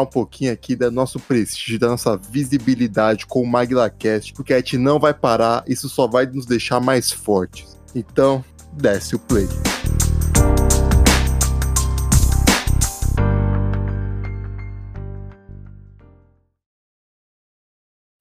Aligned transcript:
um 0.00 0.06
pouquinho 0.06 0.52
aqui 0.52 0.74
do 0.74 0.90
nosso 0.90 1.20
prestígio, 1.20 1.78
da 1.78 1.88
nossa 1.88 2.16
visibilidade 2.16 3.26
com 3.26 3.42
o 3.42 3.46
MaglaCast, 3.46 4.32
porque 4.34 4.52
a 4.52 4.56
gente 4.58 4.76
não 4.76 4.98
vai 4.98 5.14
parar, 5.14 5.64
isso 5.66 5.88
só 5.88 6.06
vai 6.06 6.26
nos 6.26 6.46
deixar 6.46 6.80
mais 6.80 7.12
fortes. 7.12 7.78
Então, 7.94 8.44
desce 8.72 9.14
o 9.14 9.18
play. 9.18 9.46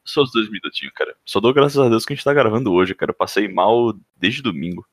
Só 0.06 0.22
os 0.22 0.32
dois 0.32 0.50
minutinhos, 0.50 0.94
cara. 0.94 1.14
Só 1.26 1.42
dou 1.42 1.54
graças 1.54 1.78
a 1.78 1.90
Deus 1.90 2.06
que 2.06 2.14
a 2.14 2.16
gente 2.16 2.24
tá 2.24 2.34
gravando 2.34 2.72
hoje, 2.72 2.96
cara. 2.96 3.12
Eu 3.12 3.16
passei 3.16 3.50
mal 3.50 3.94
desde 4.16 4.42
domingo. 4.42 4.88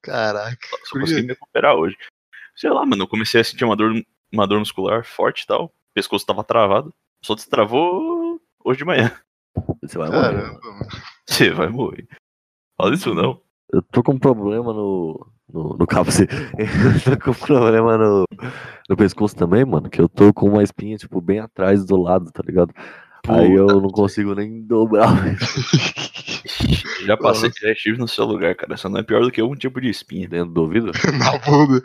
Caraca. 0.00 0.66
Só, 0.66 0.76
só 0.84 1.00
consegui 1.00 1.22
me 1.22 1.28
recuperar 1.28 1.74
hoje. 1.74 1.96
Sei 2.56 2.70
lá, 2.70 2.86
mano. 2.86 3.02
Eu 3.02 3.08
comecei 3.08 3.40
a 3.40 3.44
sentir 3.44 3.64
uma 3.64 3.76
dor, 3.76 3.92
uma 4.32 4.46
dor 4.46 4.58
muscular 4.58 5.04
forte 5.04 5.42
e 5.42 5.46
tal. 5.46 5.70
O 5.92 5.94
pescoço 5.94 6.24
tava 6.24 6.42
travado. 6.42 6.92
Só 7.22 7.34
destravou 7.34 8.40
hoje 8.64 8.78
de 8.78 8.84
manhã. 8.86 9.12
Você 9.82 9.98
vai 9.98 10.10
morrer. 10.10 10.22
Caramba, 10.22 10.60
mano. 10.62 10.86
Você 11.28 11.50
vai 11.50 11.68
morrer. 11.68 12.08
Fala 12.76 12.94
isso 12.94 13.14
não. 13.14 13.40
Eu 13.70 13.82
tô 13.82 14.02
com 14.02 14.12
um 14.12 14.18
problema 14.18 14.72
no. 14.72 15.26
No, 15.52 15.76
no 15.76 15.86
cabo, 15.86 16.10
você. 16.10 16.22
Eu 16.56 17.18
tô 17.18 17.24
com 17.24 17.30
um 17.32 17.46
problema 17.46 17.98
no, 17.98 18.24
no 18.88 18.96
pescoço 18.96 19.36
também, 19.36 19.66
mano. 19.66 19.90
Que 19.90 20.00
eu 20.00 20.08
tô 20.08 20.32
com 20.32 20.48
uma 20.48 20.62
espinha, 20.62 20.96
tipo, 20.96 21.20
bem 21.20 21.40
atrás 21.40 21.84
do 21.84 22.00
lado, 22.00 22.32
tá 22.32 22.42
ligado? 22.42 22.72
Aí 23.28 23.52
eu 23.52 23.66
não 23.66 23.90
consigo 23.90 24.34
nem 24.34 24.62
dobrar. 24.62 25.10
Já 27.04 27.16
passei, 27.16 27.50
já 27.60 27.72
estive 27.72 27.98
no 27.98 28.08
seu 28.08 28.24
lugar, 28.24 28.54
cara. 28.54 28.76
Só 28.76 28.88
não 28.88 29.00
é 29.00 29.02
pior 29.02 29.22
do 29.22 29.30
que 29.30 29.42
um 29.42 29.54
tipo 29.54 29.80
de 29.80 29.88
espinha. 29.88 30.28
dentro 30.28 30.52
do 30.52 30.62
ouvido. 30.62 30.92
Na 31.18 31.36
bunda. 31.38 31.82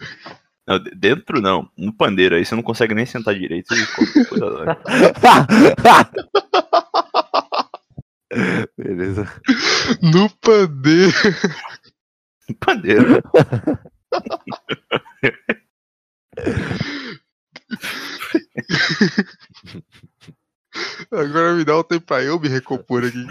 Não, 0.67 0.79
de- 0.79 0.91
dentro 0.91 1.39
não. 1.41 1.69
No 1.77 1.93
pandeiro, 1.93 2.35
aí 2.35 2.43
você 2.45 2.53
não 2.55 2.61
consegue 2.63 2.93
nem 2.93 3.05
sentar 3.05 3.33
direito. 3.35 3.73
e 3.73 4.25
coisa. 4.25 4.77
Beleza. 8.77 9.25
No 10.01 10.29
pandeiro. 10.41 11.13
No 12.49 12.55
pandeiro. 12.59 13.21
Agora 21.11 21.53
me 21.55 21.63
dá 21.65 21.77
um 21.79 21.83
tempo 21.83 22.05
pra 22.05 22.23
eu 22.23 22.39
me 22.39 22.47
recompor 22.47 23.03
aqui. 23.05 23.25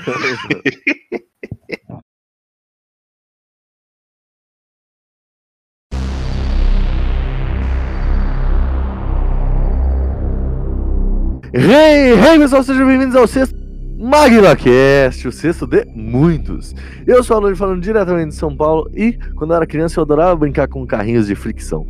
Hey, 11.58 12.12
hey 12.12 12.38
pessoal, 12.38 12.62
sejam 12.62 12.86
bem-vindos 12.86 13.16
ao 13.16 13.26
sexto 13.26 13.56
MagnaCast, 13.98 15.26
o 15.26 15.32
sexto 15.32 15.66
de 15.66 15.86
muitos. 15.86 16.74
Eu 17.06 17.24
sou 17.24 17.34
a 17.34 17.40
Lúcio 17.40 17.56
falando 17.56 17.80
diretamente 17.80 18.28
de 18.28 18.34
São 18.34 18.54
Paulo 18.54 18.90
e 18.94 19.14
quando 19.34 19.52
eu 19.52 19.56
era 19.56 19.66
criança 19.66 19.98
eu 19.98 20.04
adorava 20.04 20.36
brincar 20.36 20.68
com 20.68 20.86
carrinhos 20.86 21.28
de 21.28 21.34
fricção. 21.34 21.86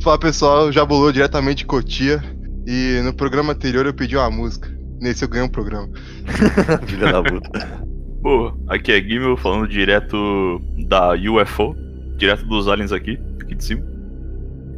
Fala 0.00 0.16
pessoal, 0.16 0.70
já 0.70 0.84
bolou 0.84 1.10
diretamente 1.10 1.58
de 1.58 1.66
Cotia. 1.66 2.22
E 2.68 3.00
no 3.02 3.12
programa 3.12 3.52
anterior 3.52 3.84
eu 3.84 3.92
pedi 3.92 4.16
uma 4.16 4.30
música. 4.30 4.72
Nesse 5.00 5.24
eu 5.24 5.28
ganhei 5.28 5.44
um 5.44 5.50
programa. 5.50 5.88
Filha 6.86 7.10
da 7.10 7.20
puta. 7.20 7.84
Pô, 8.22 8.52
aqui 8.68 8.92
é 8.92 9.02
Gimel 9.02 9.36
falando 9.36 9.66
direto 9.66 10.62
da 10.86 11.14
UFO, 11.14 11.74
direto 12.16 12.46
dos 12.46 12.68
aliens 12.68 12.92
aqui, 12.92 13.18
aqui 13.42 13.56
de 13.56 13.64
cima. 13.64 13.82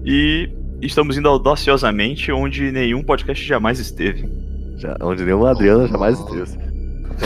E 0.06 0.48
estamos 0.82 1.16
indo 1.16 1.28
audaciosamente 1.28 2.32
onde 2.32 2.72
nenhum 2.72 3.02
podcast 3.02 3.44
jamais 3.44 3.78
esteve. 3.78 4.28
Já, 4.76 4.96
onde 5.02 5.24
nenhum 5.24 5.44
Adriano 5.44 5.86
jamais 5.86 6.18
esteve. 6.18 6.58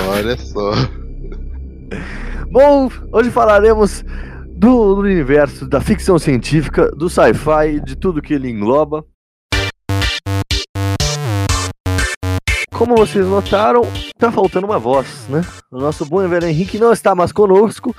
Olha 0.08 0.36
só. 0.36 0.72
Bom, 2.50 2.90
hoje 3.12 3.30
falaremos 3.30 4.04
do 4.56 4.98
universo 4.98 5.66
da 5.68 5.80
ficção 5.80 6.18
científica, 6.18 6.90
do 6.90 7.08
sci-fi, 7.08 7.80
de 7.84 7.96
tudo 7.96 8.22
que 8.22 8.34
ele 8.34 8.50
engloba. 8.50 9.04
Como 12.72 12.96
vocês 12.96 13.24
notaram, 13.24 13.82
tá 14.18 14.32
faltando 14.32 14.66
uma 14.66 14.80
voz, 14.80 15.26
né? 15.28 15.42
O 15.70 15.78
nosso 15.78 16.04
bom 16.04 16.24
e 16.24 16.28
velho 16.28 16.48
Henrique 16.48 16.78
não 16.78 16.92
está 16.92 17.14
mais 17.14 17.30
conosco. 17.30 17.94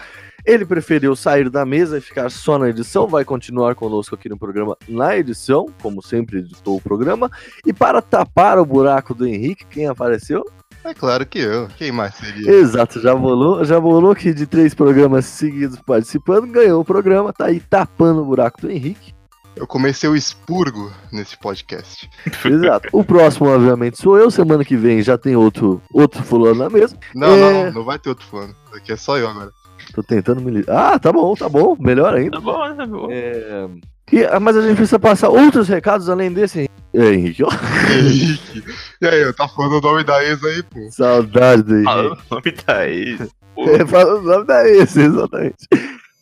Ele 0.45 0.65
preferiu 0.65 1.15
sair 1.15 1.49
da 1.49 1.65
mesa 1.65 1.97
e 1.97 2.01
ficar 2.01 2.29
só 2.29 2.57
na 2.59 2.69
edição. 2.69 3.07
Vai 3.07 3.25
continuar 3.25 3.73
conosco 3.75 4.13
aqui 4.15 4.29
no 4.29 4.37
programa 4.37 4.77
na 4.87 5.17
edição, 5.17 5.65
como 5.81 6.01
sempre 6.03 6.39
editou 6.39 6.77
o 6.77 6.81
programa. 6.81 7.29
E 7.65 7.73
para 7.73 8.01
tapar 8.01 8.59
o 8.59 8.65
buraco 8.65 9.13
do 9.15 9.25
Henrique, 9.25 9.65
quem 9.65 9.87
apareceu? 9.87 10.43
É 10.83 10.93
claro 10.93 11.25
que 11.25 11.39
eu. 11.39 11.67
Quem 11.77 11.91
mais 11.91 12.13
seria? 12.13 12.51
Exato, 12.51 13.01
já 13.01 13.15
bolou, 13.15 13.65
já 13.65 13.79
bolou 13.79 14.13
que 14.13 14.31
de 14.35 14.45
três 14.45 14.75
programas 14.75 15.25
seguidos 15.25 15.79
participando, 15.81 16.45
ganhou 16.51 16.79
o 16.79 16.85
programa, 16.85 17.33
tá 17.33 17.45
aí 17.45 17.59
tapando 17.59 18.21
o 18.21 18.25
buraco 18.25 18.61
do 18.61 18.69
Henrique. 18.69 19.15
Eu 19.55 19.65
comecei 19.65 20.07
o 20.07 20.15
expurgo 20.15 20.91
nesse 21.11 21.39
podcast. 21.39 22.07
Exato. 22.45 22.89
O 22.91 23.03
próximo, 23.03 23.47
obviamente, 23.49 23.97
sou 23.99 24.15
eu. 24.17 24.29
Semana 24.29 24.63
que 24.63 24.75
vem 24.77 25.01
já 25.01 25.17
tem 25.17 25.35
outro, 25.35 25.81
outro 25.91 26.21
fulano 26.21 26.55
na 26.59 26.69
mesa. 26.69 26.95
Não, 27.15 27.29
É. 27.29 27.63
não, 27.65 27.71
não 27.71 27.83
vai 27.83 27.97
ter 27.97 28.09
outro 28.09 28.25
fulano. 28.27 28.53
Aqui 28.75 28.91
é 28.91 28.97
só 28.97 29.17
eu 29.17 29.27
agora. 29.27 29.51
Tô 29.95 30.03
tentando 30.03 30.41
me. 30.41 30.61
Ah, 30.67 30.99
tá 30.99 31.09
bom, 31.09 31.33
tá 31.35 31.47
bom. 31.47 31.77
Melhor 31.79 32.13
ainda. 32.13 32.31
Tá 32.31 32.41
bom, 32.41 32.75
tá 32.75 32.85
bom. 32.85 33.07
É... 33.09 33.65
E, 34.11 34.25
ah, 34.25 34.41
mas 34.41 34.57
a 34.57 34.61
gente 34.61 34.75
precisa 34.75 34.99
passar 34.99 35.29
outros 35.29 35.69
recados 35.69 36.09
além 36.09 36.33
desse, 36.33 36.59
Henrique. 36.59 36.73
É, 36.93 37.13
Henrique, 37.13 37.43
ó. 37.43 37.49
Henrique. 37.97 38.63
E 39.01 39.07
aí, 39.07 39.21
eu 39.21 39.33
tá 39.33 39.47
falando 39.47 39.77
o 39.77 39.81
nome 39.81 40.03
da 40.03 40.21
ex 40.21 40.43
aí, 40.43 40.63
pô. 40.63 40.91
Saudade 40.91 41.63
do 41.63 41.75
Henrique. 41.75 41.85
Fala 41.85 42.13
o 42.13 42.17
nome 42.29 42.55
aí. 42.67 43.17
Pô, 43.55 43.69
É, 43.69 43.87
fala 43.87 44.19
o 44.19 44.21
nome 44.21 44.45
da 44.45 44.67
ex, 44.67 44.97
exatamente. 44.97 45.67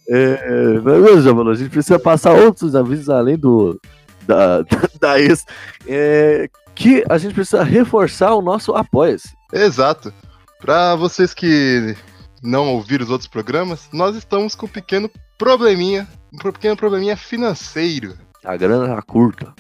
É, 0.07 0.73
mas 0.83 0.83
beleza, 0.83 1.22
já 1.23 1.35
falou, 1.35 1.51
a 1.51 1.56
gente 1.56 1.69
precisa 1.72 1.97
passar 1.97 2.33
outros 2.33 2.75
avisos 2.75 3.09
além 3.09 3.38
do 3.38 3.79
da, 4.28 4.62
da, 4.62 4.89
da 5.00 5.19
ex. 5.19 5.45
É, 5.88 6.47
que 6.75 7.03
a 7.09 7.17
gente 7.17 7.33
precisa 7.33 7.63
reforçar 7.63 8.35
o 8.35 8.41
nosso 8.41 8.73
apoia-se. 8.73 9.29
Exato. 9.51 10.13
Pra 10.59 10.95
vocês 10.95 11.33
que 11.33 11.95
não 12.43 12.73
ouviram 12.73 13.05
os 13.05 13.09
outros 13.09 13.27
programas, 13.27 13.87
nós 13.91 14.15
estamos 14.15 14.53
com 14.53 14.65
um 14.65 14.69
pequeno 14.69 15.09
probleminha. 15.37 16.07
Um 16.33 16.37
pequeno 16.37 16.75
probleminha 16.75 17.15
financeiro. 17.15 18.17
A 18.43 18.57
grana 18.57 18.93
tá 18.93 19.01
curta. 19.01 19.53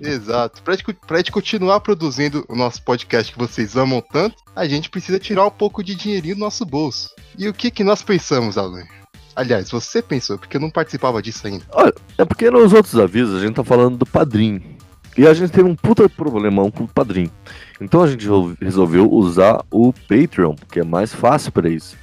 Exato. 0.00 0.62
Pra 0.62 0.74
gente, 0.74 0.92
pra 1.06 1.16
gente 1.18 1.32
continuar 1.32 1.80
produzindo 1.80 2.44
o 2.48 2.56
nosso 2.56 2.82
podcast 2.82 3.32
que 3.32 3.38
vocês 3.38 3.76
amam 3.76 4.00
tanto, 4.00 4.36
a 4.54 4.66
gente 4.66 4.88
precisa 4.88 5.18
tirar 5.18 5.46
um 5.46 5.50
pouco 5.50 5.82
de 5.82 5.94
dinheirinho 5.94 6.36
do 6.36 6.40
nosso 6.40 6.64
bolso. 6.64 7.10
E 7.36 7.48
o 7.48 7.54
que 7.54 7.70
que 7.70 7.84
nós 7.84 8.02
pensamos, 8.02 8.56
Alan? 8.56 8.84
Aliás, 9.34 9.70
você 9.70 10.00
pensou, 10.00 10.38
porque 10.38 10.56
eu 10.56 10.60
não 10.60 10.70
participava 10.70 11.20
disso 11.20 11.46
ainda. 11.46 11.64
É 12.16 12.24
porque 12.24 12.50
nos 12.50 12.72
outros 12.72 12.96
avisos 12.98 13.36
a 13.38 13.44
gente 13.44 13.56
tá 13.56 13.64
falando 13.64 13.98
do 13.98 14.06
padrinho. 14.06 14.62
E 15.18 15.26
a 15.26 15.34
gente 15.34 15.50
teve 15.50 15.68
um 15.68 15.74
puta 15.74 16.08
problemão 16.08 16.70
com 16.70 16.84
o 16.84 16.88
padrinho. 16.88 17.30
Então 17.80 18.02
a 18.02 18.06
gente 18.06 18.20
resol- 18.20 18.54
resolveu 18.60 19.10
usar 19.10 19.62
o 19.70 19.92
Patreon, 19.92 20.54
que 20.70 20.80
é 20.80 20.84
mais 20.84 21.12
fácil 21.12 21.52
para 21.52 21.68
isso. 21.68 21.96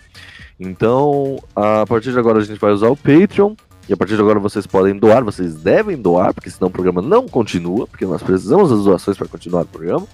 Então, 0.63 1.37
a 1.55 1.85
partir 1.85 2.11
de 2.11 2.19
agora 2.19 2.39
a 2.39 2.43
gente 2.43 2.59
vai 2.59 2.71
usar 2.71 2.89
o 2.89 2.95
Patreon. 2.97 3.55
E 3.89 3.93
a 3.93 3.97
partir 3.97 4.15
de 4.15 4.21
agora 4.21 4.39
vocês 4.39 4.65
podem 4.65 4.97
doar, 4.97 5.23
vocês 5.23 5.55
devem 5.55 5.97
doar, 5.97 6.33
porque 6.33 6.49
senão 6.49 6.69
o 6.69 6.71
programa 6.71 7.01
não 7.01 7.27
continua, 7.27 7.85
porque 7.85 8.05
nós 8.05 8.23
precisamos 8.23 8.69
das 8.69 8.83
doações 8.85 9.17
para 9.17 9.27
continuar 9.27 9.63
o 9.63 9.67
programa. 9.67 10.07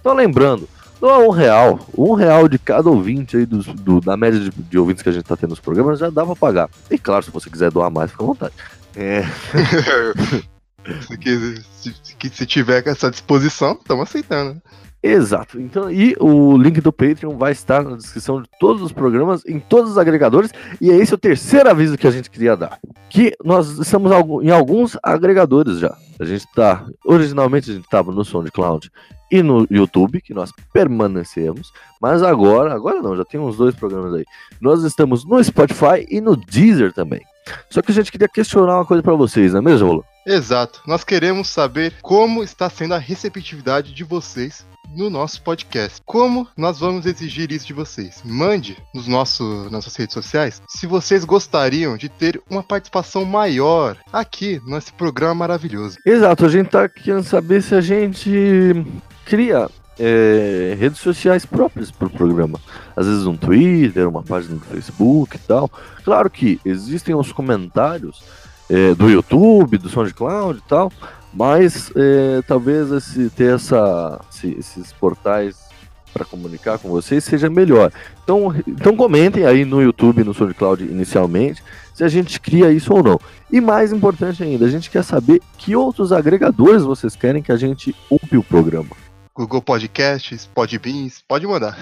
Então 0.00 0.14
lembrando, 0.14 0.66
doa 0.98 1.18
um 1.18 1.28
real, 1.30 1.78
um 1.96 2.14
real 2.14 2.48
de 2.48 2.58
cada 2.58 2.88
ouvinte 2.88 3.36
aí 3.36 3.44
dos, 3.44 3.66
do- 3.66 4.00
da 4.00 4.16
média 4.16 4.40
de, 4.40 4.50
de 4.50 4.78
ouvintes 4.78 5.02
que 5.02 5.10
a 5.10 5.12
gente 5.12 5.24
tá 5.24 5.36
tendo 5.36 5.50
nos 5.50 5.60
programas 5.60 5.98
já 5.98 6.08
dá 6.08 6.24
pra 6.24 6.34
pagar. 6.34 6.70
E 6.90 6.96
claro, 6.96 7.22
se 7.22 7.30
você 7.30 7.50
quiser 7.50 7.70
doar 7.70 7.90
mais, 7.90 8.10
fica 8.10 8.22
à 8.22 8.26
vontade. 8.26 8.54
É, 8.96 9.22
se, 11.12 11.94
se- 12.18 12.30
se- 12.32 12.46
tiver 12.46 12.86
essa 12.88 13.10
disposição, 13.10 13.72
estamos 13.72 14.08
aceitando. 14.08 14.60
Exato. 15.02 15.58
Então, 15.58 15.90
e 15.90 16.14
o 16.20 16.58
link 16.58 16.80
do 16.80 16.92
Patreon 16.92 17.36
vai 17.36 17.52
estar 17.52 17.82
na 17.82 17.96
descrição 17.96 18.42
de 18.42 18.48
todos 18.58 18.82
os 18.82 18.92
programas, 18.92 19.42
em 19.46 19.58
todos 19.58 19.92
os 19.92 19.98
agregadores. 19.98 20.52
E 20.80 20.90
é 20.90 20.96
esse 20.96 21.14
o 21.14 21.18
terceiro 21.18 21.70
aviso 21.70 21.96
que 21.96 22.06
a 22.06 22.10
gente 22.10 22.30
queria 22.30 22.56
dar. 22.56 22.78
Que 23.08 23.34
nós 23.42 23.78
estamos 23.78 24.12
em 24.42 24.50
alguns 24.50 24.98
agregadores 25.02 25.78
já. 25.78 25.96
A 26.18 26.24
gente 26.24 26.46
está. 26.46 26.84
Originalmente 27.04 27.70
a 27.70 27.74
gente 27.74 27.84
estava 27.84 28.12
no 28.12 28.24
SoundCloud 28.24 28.92
e 29.30 29.42
no 29.42 29.66
YouTube, 29.70 30.20
que 30.20 30.34
nós 30.34 30.52
permanecemos. 30.72 31.72
Mas 32.00 32.22
agora, 32.22 32.74
agora 32.74 33.00
não, 33.00 33.16
já 33.16 33.24
tem 33.24 33.40
uns 33.40 33.56
dois 33.56 33.74
programas 33.74 34.12
aí. 34.12 34.24
Nós 34.60 34.82
estamos 34.82 35.24
no 35.24 35.42
Spotify 35.42 36.06
e 36.10 36.20
no 36.20 36.36
Deezer 36.36 36.92
também. 36.92 37.22
Só 37.70 37.80
que 37.80 37.90
a 37.90 37.94
gente 37.94 38.12
queria 38.12 38.28
questionar 38.28 38.76
uma 38.76 38.84
coisa 38.84 39.02
para 39.02 39.14
vocês, 39.14 39.52
não 39.52 39.60
é 39.60 39.62
mesmo, 39.62 39.88
Rolo? 39.88 40.04
Exato. 40.26 40.82
Nós 40.86 41.04
queremos 41.04 41.48
saber 41.48 41.94
como 42.02 42.42
está 42.42 42.68
sendo 42.68 42.94
a 42.94 42.98
receptividade 42.98 43.94
de 43.94 44.04
vocês 44.04 44.66
no 44.94 45.10
nosso 45.10 45.42
podcast. 45.42 46.00
Como 46.04 46.46
nós 46.56 46.78
vamos 46.78 47.06
exigir 47.06 47.50
isso 47.52 47.66
de 47.66 47.72
vocês? 47.72 48.22
Mande 48.24 48.76
nos 48.94 49.06
nossos 49.06 49.70
nossas 49.70 49.94
redes 49.96 50.14
sociais 50.14 50.62
se 50.68 50.86
vocês 50.86 51.24
gostariam 51.24 51.96
de 51.96 52.08
ter 52.08 52.40
uma 52.50 52.62
participação 52.62 53.24
maior 53.24 53.96
aqui 54.12 54.60
nesse 54.66 54.92
programa 54.92 55.34
maravilhoso. 55.34 55.96
Exato, 56.04 56.44
a 56.44 56.48
gente 56.48 56.68
tá 56.68 56.88
querendo 56.88 57.24
saber 57.24 57.62
se 57.62 57.74
a 57.74 57.80
gente 57.80 58.84
cria 59.24 59.68
é, 59.98 60.76
redes 60.78 60.98
sociais 60.98 61.44
próprias 61.44 61.90
para 61.90 62.06
o 62.06 62.10
programa. 62.10 62.58
Às 62.96 63.06
vezes 63.06 63.26
um 63.26 63.36
Twitter, 63.36 64.08
uma 64.08 64.22
página 64.22 64.56
do 64.56 64.64
Facebook 64.64 65.36
e 65.36 65.40
tal. 65.40 65.70
Claro 66.02 66.30
que 66.30 66.58
existem 66.64 67.14
os 67.14 67.30
comentários 67.30 68.22
é, 68.68 68.94
do 68.94 69.10
YouTube, 69.10 69.78
do 69.78 69.88
SoundCloud 69.88 70.58
e 70.58 70.68
tal, 70.68 70.92
mas 71.32 71.92
é, 71.94 72.42
talvez 72.42 72.90
esse, 72.90 73.30
ter 73.30 73.54
essa, 73.54 74.20
esse, 74.30 74.50
esses 74.58 74.92
portais 74.92 75.70
para 76.12 76.24
comunicar 76.24 76.78
com 76.78 76.88
vocês 76.88 77.22
seja 77.24 77.48
melhor. 77.48 77.92
Então, 78.24 78.54
então 78.66 78.96
comentem 78.96 79.46
aí 79.46 79.64
no 79.64 79.80
YouTube, 79.80 80.24
no 80.24 80.34
SoundCloud 80.34 80.84
inicialmente, 80.84 81.62
se 81.94 82.02
a 82.02 82.08
gente 82.08 82.40
cria 82.40 82.72
isso 82.72 82.92
ou 82.92 83.02
não. 83.02 83.20
E 83.50 83.60
mais 83.60 83.92
importante 83.92 84.42
ainda, 84.42 84.64
a 84.64 84.70
gente 84.70 84.90
quer 84.90 85.04
saber 85.04 85.40
que 85.56 85.76
outros 85.76 86.12
agregadores 86.12 86.82
vocês 86.82 87.14
querem 87.14 87.42
que 87.42 87.52
a 87.52 87.56
gente 87.56 87.94
upie 88.10 88.36
o 88.36 88.42
programa. 88.42 88.90
Google 89.34 89.62
Podcasts, 89.62 90.46
Podbeans, 90.52 91.22
pode 91.26 91.46
mandar. 91.46 91.78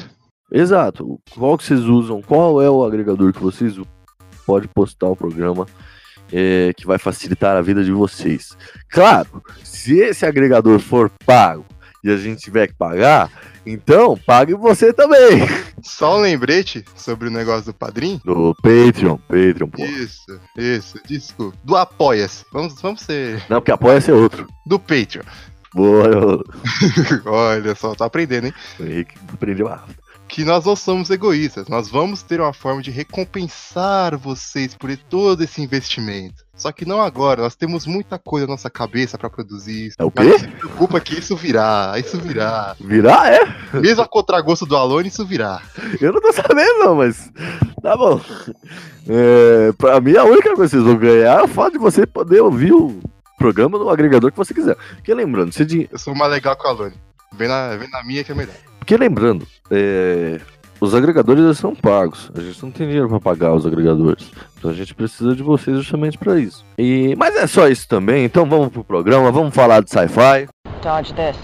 Exato. 0.50 1.20
Qual 1.34 1.56
que 1.58 1.64
vocês 1.64 1.80
usam? 1.80 2.22
Qual 2.22 2.62
é 2.62 2.70
o 2.70 2.84
agregador 2.84 3.32
que 3.32 3.42
vocês 3.42 3.72
usam? 3.72 3.86
Pode 4.46 4.68
postar 4.68 5.08
o 5.08 5.16
programa 5.16 5.66
é, 6.32 6.72
que 6.76 6.86
vai 6.86 6.98
facilitar 6.98 7.56
a 7.56 7.62
vida 7.62 7.82
de 7.82 7.92
vocês. 7.92 8.56
Claro, 8.90 9.42
se 9.62 9.98
esse 9.98 10.24
agregador 10.24 10.78
for 10.78 11.10
pago 11.24 11.64
e 12.02 12.10
a 12.10 12.16
gente 12.16 12.40
tiver 12.40 12.68
que 12.68 12.74
pagar, 12.74 13.30
então 13.66 14.16
pague 14.16 14.54
você 14.54 14.92
também. 14.92 15.46
Só 15.82 16.16
um 16.18 16.22
lembrete 16.22 16.84
sobre 16.96 17.28
o 17.28 17.30
negócio 17.30 17.66
do 17.66 17.74
padrinho. 17.74 18.20
Do 18.24 18.54
Patreon, 18.62 19.18
Patreon, 19.28 19.68
pô. 19.68 19.84
Isso, 19.84 20.40
isso, 20.56 20.98
desculpa. 21.06 21.56
Do 21.64 21.76
Apoia-se. 21.76 22.44
Vamos, 22.52 22.80
vamos 22.80 23.02
ser. 23.02 23.42
Não, 23.48 23.60
porque 23.60 23.72
Apoia-se 23.72 24.10
é 24.10 24.14
outro. 24.14 24.46
Do 24.66 24.78
Patreon. 24.78 25.22
Boa, 25.74 26.42
Olha 27.26 27.74
só, 27.74 27.94
tá 27.94 28.06
aprendendo, 28.06 28.46
hein? 28.46 28.54
O 28.80 28.84
Henrique 28.84 29.14
aprendeu 29.32 29.68
a 29.68 29.84
que 30.28 30.44
nós 30.44 30.66
não 30.66 30.76
somos 30.76 31.08
egoístas, 31.10 31.68
nós 31.68 31.88
vamos 31.88 32.22
ter 32.22 32.40
uma 32.40 32.52
forma 32.52 32.82
de 32.82 32.90
recompensar 32.90 34.16
vocês 34.16 34.74
por 34.74 34.94
todo 34.96 35.42
esse 35.42 35.62
investimento. 35.62 36.46
Só 36.54 36.70
que 36.70 36.84
não 36.84 37.00
agora, 37.00 37.42
nós 37.42 37.54
temos 37.54 37.86
muita 37.86 38.18
coisa 38.18 38.46
na 38.46 38.52
nossa 38.52 38.68
cabeça 38.68 39.16
para 39.16 39.30
produzir 39.30 39.86
isso. 39.86 39.96
É 39.98 40.04
o 40.04 40.10
quê? 40.10 40.24
Mas 40.24 40.40
se 40.40 40.48
preocupa 40.48 41.00
que 41.00 41.18
isso 41.18 41.36
virá, 41.36 41.94
isso 41.96 42.18
virá. 42.18 42.76
Virá, 42.80 43.30
é? 43.32 43.78
Mesmo 43.78 44.02
a 44.02 44.08
contragosto 44.08 44.66
do 44.66 44.76
Alone, 44.76 45.08
isso 45.08 45.24
virá. 45.24 45.62
Eu 46.00 46.12
não 46.12 46.20
tô 46.20 46.32
sabendo 46.32 46.78
não, 46.80 46.96
mas 46.96 47.30
tá 47.80 47.96
bom. 47.96 48.20
É, 49.08 49.72
pra 49.78 50.00
mim, 50.00 50.16
a 50.16 50.24
única 50.24 50.54
coisa 50.54 50.76
que 50.76 50.82
vocês 50.82 50.82
vão 50.82 50.96
ganhar 50.96 51.40
é 51.40 51.42
o 51.42 51.48
fato 51.48 51.72
de 51.72 51.78
você 51.78 52.06
poder 52.06 52.40
ouvir 52.40 52.72
o 52.72 53.00
programa 53.38 53.78
no 53.78 53.88
agregador 53.88 54.30
que 54.30 54.36
você 54.36 54.52
quiser. 54.52 54.76
Porque 54.96 55.14
lembrando, 55.14 55.52
se... 55.52 55.88
Eu 55.90 55.98
sou 55.98 56.14
mais 56.14 56.32
legal 56.32 56.56
que 56.56 56.66
o 56.66 56.70
Alone. 56.70 56.94
Vem 57.32 57.46
na, 57.46 57.76
vem 57.76 57.88
na 57.88 58.02
minha 58.02 58.24
que 58.24 58.32
é 58.32 58.34
melhor. 58.34 58.54
Porque 58.88 58.96
lembrando, 58.96 59.46
é, 59.70 60.40
os 60.80 60.94
agregadores 60.94 61.58
são 61.58 61.74
pagos. 61.74 62.32
A 62.34 62.40
gente 62.40 62.62
não 62.62 62.70
tem 62.70 62.86
dinheiro 62.86 63.06
para 63.06 63.20
pagar 63.20 63.52
os 63.52 63.66
agregadores. 63.66 64.30
Então 64.56 64.70
a 64.70 64.72
gente 64.72 64.94
precisa 64.94 65.36
de 65.36 65.42
vocês 65.42 65.76
justamente 65.76 66.16
para 66.16 66.40
isso. 66.40 66.64
E 66.78 67.14
mas 67.18 67.36
é 67.36 67.46
só 67.46 67.68
isso 67.68 67.86
também. 67.86 68.24
Então 68.24 68.48
vamos 68.48 68.70
pro 68.70 68.82
programa, 68.82 69.30
vamos 69.30 69.54
falar 69.54 69.82
de 69.82 69.90
sci-fi. 69.90 70.48
Dodge 70.82 71.12
this. 71.12 71.36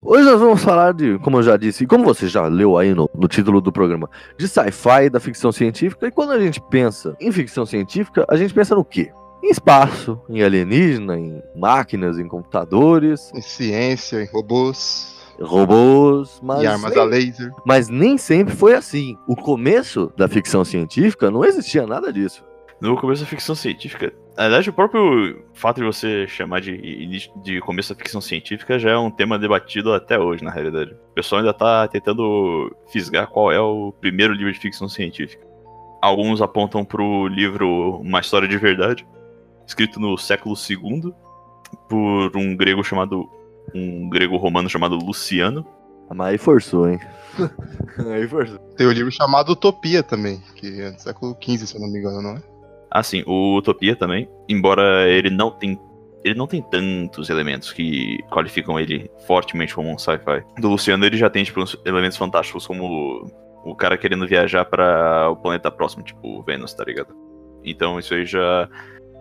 Hoje 0.00 0.22
nós 0.22 0.38
vamos 0.38 0.62
falar 0.62 0.94
de, 0.94 1.18
como 1.18 1.38
eu 1.38 1.42
já 1.42 1.56
disse, 1.56 1.82
e 1.82 1.86
como 1.88 2.04
você 2.04 2.28
já 2.28 2.46
leu 2.46 2.78
aí 2.78 2.94
no, 2.94 3.10
no 3.12 3.26
título 3.26 3.60
do 3.60 3.72
programa, 3.72 4.08
de 4.38 4.46
sci-fi, 4.46 5.10
da 5.10 5.18
ficção 5.18 5.50
científica. 5.50 6.06
E 6.06 6.12
quando 6.12 6.30
a 6.30 6.38
gente 6.38 6.60
pensa 6.70 7.16
em 7.20 7.32
ficção 7.32 7.66
científica, 7.66 8.24
a 8.28 8.36
gente 8.36 8.54
pensa 8.54 8.76
no 8.76 8.84
quê? 8.84 9.10
Em 9.42 9.50
espaço, 9.50 10.20
em 10.28 10.42
alienígena, 10.42 11.18
em 11.18 11.42
máquinas, 11.54 12.18
em 12.18 12.26
computadores. 12.26 13.32
Em 13.34 13.40
ciência, 13.40 14.22
em 14.22 14.26
robôs. 14.26 15.16
Robôs, 15.40 16.40
mas. 16.42 16.62
E 16.62 16.66
armas 16.66 16.92
nem, 16.92 17.00
a 17.00 17.04
laser. 17.04 17.50
Mas 17.64 17.88
nem 17.88 18.18
sempre 18.18 18.54
foi 18.54 18.74
assim. 18.74 19.16
O 19.26 19.36
começo 19.36 20.12
da 20.16 20.26
ficção 20.26 20.64
científica 20.64 21.30
não 21.30 21.44
existia 21.44 21.86
nada 21.86 22.12
disso. 22.12 22.44
No 22.80 22.96
começo 22.96 23.22
da 23.22 23.28
ficção 23.28 23.54
científica. 23.54 24.12
Na 24.36 24.44
verdade, 24.44 24.70
o 24.70 24.72
próprio 24.72 25.44
fato 25.52 25.80
de 25.80 25.86
você 25.86 26.26
chamar 26.28 26.60
de, 26.60 27.30
de 27.42 27.60
começo 27.60 27.92
da 27.92 27.98
ficção 27.98 28.20
científica 28.20 28.78
já 28.78 28.90
é 28.90 28.96
um 28.96 29.10
tema 29.10 29.36
debatido 29.36 29.92
até 29.92 30.18
hoje, 30.18 30.44
na 30.44 30.50
realidade. 30.50 30.92
O 30.92 31.14
pessoal 31.14 31.40
ainda 31.40 31.52
tá 31.52 31.88
tentando 31.88 32.72
fisgar 32.88 33.26
qual 33.28 33.50
é 33.50 33.60
o 33.60 33.92
primeiro 34.00 34.32
livro 34.32 34.52
de 34.52 34.60
ficção 34.60 34.88
científica. 34.88 35.44
Alguns 36.00 36.40
apontam 36.40 36.84
pro 36.84 37.26
livro 37.26 37.98
Uma 38.00 38.20
História 38.20 38.46
de 38.46 38.56
Verdade, 38.56 39.04
escrito 39.68 40.00
no 40.00 40.16
século 40.16 40.56
II 40.56 41.12
por 41.88 42.36
um 42.36 42.56
grego 42.56 42.82
chamado 42.82 43.28
um 43.74 44.08
grego 44.08 44.38
romano 44.38 44.68
chamado 44.68 44.96
Luciano. 44.96 45.64
Mas 46.10 46.28
aí 46.28 46.38
forçou, 46.38 46.88
hein? 46.88 46.98
aí 48.10 48.26
forçou. 48.26 48.58
Tem 48.76 48.86
o 48.86 48.90
um 48.90 48.92
livro 48.92 49.12
chamado 49.12 49.52
Utopia 49.52 50.02
também, 50.02 50.42
que 50.56 50.80
é 50.80 50.90
do 50.90 51.00
século 51.00 51.36
XV, 51.38 51.66
se 51.66 51.76
eu 51.76 51.80
não 51.82 51.88
me 51.90 51.98
engano, 51.98 52.22
não 52.22 52.36
é? 52.36 52.42
Ah, 52.90 53.02
sim, 53.02 53.22
o 53.26 53.58
Utopia 53.58 53.94
também, 53.94 54.26
embora 54.48 55.06
ele 55.06 55.28
não 55.28 55.50
tem 55.50 55.78
ele 56.24 56.34
não 56.34 56.48
tem 56.48 56.60
tantos 56.60 57.30
elementos 57.30 57.72
que 57.72 58.18
qualificam 58.30 58.78
ele 58.78 59.08
fortemente 59.26 59.74
como 59.74 59.90
um 59.90 59.98
sci-fi. 59.98 60.42
Do 60.58 60.68
Luciano 60.68 61.04
ele 61.04 61.16
já 61.16 61.30
tem 61.30 61.44
tipo 61.44 61.62
elementos 61.84 62.18
fantásticos 62.18 62.66
como 62.66 63.30
o 63.64 63.74
cara 63.74 63.96
querendo 63.96 64.26
viajar 64.26 64.64
para 64.64 65.30
o 65.30 65.36
planeta 65.36 65.70
próximo, 65.70 66.02
tipo 66.02 66.42
Vênus, 66.42 66.74
tá 66.74 66.84
ligado? 66.84 67.14
Então 67.62 67.98
isso 67.98 68.14
aí 68.14 68.24
já 68.24 68.68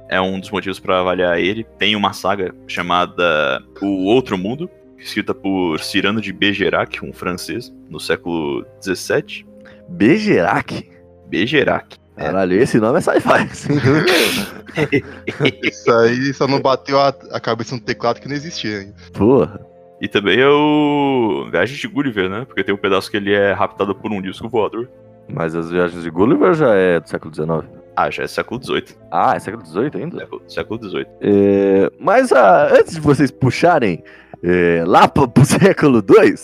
é 0.09 0.19
um 0.19 0.39
dos 0.39 0.49
motivos 0.49 0.79
para 0.79 0.99
avaliar 0.99 1.39
ele. 1.39 1.65
Tem 1.77 1.95
uma 1.95 2.13
saga 2.13 2.53
chamada 2.67 3.63
O 3.81 4.05
Outro 4.05 4.37
Mundo, 4.37 4.69
escrita 4.97 5.33
por 5.33 5.79
Cyrano 5.79 6.21
de 6.21 6.31
Bergerac, 6.33 7.03
um 7.05 7.13
francês, 7.13 7.73
no 7.89 7.99
século 7.99 8.65
XVII. 8.81 9.45
Bergerac? 9.89 10.89
Bergerac. 11.27 11.97
É. 12.15 12.25
Caralho, 12.25 12.59
esse 12.59 12.79
nome 12.79 12.97
é 12.97 13.01
sci-fi. 13.01 13.47
Isso 15.63 15.91
aí 15.91 16.33
só 16.33 16.47
não 16.47 16.59
bateu 16.59 16.99
a, 16.99 17.09
a 17.31 17.39
cabeça 17.39 17.75
no 17.75 17.81
teclado 17.81 18.19
que 18.19 18.27
não 18.27 18.35
existia 18.35 18.79
ainda. 18.79 18.95
Porra. 19.13 19.59
E 19.99 20.07
também 20.07 20.39
é 20.39 20.47
o 20.47 21.47
Viagem 21.51 21.75
de 21.75 21.87
Gulliver, 21.87 22.29
né? 22.29 22.45
Porque 22.45 22.63
tem 22.63 22.73
um 22.73 22.77
pedaço 22.77 23.09
que 23.09 23.17
ele 23.17 23.33
é 23.33 23.51
raptado 23.51 23.95
por 23.95 24.11
um 24.11 24.21
disco 24.21 24.47
voador. 24.47 24.87
Mas 25.27 25.55
as 25.55 25.71
Viagens 25.71 26.03
de 26.03 26.09
Gulliver 26.09 26.53
já 26.53 26.73
é 26.73 26.99
do 26.99 27.09
século 27.09 27.33
XIX. 27.33 27.67
Ah, 27.97 28.11
já 28.11 28.21
é 28.21 28.27
século 28.27 28.63
XVIII. 28.63 28.95
Ah, 29.09 29.35
é 29.35 29.39
século 29.39 29.65
XVIII 29.65 29.91
ainda? 29.95 30.19
Século, 30.19 30.41
século 30.47 30.87
XVIII. 30.87 31.07
É, 31.19 31.91
mas 31.99 32.31
ah, 32.31 32.67
antes 32.71 32.93
de 32.93 33.01
vocês 33.01 33.31
puxarem 33.31 34.03
é, 34.43 34.83
lá 34.85 35.07
pro, 35.07 35.27
pro 35.27 35.43
século 35.43 35.97
II, 36.07 36.35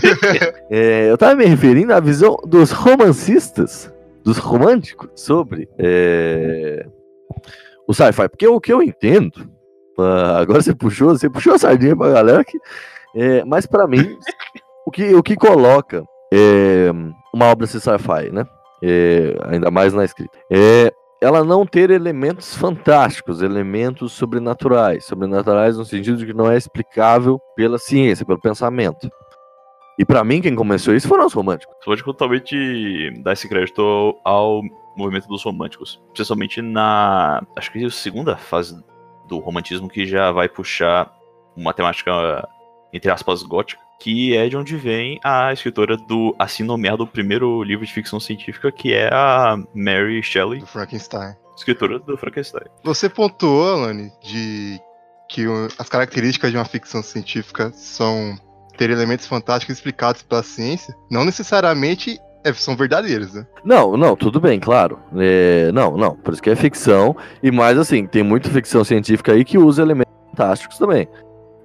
é, 0.70 1.10
eu 1.10 1.18
tava 1.18 1.34
me 1.34 1.44
referindo 1.44 1.92
à 1.92 2.00
visão 2.00 2.38
dos 2.46 2.70
romancistas, 2.70 3.92
dos 4.24 4.38
românticos, 4.38 5.10
sobre 5.14 5.68
é, 5.78 6.86
o 7.86 7.92
sci-fi. 7.92 8.26
Porque 8.26 8.48
o 8.48 8.58
que 8.58 8.72
eu 8.72 8.82
entendo, 8.82 9.46
ah, 9.98 10.38
agora 10.38 10.62
você 10.62 10.74
puxou, 10.74 11.10
você 11.10 11.28
puxou 11.28 11.52
a 11.52 11.58
sardinha 11.58 11.94
pra 11.94 12.08
galera 12.08 12.42
que. 12.42 12.58
É, 13.14 13.44
mas 13.44 13.66
para 13.66 13.86
mim, 13.86 14.16
o 14.88 14.90
que, 14.90 15.14
o 15.14 15.22
que 15.22 15.36
coloca 15.36 16.02
é, 16.32 16.90
uma 17.34 17.44
obra 17.44 17.66
sci-fi, 17.66 18.30
né? 18.32 18.46
É, 18.82 19.36
ainda 19.44 19.70
mais 19.70 19.92
na 19.92 20.04
escrita, 20.04 20.38
é 20.50 20.92
ela 21.20 21.42
não 21.42 21.66
ter 21.66 21.90
elementos 21.90 22.54
fantásticos, 22.54 23.42
elementos 23.42 24.12
sobrenaturais, 24.12 25.04
sobrenaturais 25.04 25.76
no 25.76 25.84
sentido 25.84 26.16
de 26.16 26.26
que 26.26 26.32
não 26.32 26.50
é 26.50 26.56
explicável 26.56 27.40
pela 27.56 27.76
ciência, 27.76 28.24
pelo 28.24 28.40
pensamento. 28.40 29.10
E 29.98 30.04
para 30.04 30.22
mim, 30.22 30.40
quem 30.40 30.54
começou 30.54 30.94
isso 30.94 31.08
foram 31.08 31.26
os 31.26 31.32
românticos. 31.32 31.74
Pode 31.84 32.04
totalmente 32.04 33.10
dar 33.20 33.32
esse 33.32 33.48
crédito 33.48 34.16
ao 34.24 34.62
movimento 34.96 35.26
dos 35.26 35.42
românticos, 35.42 36.00
principalmente 36.14 36.62
na, 36.62 37.42
acho 37.56 37.72
que 37.72 37.82
é 37.82 37.86
a 37.86 37.90
segunda 37.90 38.36
fase 38.36 38.80
do 39.26 39.38
romantismo 39.38 39.88
que 39.88 40.06
já 40.06 40.30
vai 40.30 40.48
puxar 40.48 41.12
uma 41.56 41.74
temática 41.74 42.48
entre 42.92 43.10
aspas, 43.10 43.42
gótica, 43.42 43.82
que 43.98 44.36
é 44.36 44.48
de 44.48 44.56
onde 44.56 44.76
vem 44.76 45.18
a 45.24 45.52
escritora 45.52 45.96
do 45.96 46.34
assim 46.38 46.62
nomeado 46.62 47.06
primeiro 47.06 47.62
livro 47.62 47.84
de 47.84 47.92
ficção 47.92 48.20
científica, 48.20 48.70
que 48.70 48.92
é 48.94 49.08
a 49.12 49.56
Mary 49.74 50.22
Shelley, 50.22 50.60
Do 50.60 50.66
Frankenstein. 50.66 51.34
escritora 51.56 51.98
do 51.98 52.16
Frankenstein. 52.16 52.64
Você 52.84 53.08
pontuou, 53.08 53.68
Alane, 53.74 54.10
de 54.22 54.78
que 55.28 55.44
as 55.78 55.88
características 55.88 56.50
de 56.50 56.56
uma 56.56 56.64
ficção 56.64 57.02
científica 57.02 57.70
são 57.74 58.34
ter 58.78 58.90
elementos 58.90 59.26
fantásticos 59.26 59.76
explicados 59.76 60.22
pela 60.22 60.42
ciência, 60.42 60.94
não 61.10 61.24
necessariamente 61.24 62.16
é- 62.44 62.52
são 62.52 62.76
verdadeiros, 62.76 63.34
né? 63.34 63.44
Não, 63.64 63.96
não, 63.96 64.14
tudo 64.14 64.40
bem, 64.40 64.60
claro. 64.60 65.00
É, 65.16 65.72
não, 65.72 65.96
não, 65.96 66.14
por 66.16 66.32
isso 66.32 66.40
que 66.42 66.48
é 66.48 66.54
ficção. 66.54 67.16
E 67.42 67.50
mais 67.50 67.76
assim, 67.76 68.06
tem 68.06 68.22
muita 68.22 68.48
ficção 68.48 68.84
científica 68.84 69.32
aí 69.32 69.44
que 69.44 69.58
usa 69.58 69.82
elementos 69.82 70.12
fantásticos 70.30 70.78
também. 70.78 71.08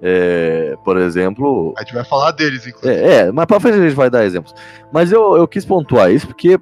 É, 0.06 0.76
por 0.84 0.98
exemplo. 0.98 1.72
A 1.78 1.80
gente 1.80 1.94
vai 1.94 2.04
falar 2.04 2.32
deles, 2.32 2.66
inclusive. 2.66 2.94
É, 2.94 3.20
é, 3.20 3.32
mas 3.32 3.46
pra 3.46 3.58
frente 3.58 3.78
a 3.78 3.82
gente 3.82 3.96
vai 3.96 4.10
dar 4.10 4.26
exemplos. 4.26 4.54
Mas 4.92 5.10
eu, 5.10 5.34
eu 5.34 5.48
quis 5.48 5.64
pontuar 5.64 6.12
isso 6.12 6.26
porque, 6.26 6.60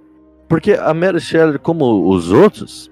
porque 0.49 0.75
a 0.75 0.95
Mary 0.95 1.19
Shelley, 1.19 1.59
como 1.59 2.09
os 2.09 2.31
outros, 2.31 2.89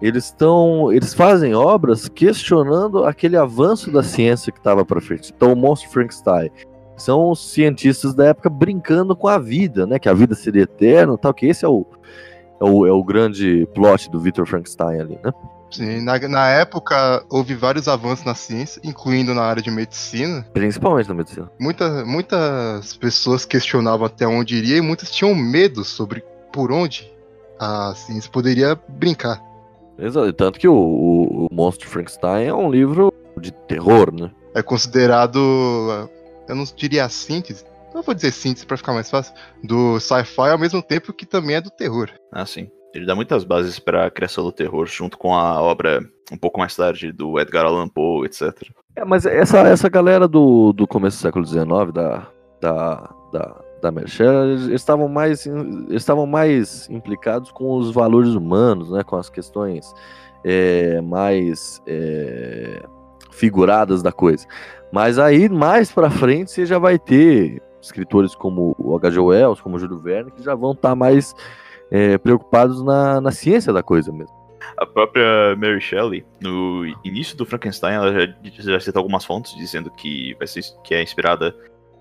eles 0.00 0.24
estão. 0.24 0.90
Eles 0.90 1.12
fazem 1.12 1.54
obras 1.54 2.08
questionando 2.08 3.04
aquele 3.04 3.36
avanço 3.36 3.90
da 3.90 4.02
ciência 4.02 4.50
que 4.50 4.58
estava 4.58 4.86
para 4.86 5.02
frente. 5.02 5.34
Então, 5.36 5.52
o 5.52 5.56
Monstro 5.56 5.90
Frankenstein 5.90 6.50
são 6.96 7.30
os 7.30 7.52
cientistas 7.52 8.14
da 8.14 8.26
época 8.26 8.48
brincando 8.48 9.14
com 9.14 9.28
a 9.28 9.38
vida, 9.38 9.86
né? 9.86 9.98
Que 9.98 10.08
a 10.08 10.14
vida 10.14 10.34
seria 10.34 10.62
eterna 10.62 11.18
tal, 11.18 11.34
que 11.34 11.44
esse 11.44 11.62
é 11.62 11.68
o, 11.68 11.86
é 12.60 12.64
o, 12.64 12.86
é 12.86 12.92
o 12.92 13.02
grande 13.02 13.66
plot 13.74 14.10
do 14.10 14.20
Victor 14.20 14.46
Frankenstein 14.46 15.00
ali, 15.00 15.18
né? 15.24 15.32
Sim, 15.70 16.02
na, 16.02 16.18
na 16.28 16.48
época 16.48 17.24
houve 17.30 17.54
vários 17.54 17.86
avanços 17.86 18.24
na 18.24 18.34
ciência, 18.34 18.80
incluindo 18.84 19.32
na 19.32 19.42
área 19.42 19.62
de 19.62 19.70
medicina. 19.70 20.44
Principalmente 20.52 21.08
na 21.08 21.14
medicina. 21.14 21.50
Muita, 21.60 22.04
muitas 22.04 22.96
pessoas 22.96 23.44
questionavam 23.44 24.06
até 24.06 24.26
onde 24.26 24.56
iria 24.56 24.78
e 24.78 24.80
muitas 24.80 25.10
tinham 25.10 25.34
medo 25.34 25.84
sobre 25.84 26.24
por 26.52 26.72
onde 26.72 27.10
a 27.58 27.94
ciência 27.94 28.30
poderia 28.30 28.76
brincar. 28.88 29.40
Exato. 29.96 30.32
Tanto 30.32 30.58
que 30.58 30.66
o, 30.66 30.74
o, 30.74 31.46
o 31.46 31.48
Monstro 31.52 31.88
Frankenstein 31.88 32.46
é 32.46 32.54
um 32.54 32.70
livro 32.70 33.12
de 33.38 33.52
terror, 33.52 34.12
né? 34.12 34.30
É 34.54 34.62
considerado, 34.62 35.38
eu 36.48 36.56
não 36.56 36.64
diria 36.74 37.04
a 37.04 37.08
síntese, 37.08 37.64
não 37.94 38.02
vou 38.02 38.14
dizer 38.14 38.32
síntese 38.32 38.66
pra 38.66 38.76
ficar 38.76 38.92
mais 38.92 39.10
fácil, 39.10 39.34
do 39.62 39.98
sci-fi 40.00 40.50
ao 40.50 40.58
mesmo 40.58 40.82
tempo 40.82 41.12
que 41.12 41.26
também 41.26 41.56
é 41.56 41.60
do 41.60 41.70
terror. 41.70 42.10
Ah, 42.32 42.46
sim. 42.46 42.70
Ele 42.94 43.06
dá 43.06 43.14
muitas 43.14 43.44
bases 43.44 43.78
para 43.78 44.06
a 44.06 44.10
criação 44.10 44.42
do 44.42 44.50
terror, 44.50 44.86
junto 44.86 45.16
com 45.16 45.34
a 45.34 45.60
obra 45.60 46.00
um 46.32 46.36
pouco 46.36 46.58
mais 46.58 46.74
tarde 46.74 47.12
do 47.12 47.38
Edgar 47.38 47.64
Allan 47.64 47.88
Poe, 47.88 48.26
etc. 48.26 48.52
É, 48.96 49.04
mas 49.04 49.26
essa, 49.26 49.58
essa 49.60 49.88
galera 49.88 50.26
do, 50.26 50.72
do 50.72 50.86
começo 50.86 51.18
do 51.18 51.20
século 51.20 51.46
XIX, 51.46 51.92
da, 51.92 52.26
da, 52.60 53.10
da, 53.32 53.60
da 53.80 53.90
Merchel, 53.92 54.50
eles 54.50 54.62
estavam 54.68 55.08
mais, 55.08 55.46
estavam 55.90 56.26
mais 56.26 56.88
implicados 56.90 57.52
com 57.52 57.76
os 57.76 57.92
valores 57.92 58.34
humanos, 58.34 58.90
né, 58.90 59.04
com 59.04 59.16
as 59.16 59.30
questões 59.30 59.92
é, 60.44 61.00
mais 61.00 61.80
é, 61.86 62.82
figuradas 63.30 64.02
da 64.02 64.10
coisa. 64.10 64.46
Mas 64.92 65.18
aí, 65.18 65.48
mais 65.48 65.92
pra 65.92 66.10
frente, 66.10 66.50
você 66.50 66.66
já 66.66 66.78
vai 66.78 66.98
ter 66.98 67.62
escritores 67.80 68.34
como 68.34 68.74
o 68.78 68.96
H.G. 68.96 69.18
Wells, 69.18 69.60
como 69.60 69.76
o 69.76 69.78
Júlio 69.78 69.98
Verne, 69.98 70.30
que 70.30 70.42
já 70.42 70.54
vão 70.54 70.72
estar 70.72 70.94
mais 70.94 71.34
é, 71.90 72.18
preocupados 72.18 72.82
na, 72.82 73.20
na 73.20 73.30
ciência 73.30 73.72
da 73.72 73.82
coisa 73.82 74.12
mesmo. 74.12 74.40
A 74.76 74.86
própria 74.86 75.56
Mary 75.56 75.80
Shelley, 75.80 76.24
no 76.40 76.84
início 77.04 77.36
do 77.36 77.46
Frankenstein, 77.46 77.94
ela 77.94 78.12
já, 78.12 78.34
já 78.58 78.80
cita 78.80 78.98
algumas 78.98 79.24
fontes 79.24 79.54
dizendo 79.56 79.90
que, 79.90 80.34
vai 80.38 80.46
ser, 80.46 80.62
que 80.84 80.94
é 80.94 81.02
inspirada 81.02 81.54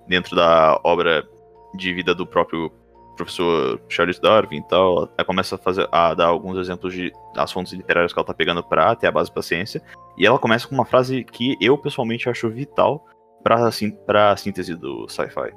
dentro 0.07 0.35
da 0.35 0.79
obra 0.83 1.27
de 1.75 1.93
vida 1.93 2.13
do 2.13 2.25
próprio 2.25 2.71
professor 3.15 3.79
Charles 3.89 4.19
Darwin 4.19 4.57
e 4.57 4.67
tal. 4.67 5.09
Ela 5.17 5.25
começa 5.25 5.55
a, 5.55 5.57
fazer, 5.57 5.87
a 5.91 6.13
dar 6.13 6.27
alguns 6.27 6.57
exemplos 6.57 6.93
de 6.93 7.11
das 7.35 7.51
fontes 7.51 7.73
literárias 7.73 8.13
que 8.13 8.19
ela 8.19 8.25
tá 8.25 8.33
pegando 8.33 8.63
pra 8.63 8.95
ter 8.95 9.07
a 9.07 9.11
base 9.11 9.31
pra 9.31 9.41
ciência. 9.41 9.81
E 10.17 10.25
ela 10.25 10.39
começa 10.39 10.67
com 10.67 10.75
uma 10.75 10.85
frase 10.85 11.23
que 11.23 11.57
eu 11.61 11.77
pessoalmente 11.77 12.29
acho 12.29 12.49
vital 12.49 13.05
pra, 13.43 13.71
sim, 13.71 13.91
pra 13.91 14.35
síntese 14.35 14.75
do 14.75 15.07
sci-fi. 15.07 15.53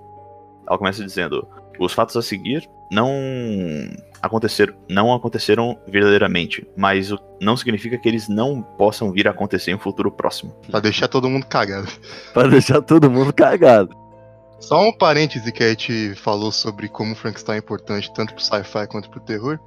Ela 0.68 0.78
começa 0.78 1.04
dizendo: 1.04 1.46
os 1.78 1.92
fatos 1.92 2.16
a 2.16 2.22
seguir 2.22 2.68
não 2.90 3.10
aconteceram, 4.20 4.74
não 4.88 5.12
aconteceram 5.14 5.78
verdadeiramente, 5.88 6.66
mas 6.76 7.10
o- 7.10 7.18
não 7.40 7.56
significa 7.56 7.96
que 7.98 8.08
eles 8.08 8.28
não 8.28 8.62
possam 8.62 9.10
vir 9.10 9.26
a 9.26 9.30
acontecer 9.30 9.70
em 9.70 9.74
um 9.74 9.78
futuro 9.78 10.10
próximo. 10.12 10.54
Pra 10.70 10.78
deixar 10.80 11.08
todo 11.08 11.28
mundo 11.28 11.46
cagado. 11.46 11.88
Pra 12.34 12.46
deixar 12.46 12.80
todo 12.82 13.10
mundo 13.10 13.32
cagado. 13.32 13.96
Só 14.60 14.80
um 14.80 14.92
parêntese 14.92 15.50
que 15.50 15.64
a 15.64 15.70
gente 15.70 16.14
falou 16.16 16.52
sobre 16.52 16.88
como 16.88 17.12
o 17.12 17.16
Frankenstein 17.16 17.56
é 17.56 17.58
importante 17.58 18.12
tanto 18.14 18.32
pro 18.34 18.44
sci-fi 18.44 18.86
quanto 18.86 19.10
pro 19.10 19.18
terror, 19.20 19.58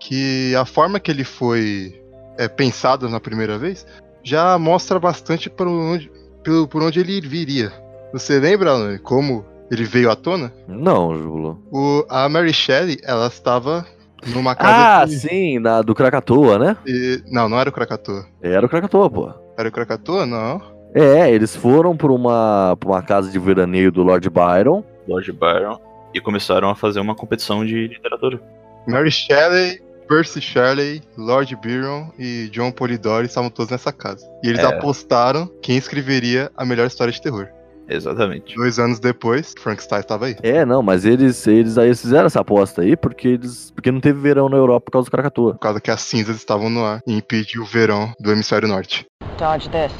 que 0.00 0.54
a 0.54 0.64
forma 0.64 0.98
que 0.98 1.10
ele 1.10 1.24
foi 1.24 2.00
é, 2.38 2.48
pensado 2.48 3.08
na 3.10 3.20
primeira 3.20 3.58
vez 3.58 3.84
já 4.22 4.56
mostra 4.58 4.98
bastante 4.98 5.50
por 5.50 5.66
onde, 5.66 6.10
pelo- 6.42 6.66
por 6.66 6.82
onde 6.82 7.00
ele 7.00 7.20
viria. 7.20 7.70
Você 8.12 8.38
lembra, 8.38 8.70
Alan, 8.70 8.96
como 8.98 9.44
ele 9.70 9.84
veio 9.84 10.10
à 10.10 10.16
tona? 10.16 10.52
Não, 10.66 11.14
Julo. 11.16 11.62
O, 11.70 12.04
a 12.08 12.28
Mary 12.28 12.52
Shelley, 12.52 12.98
ela 13.02 13.26
estava 13.26 13.84
numa 14.26 14.52
Ah, 14.52 14.56
casa 14.56 15.06
de- 15.12 15.20
sim, 15.20 15.58
na, 15.58 15.82
do 15.82 15.94
Krakatoa, 15.94 16.58
né? 16.58 16.76
e- 16.86 17.22
Não, 17.30 17.48
não 17.48 17.58
era 17.58 17.70
o 17.70 17.72
Krakatoa. 17.72 18.26
Era 18.42 18.64
o 18.66 18.68
Krakatoa, 18.68 19.08
pô. 19.10 19.30
Era 19.56 19.68
o 19.68 19.72
Krakatoa? 19.72 20.24
Não. 20.26 20.60
É, 20.94 21.30
eles 21.30 21.54
foram 21.54 21.96
pra 21.96 22.10
uma, 22.12 22.76
pra 22.80 22.88
uma 22.88 23.02
casa 23.02 23.30
de 23.30 23.38
veraneio 23.38 23.92
do 23.92 24.02
Lord 24.02 24.28
Byron. 24.30 24.82
Lord 25.06 25.30
Byron 25.32 25.78
e 26.14 26.20
começaram 26.20 26.70
a 26.70 26.74
fazer 26.74 27.00
uma 27.00 27.14
competição 27.14 27.64
de 27.64 27.88
literatura. 27.88 28.40
Mary 28.86 29.10
Shelley, 29.10 29.82
Percy 30.08 30.40
Shelley, 30.40 31.02
Lord 31.16 31.54
Byron 31.56 32.10
e 32.18 32.48
John 32.50 32.70
Polidori 32.72 33.26
estavam 33.26 33.50
todos 33.50 33.70
nessa 33.70 33.92
casa. 33.92 34.26
E 34.42 34.48
eles 34.48 34.60
É. 34.60 34.64
apostaram 34.66 35.46
quem 35.60 35.76
escreveria 35.76 36.50
a 36.56 36.64
melhor 36.64 36.86
história 36.86 37.12
de 37.12 37.20
terror. 37.20 37.46
Exatamente. 37.88 38.54
Dois 38.54 38.78
anos 38.78 39.00
depois, 39.00 39.54
Frankenstein 39.58 40.00
estava 40.00 40.26
aí. 40.26 40.36
É, 40.42 40.64
não, 40.64 40.82
mas 40.82 41.04
eles, 41.04 41.46
eles 41.46 41.78
aí 41.78 41.94
fizeram 41.94 42.26
essa 42.26 42.40
aposta 42.40 42.82
aí 42.82 42.96
porque 42.96 43.28
eles, 43.28 43.70
porque 43.70 43.90
não 43.90 44.00
teve 44.00 44.20
verão 44.20 44.48
na 44.48 44.56
Europa 44.56 44.86
por 44.86 44.92
causa 44.92 45.06
do 45.06 45.10
Krakatoa. 45.10 45.52
Por 45.54 45.60
causa 45.60 45.80
que 45.80 45.90
as 45.90 46.00
cinzas 46.02 46.36
estavam 46.36 46.68
no 46.68 46.84
ar 46.84 47.00
e 47.06 47.14
impediu 47.14 47.62
o 47.62 47.66
verão 47.66 48.12
do 48.20 48.30
hemisfério 48.30 48.68
norte. 48.68 49.06
Dodge 49.38 49.68
this. 49.70 49.92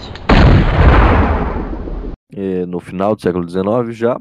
É, 2.35 2.67
no 2.67 2.79
final 2.79 3.17
do 3.17 3.23
século 3.23 3.49
XIX 3.49 3.97
já, 3.97 4.21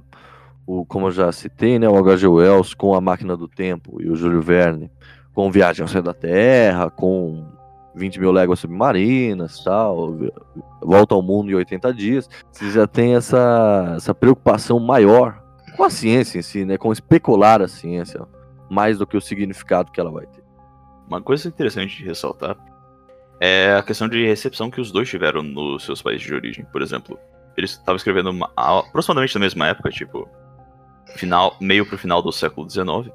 o, 0.65 0.85
como 0.85 1.07
eu 1.07 1.11
já 1.11 1.31
citei, 1.31 1.77
né, 1.77 1.87
o 1.87 1.97
H.G. 1.97 2.27
Wells 2.27 2.73
com 2.73 2.95
A 2.95 3.01
Máquina 3.01 3.35
do 3.35 3.47
Tempo 3.47 4.01
e 4.01 4.09
o 4.09 4.15
Júlio 4.15 4.41
Verne 4.41 4.89
com 5.33 5.51
Viagem 5.51 5.83
ao 5.83 5.87
Céu 5.87 6.01
da 6.01 6.15
Terra, 6.15 6.89
com 6.89 7.45
20 7.97 8.19
mil 8.19 8.31
léguas 8.31 8.59
submarinas 8.59 9.63
tal, 9.63 10.15
Volta 10.81 11.15
ao 11.15 11.21
Mundo 11.21 11.51
em 11.51 11.55
80 11.55 11.93
dias, 11.93 12.29
você 12.51 12.71
já 12.71 12.87
tem 12.87 13.15
essa, 13.15 13.93
essa 13.97 14.13
preocupação 14.13 14.79
maior 14.79 15.41
com 15.75 15.83
a 15.83 15.89
ciência 15.89 16.39
em 16.39 16.41
si, 16.41 16.63
né, 16.65 16.77
com 16.77 16.91
especular 16.91 17.61
a 17.61 17.67
ciência, 17.67 18.21
mais 18.69 18.97
do 18.97 19.05
que 19.05 19.17
o 19.17 19.21
significado 19.21 19.91
que 19.91 19.99
ela 19.99 20.11
vai 20.11 20.25
ter. 20.25 20.43
Uma 21.07 21.21
coisa 21.21 21.47
interessante 21.47 21.97
de 21.97 22.03
ressaltar 22.05 22.55
é 23.39 23.75
a 23.75 23.83
questão 23.83 24.07
de 24.09 24.25
recepção 24.25 24.69
que 24.69 24.81
os 24.81 24.91
dois 24.91 25.07
tiveram 25.09 25.41
nos 25.43 25.83
seus 25.85 26.01
países 26.01 26.25
de 26.25 26.33
origem. 26.33 26.65
Por 26.71 26.81
exemplo, 26.81 27.19
eles 27.55 27.71
estavam 27.71 27.95
escrevendo 27.95 28.29
uma- 28.29 28.49
aproximadamente 28.55 29.35
na 29.35 29.41
mesma 29.41 29.67
época, 29.67 29.89
tipo, 29.89 30.27
final, 31.15 31.55
meio 31.61 31.85
pro 31.85 31.97
final 31.97 32.21
do 32.21 32.31
século 32.31 32.69
XIX. 32.69 33.11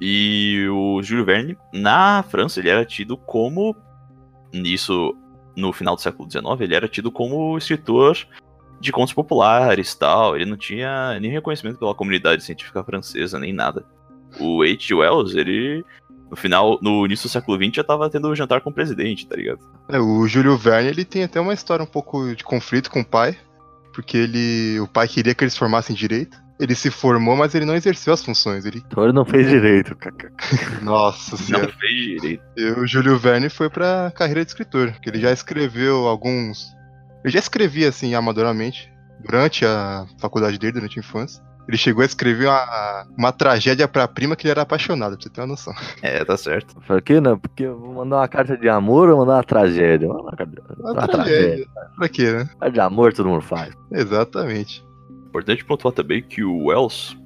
E 0.00 0.66
o 0.70 1.02
Júlio 1.02 1.24
Verne, 1.24 1.56
na 1.72 2.22
França, 2.22 2.60
ele 2.60 2.68
era 2.68 2.84
tido 2.84 3.16
como. 3.16 3.74
Nisso, 4.52 5.16
no 5.56 5.72
final 5.72 5.94
do 5.94 6.00
século 6.00 6.30
XIX, 6.30 6.44
ele 6.60 6.74
era 6.74 6.88
tido 6.88 7.10
como 7.10 7.56
escritor 7.58 8.16
de 8.80 8.92
contos 8.92 9.12
populares 9.12 9.94
tal. 9.94 10.36
Ele 10.36 10.46
não 10.46 10.56
tinha 10.56 11.18
nem 11.20 11.30
reconhecimento 11.30 11.78
pela 11.78 11.94
comunidade 11.94 12.42
científica 12.44 12.82
francesa, 12.84 13.38
nem 13.38 13.52
nada. 13.52 13.84
O 14.40 14.62
H. 14.62 14.94
Wells, 14.94 15.36
ele 15.36 15.84
no 16.30 16.36
final, 16.36 16.78
no 16.82 17.06
início 17.06 17.28
do 17.28 17.32
século 17.32 17.56
XX, 17.56 17.76
já 17.76 17.84
tava 17.84 18.10
tendo 18.10 18.28
um 18.28 18.34
jantar 18.34 18.60
com 18.60 18.70
o 18.70 18.72
presidente, 18.72 19.26
tá 19.26 19.36
ligado? 19.36 19.60
É, 19.88 19.98
o 19.98 20.26
Júlio 20.28 20.56
Verne 20.56 20.90
ele 20.90 21.04
tem 21.04 21.24
até 21.24 21.40
uma 21.40 21.54
história 21.54 21.82
um 21.82 21.86
pouco 21.86 22.34
de 22.34 22.44
conflito 22.44 22.90
com 22.90 23.00
o 23.00 23.04
pai, 23.04 23.36
porque 23.94 24.16
ele, 24.16 24.78
o 24.80 24.86
pai 24.86 25.08
queria 25.08 25.34
que 25.34 25.42
eles 25.42 25.56
formassem 25.56 25.96
direito. 25.96 26.36
Ele 26.60 26.74
se 26.74 26.90
formou, 26.90 27.36
mas 27.36 27.54
ele 27.54 27.64
não 27.64 27.74
exerceu 27.76 28.12
as 28.12 28.24
funções. 28.24 28.64
Ele, 28.64 28.82
Então 28.86 29.04
ele 29.04 29.12
não 29.12 29.24
fez 29.24 29.48
direito, 29.48 29.94
kkk. 29.94 30.28
nossa 30.82 31.32
Não 31.32 31.38
senhora. 31.38 31.72
fez 31.78 32.20
direito. 32.20 32.42
E 32.56 32.64
o 32.72 32.86
Júlio 32.86 33.16
Verne 33.16 33.48
foi 33.48 33.70
pra 33.70 34.12
carreira 34.14 34.44
de 34.44 34.50
escritor, 34.50 34.92
que 35.00 35.08
ele 35.08 35.20
já 35.20 35.30
escreveu 35.30 36.06
alguns. 36.08 36.66
Ele 37.24 37.32
já 37.32 37.38
escrevia 37.38 37.88
assim 37.88 38.14
amadoramente 38.14 38.92
durante 39.20 39.64
a 39.64 40.04
faculdade 40.20 40.58
dele, 40.58 40.72
durante 40.72 40.98
a 40.98 41.00
infância. 41.00 41.42
Ele 41.68 41.76
chegou 41.76 42.02
a 42.02 42.06
escrever 42.06 42.46
uma, 42.46 43.06
uma 43.16 43.30
tragédia 43.30 43.86
pra 43.86 44.08
prima 44.08 44.34
que 44.34 44.44
ele 44.46 44.52
era 44.52 44.62
apaixonado, 44.62 45.12
pra 45.16 45.22
você 45.22 45.28
ter 45.28 45.42
uma 45.42 45.48
noção. 45.48 45.74
É, 46.02 46.24
tá 46.24 46.36
certo. 46.36 46.74
Pra 46.86 47.00
quê, 47.00 47.20
né? 47.20 47.36
Porque 47.40 47.64
eu 47.64 47.78
vou 47.78 47.92
mandar 47.94 48.16
uma 48.16 48.28
carta 48.28 48.56
de 48.56 48.68
amor 48.70 49.10
ou 49.10 49.18
mandar 49.18 49.34
uma 49.34 49.44
tragédia? 49.44 50.08
Uma, 50.08 50.20
uma, 50.20 50.92
Uma 50.92 51.06
tragédia. 51.06 51.66
Pra 51.96 52.08
quê, 52.08 52.32
né? 52.32 52.48
Carta 52.58 52.70
de 52.72 52.80
amor 52.80 53.12
todo 53.12 53.28
mundo 53.28 53.42
faz. 53.42 53.74
Exatamente. 53.92 54.82
Importante 55.38 55.64
pontuar 55.64 55.94
também 55.94 56.22
que 56.22 56.42
o 56.42 56.66
Wells 56.66 57.16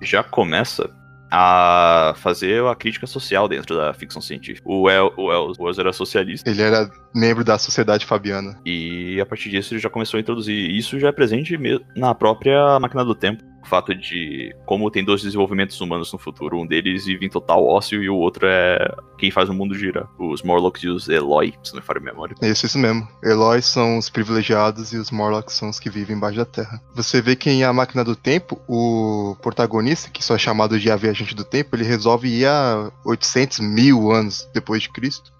já 0.00 0.22
começa 0.22 0.90
a 1.30 2.14
fazer 2.16 2.64
a 2.64 2.74
crítica 2.74 3.06
social 3.06 3.46
dentro 3.46 3.76
da 3.76 3.92
ficção 3.92 4.22
científica. 4.22 4.66
O, 4.66 4.84
Wells, 4.84 5.12
o 5.18 5.26
Wells, 5.26 5.58
o 5.58 5.64
Wells 5.64 5.78
era 5.78 5.92
socialista. 5.92 6.48
Ele 6.48 6.62
era 6.62 6.90
membro 7.14 7.44
da 7.44 7.58
Sociedade 7.58 8.06
Fabiana. 8.06 8.58
E 8.64 9.20
a 9.20 9.26
partir 9.26 9.50
disso 9.50 9.74
ele 9.74 9.80
já 9.80 9.90
começou 9.90 10.16
a 10.16 10.20
introduzir. 10.20 10.70
Isso 10.70 10.98
já 10.98 11.08
é 11.08 11.12
presente 11.12 11.58
na 11.94 12.14
própria 12.14 12.80
máquina 12.80 13.04
do 13.04 13.14
tempo 13.14 13.44
fato 13.68 13.94
de 13.94 14.54
como 14.66 14.90
tem 14.90 15.04
dois 15.04 15.22
desenvolvimentos 15.22 15.80
humanos 15.80 16.12
no 16.12 16.18
futuro, 16.18 16.58
um 16.58 16.66
deles 16.66 17.04
vive 17.04 17.26
em 17.26 17.28
total 17.28 17.64
ócio 17.64 18.02
e 18.02 18.08
o 18.08 18.16
outro 18.16 18.46
é 18.46 18.78
quem 19.18 19.30
faz 19.30 19.48
o 19.48 19.54
mundo 19.54 19.74
girar. 19.74 20.08
Os 20.18 20.42
Morlocks 20.42 20.82
e 20.82 20.88
os 20.88 21.08
Eloy, 21.08 21.54
se 21.62 21.72
não 21.72 21.80
me 21.80 21.86
falha 21.86 22.00
a 22.00 22.02
memória. 22.02 22.34
Isso, 22.42 22.66
isso 22.66 22.78
mesmo. 22.78 23.06
Eloy 23.22 23.60
são 23.62 23.98
os 23.98 24.08
privilegiados 24.08 24.92
e 24.92 24.96
os 24.96 25.10
Morlocks 25.10 25.54
são 25.54 25.68
os 25.68 25.78
que 25.78 25.90
vivem 25.90 26.16
embaixo 26.16 26.38
da 26.38 26.44
Terra. 26.44 26.80
Você 26.94 27.20
vê 27.20 27.36
que 27.36 27.50
em 27.50 27.64
A 27.64 27.72
Máquina 27.72 28.02
do 28.02 28.16
Tempo, 28.16 28.60
o 28.66 29.36
protagonista, 29.42 30.10
que 30.10 30.24
só 30.24 30.34
é 30.34 30.38
chamado 30.38 30.78
de 30.78 30.90
A 30.90 30.96
Viajante 30.96 31.34
do 31.34 31.44
Tempo, 31.44 31.76
ele 31.76 31.84
resolve 31.84 32.28
ir 32.28 32.46
a 32.46 32.90
800 33.04 33.60
mil 33.60 34.10
anos 34.10 34.48
depois 34.54 34.82
de 34.82 34.90
Cristo. 34.90 35.32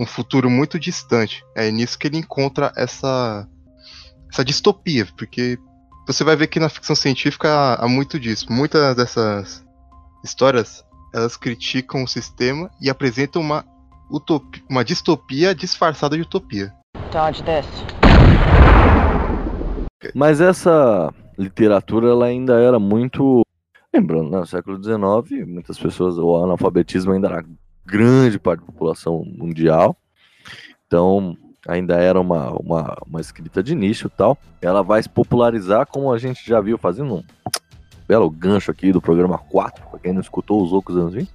Um 0.00 0.06
futuro 0.06 0.48
muito 0.50 0.78
distante. 0.78 1.44
É 1.54 1.70
nisso 1.70 1.98
que 1.98 2.06
ele 2.06 2.16
encontra 2.16 2.72
essa, 2.74 3.46
essa 4.32 4.44
distopia, 4.44 5.06
porque 5.16 5.58
você 6.12 6.24
vai 6.24 6.34
ver 6.34 6.48
que 6.48 6.58
na 6.58 6.68
ficção 6.68 6.96
científica 6.96 7.74
há, 7.74 7.86
muito 7.86 8.18
disso. 8.18 8.46
Muitas 8.50 8.96
dessas 8.96 9.64
histórias 10.24 10.84
elas 11.14 11.36
criticam 11.36 12.02
o 12.02 12.08
sistema 12.08 12.68
e 12.80 12.90
apresentam 12.90 13.40
uma 13.40 13.64
utopia, 14.10 14.62
uma 14.68 14.84
distopia 14.84 15.54
disfarçada 15.54 16.16
de 16.16 16.22
utopia. 16.22 16.72
Dodge 17.12 17.44
this. 17.44 17.66
Mas 20.12 20.40
essa 20.40 21.14
literatura 21.38 22.08
ela 22.08 22.26
ainda 22.26 22.54
era 22.60 22.80
muito. 22.80 23.42
Lembrando, 23.94 24.30
né, 24.30 24.38
no 24.38 24.46
século 24.46 24.82
XIX, 24.82 25.46
muitas 25.46 25.78
pessoas, 25.78 26.18
o 26.18 26.36
analfabetismo 26.42 27.12
ainda 27.12 27.28
era 27.28 27.44
grande 27.86 28.38
parte 28.38 28.60
da 28.60 28.66
população 28.66 29.24
mundial. 29.24 29.96
Então, 30.86 31.36
ainda 31.66 31.94
era 31.94 32.20
uma, 32.20 32.50
uma, 32.52 32.96
uma 33.06 33.20
escrita 33.20 33.62
de 33.62 33.74
nicho 33.74 34.06
e 34.06 34.10
tal. 34.10 34.36
Ela 34.60 34.82
vai 34.82 35.02
se 35.02 35.08
popularizar, 35.08 35.86
como 35.86 36.12
a 36.12 36.18
gente 36.18 36.46
já 36.46 36.60
viu 36.60 36.78
fazendo 36.78 37.16
um 37.16 37.24
belo 38.06 38.28
gancho 38.28 38.70
aqui 38.70 38.92
do 38.92 39.00
programa 39.00 39.38
4, 39.38 39.84
para 39.88 40.00
quem 40.00 40.12
não 40.12 40.20
escutou 40.20 40.62
os 40.62 40.72
outros 40.72 40.96
anos 40.96 41.14
20, 41.14 41.30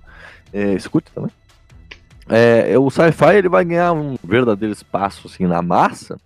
é, 0.51 0.73
escute 0.73 1.11
também. 1.11 1.31
É, 2.27 2.71
é, 2.73 2.79
o 2.79 2.89
sci-fi 2.89 3.35
ele 3.35 3.49
vai 3.49 3.63
ganhar 3.63 3.93
um 3.93 4.15
verdadeiro 4.23 4.73
espaço 4.73 5.27
assim 5.27 5.45
na 5.45 5.61
massa 5.61 6.17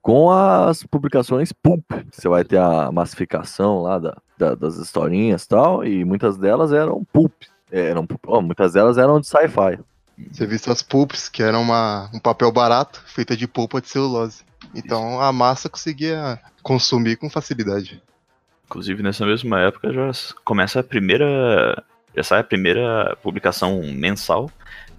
com 0.00 0.30
as 0.30 0.82
publicações 0.84 1.52
pulp. 1.52 1.84
Você 2.12 2.28
vai 2.28 2.44
ter 2.44 2.58
a 2.58 2.92
massificação 2.92 3.82
lá 3.82 3.98
da, 3.98 4.16
da, 4.38 4.54
das 4.54 4.76
historinhas 4.76 5.44
e 5.44 5.48
tal, 5.48 5.84
e 5.84 6.04
muitas 6.04 6.36
delas 6.36 6.72
eram 6.72 7.02
pulp. 7.10 7.32
Eram, 7.70 8.06
oh, 8.26 8.42
muitas 8.42 8.74
delas 8.74 8.98
eram 8.98 9.18
de 9.18 9.26
sci-fi. 9.26 9.82
Você 10.30 10.46
viu 10.46 10.58
as 10.68 10.82
pulps, 10.82 11.28
que 11.28 11.42
era 11.42 11.58
uma, 11.58 12.08
um 12.14 12.18
papel 12.18 12.50
barato, 12.52 13.02
feita 13.06 13.36
de 13.36 13.48
polpa 13.48 13.80
de 13.80 13.88
celulose. 13.88 14.44
Então 14.74 15.20
a 15.20 15.32
massa 15.32 15.68
conseguia 15.68 16.40
consumir 16.62 17.16
com 17.16 17.28
facilidade. 17.28 18.02
Inclusive 18.66 19.02
nessa 19.02 19.26
mesma 19.26 19.60
época 19.60 19.92
já 19.92 20.10
começa 20.44 20.80
a 20.80 20.82
primeira. 20.82 21.82
Já 22.16 22.22
sai 22.22 22.40
a 22.40 22.44
primeira 22.44 23.16
publicação 23.22 23.82
mensal 23.92 24.48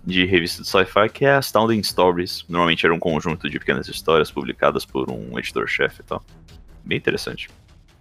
de 0.06 0.26
revista 0.26 0.62
de 0.62 0.68
sci-fi, 0.68 1.10
que 1.12 1.26
é 1.26 1.36
Astounding 1.36 1.82
Stories. 1.82 2.46
Normalmente 2.48 2.86
era 2.86 2.94
um 2.94 3.00
conjunto 3.00 3.50
de 3.50 3.58
pequenas 3.58 3.88
histórias 3.88 4.30
publicadas 4.30 4.86
por 4.86 5.10
um 5.10 5.40
editor-chefe 5.40 6.02
e 6.02 6.04
tal. 6.04 6.24
Bem 6.84 6.98
interessante. 6.98 7.50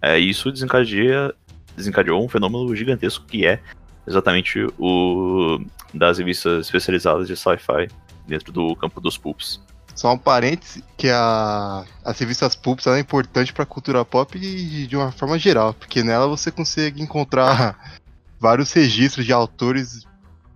É, 0.01 0.19
isso 0.19 0.51
desencadeia, 0.51 1.33
desencadeou 1.75 2.23
um 2.23 2.29
fenômeno 2.29 2.75
gigantesco 2.75 3.25
que 3.25 3.47
é 3.47 3.61
exatamente 4.07 4.67
o 4.77 5.59
das 5.93 6.17
revistas 6.17 6.65
especializadas 6.65 7.27
de 7.27 7.35
sci-fi 7.35 7.87
dentro 8.27 8.51
do 8.51 8.75
campo 8.75 8.99
dos 8.99 9.17
pulps. 9.17 9.61
Só 9.95 10.11
um 10.11 10.17
parêntese, 10.17 10.83
que 10.97 11.09
a, 11.09 11.85
as 12.03 12.19
revistas 12.19 12.53
pulps 12.53 12.85
é 12.85 12.99
importante 12.99 13.53
para 13.53 13.63
a 13.63 13.65
cultura 13.65 14.03
pop 14.03 14.37
de, 14.37 14.87
de 14.87 14.97
uma 14.97 15.11
forma 15.11 15.39
geral, 15.39 15.73
porque 15.73 16.03
nela 16.03 16.27
você 16.27 16.51
consegue 16.51 17.01
encontrar 17.01 17.97
vários 18.37 18.73
registros 18.73 19.25
de 19.25 19.31
autores 19.31 20.05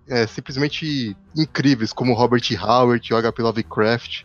é, 0.06 0.26
simplesmente 0.26 1.16
incríveis, 1.34 1.92
como 1.92 2.12
Robert 2.12 2.42
Howard, 2.60 3.14
H.P. 3.14 3.42
Lovecraft, 3.42 4.24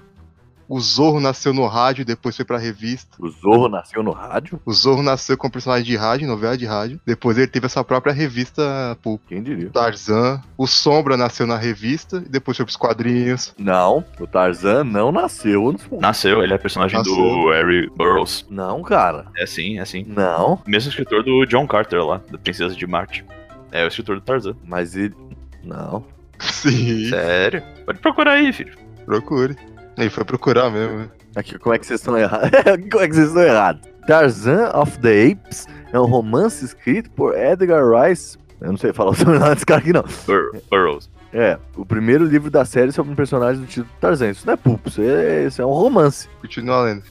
o 0.68 0.80
Zorro 0.80 1.20
nasceu 1.20 1.54
no 1.54 1.66
rádio 1.68 2.02
e 2.02 2.06
depois 2.06 2.36
foi 2.36 2.46
pra 2.46 2.58
revista. 2.58 3.16
O 3.20 3.30
Zorro 3.30 3.70
nasceu 3.70 4.02
no 4.04 4.12
rádio? 4.12 4.60
O 4.66 4.74
Zorro 4.74 5.02
nasceu 5.04 5.38
como 5.38 5.52
personagem 5.52 5.86
de 5.86 5.96
rádio, 5.96 6.28
novela 6.28 6.58
de 6.58 6.66
rádio. 6.66 7.00
Depois 7.06 7.38
ele 7.38 7.48
teve 7.48 7.66
a 7.66 7.70
sua 7.70 7.84
própria 7.84 8.14
revista 8.14 8.98
Pulp. 9.02 9.22
Quem 9.28 9.42
diria? 9.44 9.70
Tarzan. 9.70 10.42
O 10.58 10.68
Sombra 10.68 11.18
nasceu 11.18 11.46
na 11.48 11.58
revista 11.58 12.18
e 12.26 12.30
depois 12.30 12.58
foi 12.58 12.66
pros 12.66 12.76
quadrinhos. 12.78 13.54
Não, 13.58 14.04
o 14.20 14.28
Tarzan 14.28 14.84
não 14.84 15.12
nasceu 15.12 15.76
Nasceu, 16.00 16.44
ele 16.44 16.54
é 16.54 16.58
personagem 16.58 16.98
nasceu. 16.98 17.16
do 17.16 17.50
Harry 17.52 17.90
Burroughs. 17.96 18.46
Não, 18.50 18.82
cara. 18.84 19.28
É 19.38 19.46
sim, 19.46 19.80
é 19.80 19.86
sim. 19.86 20.06
Não. 20.08 20.62
Mesmo 20.68 20.90
escritor 20.90 21.24
do 21.24 21.46
John 21.46 21.68
Carter 21.68 22.04
lá, 22.04 22.22
da 22.30 22.38
Princesa 22.38 22.76
de 22.76 22.88
Marte. 22.88 23.26
É 23.72 23.84
o 23.84 23.88
escritor 23.88 24.16
do 24.16 24.22
Tarzan. 24.22 24.56
Mas 24.64 24.96
ele. 24.96 25.16
Não. 25.64 26.06
Sim. 26.40 27.10
Sério? 27.10 27.64
Pode 27.86 28.00
procurar 28.00 28.34
aí, 28.34 28.52
filho. 28.52 28.74
Procure. 29.06 29.56
Ele 29.98 30.10
foi 30.10 30.26
procurar 30.26 30.70
mesmo, 30.70 30.98
né? 31.00 31.10
Aqui, 31.36 31.58
como 31.58 31.76
é 31.76 31.80
que 31.80 31.86
vocês 31.86 32.00
estão 32.00 32.18
errados? 32.18 32.50
como 32.92 33.04
é 33.04 33.08
que 33.08 33.16
vocês 33.16 33.28
estão 33.28 33.44
errados? 33.44 33.82
Tarzan 34.08 34.70
of 34.74 35.00
the 35.00 35.32
Apes 35.32 35.68
é 35.92 36.00
um 36.00 36.06
romance 36.06 36.64
escrito 36.64 37.10
por 37.12 37.38
Edgar 37.38 37.84
Rice. 37.90 38.38
Eu 38.62 38.72
não 38.72 38.78
sei 38.78 38.94
falar 38.94 39.12
o 39.12 39.16
nome 39.26 39.40
desse 39.54 39.66
cara 39.66 39.80
aqui, 39.80 39.94
não. 39.94 40.04
Bur 40.26 40.52
Burroughs. 40.70 41.10
É, 41.34 41.58
o 41.76 41.86
primeiro 41.86 42.24
livro 42.24 42.50
da 42.50 42.64
série 42.64 42.92
sobre 42.94 43.12
um 43.12 43.16
personagem 43.16 43.62
do 43.62 43.68
título 43.68 43.90
Tarzan. 44.00 44.30
Isso 44.30 44.46
não 44.46 44.54
é 44.54 44.58
pulp, 44.58 44.88
isso 44.88 45.02
é, 45.02 45.46
isso 45.46 45.62
é 45.62 45.66
um 45.66 45.72
romance. 45.72 46.30
Continua 46.40 46.84
lendo. 46.84 47.04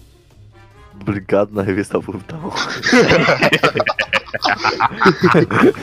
Publicado 0.98 1.52
na 1.52 1.62
revista 1.62 2.00
Pulp, 2.00 2.22
tá 2.22 2.36
bom. 2.36 2.52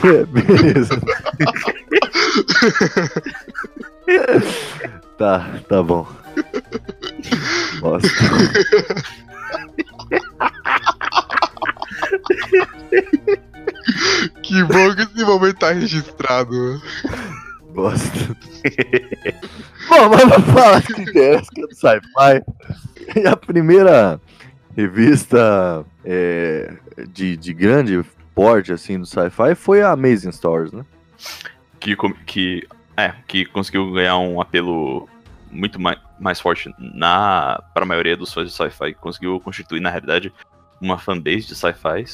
é, 0.08 0.24
beleza. 0.26 1.00
tá, 5.18 5.60
tá 5.68 5.82
bom. 5.82 6.06
Nossa. 7.80 8.08
que 14.42 14.64
bom 14.64 14.94
que 14.94 15.02
esse 15.02 15.24
momento 15.24 15.58
tá 15.58 15.72
registrado. 15.72 16.80
Bosta. 17.74 18.36
bom, 19.88 20.08
mas 20.10 20.28
vamos 20.28 20.50
falar 20.52 20.82
que 20.82 21.00
interessa, 21.00 21.50
que 21.52 21.62
é 21.62 21.66
do 21.66 21.74
sci-fi. 21.74 22.42
E 23.16 23.26
a 23.26 23.36
primeira 23.36 24.20
revista 24.76 25.84
é, 26.04 26.74
de, 27.10 27.36
de 27.36 27.52
grande 27.52 28.04
porte, 28.34 28.72
assim, 28.72 28.98
do 28.98 29.06
sci-fi 29.06 29.54
foi 29.54 29.82
a 29.82 29.90
Amazing 29.90 30.32
Stories, 30.32 30.72
né? 30.72 30.84
Que, 31.80 31.96
que, 32.26 32.68
é, 32.96 33.12
que 33.26 33.44
conseguiu 33.46 33.92
ganhar 33.92 34.18
um 34.18 34.40
apelo 34.40 35.08
muito 35.52 35.78
mais, 35.78 35.98
mais 36.18 36.40
forte 36.40 36.74
na 36.78 37.62
para 37.72 37.84
a 37.84 37.86
maioria 37.86 38.16
dos 38.16 38.32
fãs 38.32 38.48
de 38.48 38.52
sci-fi, 38.52 38.94
conseguiu 38.94 39.38
constituir 39.40 39.80
na 39.80 39.90
realidade 39.90 40.32
uma 40.80 40.98
fanbase 40.98 41.46
de 41.46 41.54
sci-fi 41.54 42.04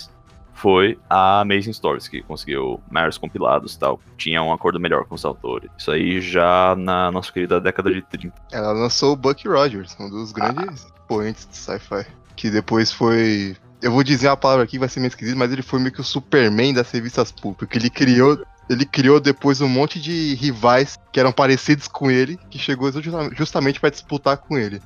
foi 0.59 0.99
a 1.09 1.41
Amazing 1.41 1.73
Stories, 1.73 2.09
que 2.09 2.21
conseguiu 2.21 2.81
maiores 2.91 3.17
compilados 3.17 3.75
e 3.75 3.79
tal. 3.79 4.01
Tinha 4.17 4.43
um 4.43 4.53
acordo 4.53 4.81
melhor 4.81 5.05
com 5.05 5.15
os 5.15 5.25
autores. 5.25 5.71
Isso 5.79 5.91
aí 5.93 6.21
já 6.21 6.75
na 6.77 7.13
nossa 7.13 7.33
querida 7.33 7.61
década 7.61 7.93
de 7.93 8.03
30. 8.03 8.35
Ela 8.51 8.73
lançou 8.73 9.13
o 9.13 9.17
Buck 9.17 9.47
Rogers, 9.47 9.97
um 10.01 10.11
dos 10.11 10.33
grandes 10.33 10.85
ah. 10.85 11.01
poentes 11.07 11.47
de 11.49 11.57
sci-fi. 11.57 12.05
Que 12.35 12.51
depois 12.51 12.93
foi. 12.93 13.57
Eu 13.81 13.93
vou 13.93 14.03
dizer 14.03 14.29
uma 14.29 14.37
palavra 14.37 14.65
aqui 14.65 14.73
que 14.73 14.79
vai 14.81 14.89
ser 14.89 14.99
meio 14.99 15.11
esquisito, 15.11 15.39
mas 15.39 15.53
ele 15.53 15.63
foi 15.63 15.79
meio 15.79 15.93
que 15.93 16.01
o 16.01 16.05
Superman 16.05 16.75
das 16.75 16.91
revistas 16.91 17.31
porque 17.31 17.79
ele 17.79 17.89
criou 17.89 18.45
ele 18.69 18.85
criou 18.85 19.19
depois 19.19 19.61
um 19.61 19.69
monte 19.69 20.01
de 20.01 20.35
rivais 20.35 20.99
que 21.13 21.19
eram 21.19 21.33
parecidos 21.33 21.89
com 21.89 22.11
ele, 22.11 22.39
que 22.51 22.59
chegou 22.59 22.91
justamente 23.33 23.81
para 23.81 23.91
disputar 23.91 24.37
com 24.37 24.59
ele. 24.59 24.81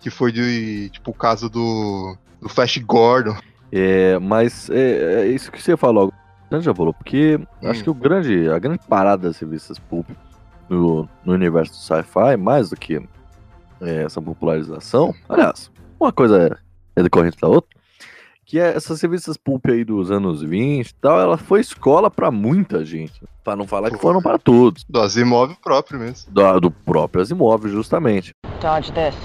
Que 0.00 0.10
foi 0.10 0.32
de, 0.32 0.90
tipo, 0.90 1.10
o 1.10 1.14
caso 1.14 1.48
do, 1.48 2.16
do 2.40 2.48
Flash 2.48 2.78
Gordon. 2.78 3.36
É, 3.70 4.18
mas 4.18 4.68
é, 4.68 5.22
é 5.22 5.26
isso 5.28 5.50
que 5.50 5.62
você 5.62 5.76
falou, 5.76 6.12
já 6.60 6.74
falou, 6.74 6.92
porque 6.92 7.36
hum. 7.62 7.68
acho 7.70 7.82
que 7.82 7.88
o 7.88 7.94
grande, 7.94 8.48
a 8.50 8.58
grande 8.58 8.80
parada 8.86 9.28
das 9.28 9.38
revistas 9.38 9.78
pulp 9.78 10.06
no, 10.68 11.08
no 11.24 11.32
universo 11.32 11.72
do 11.72 11.78
sci-fi, 11.78 12.36
mais 12.36 12.68
do 12.68 12.76
que 12.76 12.96
é, 13.80 14.02
essa 14.02 14.20
popularização, 14.20 15.14
aliás, 15.28 15.70
uma 15.98 16.12
coisa 16.12 16.58
é 16.94 17.02
decorrente 17.02 17.38
da 17.40 17.48
outra, 17.48 17.70
que 18.52 18.60
é 18.60 18.76
essas 18.76 19.00
revistas 19.00 19.38
pulp 19.38 19.64
aí 19.70 19.82
dos 19.82 20.10
anos 20.10 20.42
20 20.42 20.86
e 20.86 20.94
tal, 20.96 21.18
ela 21.18 21.38
foi 21.38 21.62
escola 21.62 22.10
para 22.10 22.30
muita 22.30 22.84
gente. 22.84 23.22
Para 23.42 23.56
não 23.56 23.66
falar 23.66 23.90
que 23.90 23.96
foram 23.96 24.20
para 24.20 24.36
todos. 24.36 24.84
Do 24.86 25.00
Asimov 25.00 25.56
próprio 25.64 25.98
mesmo. 25.98 26.30
Do, 26.30 26.60
do 26.60 26.70
próprio 26.70 27.22
Asimov, 27.22 27.66
justamente. 27.66 28.34
Dodge 28.60 28.92
this. 28.92 29.16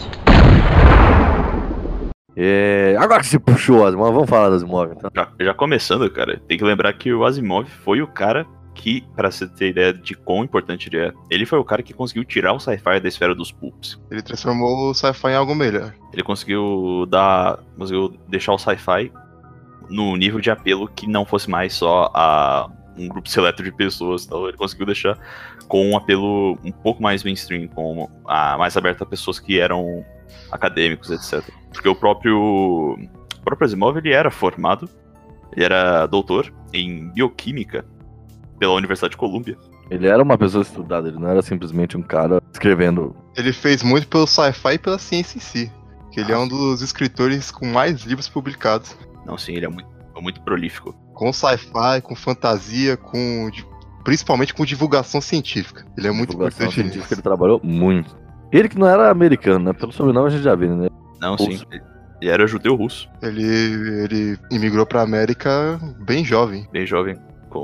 É, 2.38 2.96
agora 2.98 3.20
que 3.20 3.28
se 3.28 3.38
puxou, 3.38 3.86
Asimov, 3.86 4.14
vamos 4.14 4.30
falar 4.30 4.48
das 4.48 4.64
Asimov, 4.64 4.94
então. 4.96 5.12
Já, 5.14 5.30
já 5.42 5.54
começando, 5.54 6.10
cara, 6.10 6.40
tem 6.48 6.58
que 6.58 6.64
lembrar 6.64 6.94
que 6.94 7.14
o 7.14 7.26
Asimov 7.26 7.68
foi 7.84 8.02
o 8.02 8.08
cara 8.08 8.48
que, 8.78 9.02
para 9.16 9.32
você 9.32 9.48
ter 9.48 9.70
ideia 9.70 9.94
de 9.94 10.14
quão 10.14 10.44
importante 10.44 10.88
ele 10.88 10.98
é, 11.00 11.12
ele 11.30 11.46
foi 11.46 11.60
o 11.60 11.64
cara 11.64 11.82
que 11.82 11.94
conseguiu 11.94 12.24
tirar 12.24 12.54
o 12.54 12.60
sci-fi 12.60 13.00
da 13.00 13.08
esfera 13.08 13.34
dos 13.34 13.52
pulps. 13.52 14.00
Ele 14.10 14.22
transformou 14.22 14.92
o 14.92 14.94
sci-fi 14.94 15.30
em 15.30 15.36
algo 15.36 15.56
melhor. 15.56 15.94
Ele 16.14 16.24
conseguiu 16.24 17.06
dar. 17.10 17.60
conseguiu 17.78 18.18
deixar 18.28 18.54
o 18.54 18.58
sci-fi 18.58 19.12
no 19.90 20.16
nível 20.16 20.40
de 20.40 20.52
apelo 20.52 20.88
que 20.88 21.08
não 21.08 21.26
fosse 21.26 21.50
mais 21.50 21.74
só 21.74 22.12
a 22.14 22.70
um 22.98 23.08
grupo 23.08 23.30
seleto 23.30 23.64
de 23.64 23.72
pessoas. 23.72 24.26
Então 24.26 24.48
ele 24.48 24.58
conseguiu 24.58 24.86
deixar 24.86 25.18
com 25.68 25.92
um 25.92 25.98
apelo 25.98 26.58
um 26.64 26.72
pouco 26.72 27.02
mais 27.02 27.24
mainstream, 27.24 27.68
com 27.68 28.10
a, 28.26 28.58
mais 28.58 28.78
aberto 28.78 29.04
a 29.04 29.06
pessoas 29.06 29.40
que 29.40 29.60
eram 29.60 30.06
acadêmicos, 30.52 31.10
etc. 31.12 31.44
Porque 31.74 31.90
o 31.90 31.96
próprio, 31.96 32.38
o 32.40 33.42
próprio 33.44 33.66
Asimov 33.66 33.98
ele 33.98 34.14
era 34.14 34.32
formado, 34.32 34.90
ele 35.52 35.66
era 35.66 36.06
doutor 36.06 36.54
em 36.74 37.10
bioquímica 37.10 37.86
pela 38.60 38.74
Universidade 38.74 39.12
de 39.12 39.18
Colômbia. 39.18 39.58
Ele 39.90 40.08
era 40.08 40.22
uma 40.22 40.38
pessoa 40.38 40.62
estudada, 40.62 41.08
ele 41.08 41.18
não 41.20 41.28
era 41.30 41.42
simplesmente 41.42 41.96
um 41.96 42.02
cara 42.02 42.42
escrevendo. 42.52 43.16
Ele 43.36 43.54
fez 43.54 43.82
muito 43.84 44.08
pelo 44.08 44.28
sci-fi 44.28 44.74
e 44.74 44.80
pela 44.80 44.98
ciência 45.00 45.38
em 45.38 45.42
si. 45.42 45.72
Que 46.12 46.20
ele 46.20 46.32
é 46.32 46.38
um 46.38 46.48
dos 46.48 46.82
escritores 46.82 47.52
com 47.52 47.66
mais 47.66 48.02
livros 48.04 48.28
publicados. 48.28 48.98
Não, 49.26 49.38
sim, 49.38 49.54
ele 49.54 49.66
é 49.66 49.70
muito, 49.70 49.88
é 50.16 50.22
muito 50.22 50.42
prolífico. 50.42 50.94
Com 51.14 51.32
sci-fi, 51.32 52.02
com 52.04 52.16
fantasia, 52.16 52.98
com. 52.98 53.50
Principalmente 54.04 54.54
com 54.54 54.66
divulgação 54.66 55.20
científica. 55.22 55.86
Ele 55.98 56.08
é 56.08 56.12
muito 56.12 56.30
divulgação 56.32 56.66
importante 56.66 56.76
científica, 56.76 57.04
nisso. 57.06 57.14
ele 57.14 57.22
trabalhou 57.22 57.60
muito. 57.64 58.18
Ele 58.52 58.70
que 58.70 58.80
não 58.80 58.88
era 58.88 59.10
americano, 59.12 59.66
né? 59.66 59.74
Pelo 59.74 59.92
sobrenome 59.92 60.28
a 60.28 60.30
gente 60.30 60.44
já 60.44 60.56
viu, 60.56 60.76
né? 60.76 60.88
Não, 61.20 61.36
Russo. 61.36 61.60
sim. 61.60 61.66
Ele 62.22 62.32
era 62.32 62.48
judeu 62.48 62.74
russo, 62.76 63.08
Ele, 63.22 63.44
ele 63.44 64.40
imigrou 64.50 64.86
pra 64.88 65.04
América 65.04 65.80
bem 66.00 66.26
jovem. 66.26 66.68
bem 66.72 66.84
jovem, 66.86 67.16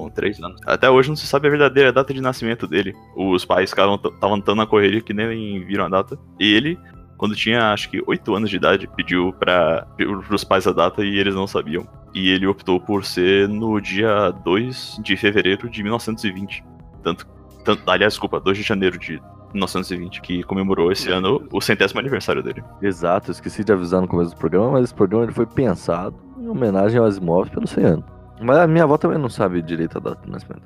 com 0.01 0.10
3 0.10 0.41
anos. 0.43 0.62
Até 0.65 0.89
hoje 0.89 1.10
não 1.10 1.15
se 1.15 1.27
sabe 1.27 1.47
a 1.47 1.51
verdadeira 1.51 1.91
data 1.91 2.13
de 2.13 2.21
nascimento 2.21 2.67
dele. 2.67 2.93
Os 3.15 3.45
pais 3.45 3.69
estavam 3.69 4.41
tão 4.41 4.56
na 4.56 4.65
correria 4.65 5.01
que 5.01 5.13
nem 5.13 5.63
viram 5.65 5.86
a 5.86 5.89
data. 5.89 6.17
E 6.39 6.53
ele, 6.53 6.79
quando 7.17 7.36
tinha 7.36 7.71
acho 7.71 7.89
que 7.89 8.03
8 8.06 8.36
anos 8.36 8.49
de 8.49 8.56
idade, 8.56 8.89
pediu 8.95 9.34
para 9.34 9.88
os 10.32 10.43
pais 10.43 10.67
a 10.67 10.71
data 10.71 11.03
e 11.03 11.17
eles 11.17 11.36
não 11.36 11.47
sabiam. 11.47 11.88
E 12.13 12.29
ele 12.29 12.45
optou 12.45 12.79
por 12.79 13.03
ser 13.06 13.47
no 13.49 13.79
dia 13.79 14.32
2 14.43 14.99
de 15.01 15.17
fevereiro 15.17 15.69
de 15.69 15.82
1920. 15.82 16.63
Tanto, 17.01 17.27
tanto 17.65 17.89
aliás, 17.89 18.13
desculpa, 18.13 18.39
2 18.39 18.58
de 18.58 18.63
janeiro 18.63 18.99
de 18.99 19.21
1920, 19.53 20.21
que 20.21 20.43
comemorou 20.43 20.91
esse 20.91 21.12
ano 21.12 21.47
o 21.51 21.62
centésimo 21.62 21.99
aniversário 21.99 22.41
dele. 22.41 22.63
Exato, 22.82 23.29
esqueci 23.29 23.63
de 23.63 23.71
avisar 23.71 24.01
no 24.01 24.08
começo 24.08 24.32
do 24.32 24.38
programa, 24.38 24.71
mas 24.71 24.86
esse 24.86 24.93
programa 24.93 25.25
ele 25.25 25.34
foi 25.34 25.45
pensado 25.45 26.15
em 26.39 26.47
homenagem 26.47 26.99
ao 26.99 27.06
Asimov 27.06 27.49
pelo 27.51 27.67
100 27.67 27.84
anos. 27.84 28.06
Mas 28.43 28.58
a 28.58 28.67
minha 28.67 28.84
avó 28.84 28.97
também 28.97 29.17
não 29.17 29.29
sabe 29.29 29.62
direito 29.62 29.97
a 29.97 30.01
data 30.01 30.21
do 30.25 30.32
nascimento. 30.32 30.63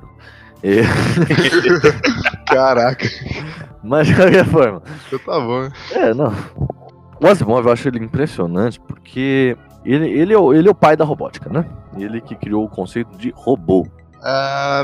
E- 0.64 0.82
Caraca, 2.48 3.08
mas 3.84 4.08
de 4.08 4.16
qualquer 4.16 4.46
forma, 4.46 4.82
então 5.08 5.20
tá 5.20 5.40
bom. 5.40 5.70
é, 5.92 6.14
não. 6.14 6.34
O 7.22 7.28
Asimov 7.28 7.66
eu 7.66 7.74
acho 7.74 7.88
ele 7.88 8.00
impressionante 8.04 8.80
porque 8.80 9.58
ele, 9.84 10.08
ele, 10.10 10.34
é 10.34 10.38
o, 10.38 10.54
ele 10.54 10.68
é 10.68 10.72
o 10.72 10.76
pai 10.76 10.96
da 10.96 11.04
robótica, 11.06 11.50
né? 11.50 11.66
Ele 11.98 12.22
que 12.22 12.36
criou 12.36 12.66
o 12.66 12.70
conceito 12.70 13.18
de 13.18 13.32
robô. 13.36 13.88
Ah, 14.24 14.84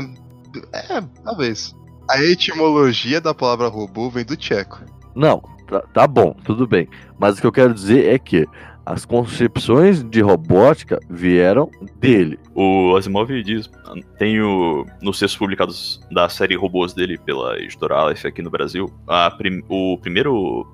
é, 0.72 1.00
talvez. 1.24 1.74
A 2.10 2.20
etimologia 2.22 3.20
da 3.20 3.32
palavra 3.32 3.68
robô 3.68 4.10
vem 4.10 4.24
do 4.24 4.36
tcheco. 4.36 4.80
Não, 5.14 5.40
tá, 5.68 5.80
tá 5.92 6.06
bom, 6.06 6.34
tudo 6.44 6.66
bem. 6.66 6.88
Mas 7.18 7.38
o 7.38 7.40
que 7.40 7.46
eu 7.46 7.52
quero 7.52 7.72
dizer 7.72 8.12
é 8.12 8.18
que 8.18 8.46
as 8.86 9.04
concepções 9.04 10.02
de 10.04 10.20
robótica 10.20 11.00
vieram 11.08 11.70
dele. 11.96 12.38
O 12.54 12.94
Asimov 12.96 13.30
diz, 13.42 13.70
tem 14.18 14.40
o, 14.40 14.84
nos 15.00 15.18
textos 15.18 15.38
publicados 15.38 16.00
da 16.10 16.28
série 16.28 16.54
Robôs 16.54 16.92
dele 16.92 17.18
pela 17.18 17.58
editora 17.58 17.96
Aleph 17.96 18.24
aqui 18.26 18.42
no 18.42 18.50
Brasil, 18.50 18.92
a 19.06 19.30
prim- 19.30 19.62
o 19.68 19.96
primeiro 19.98 20.66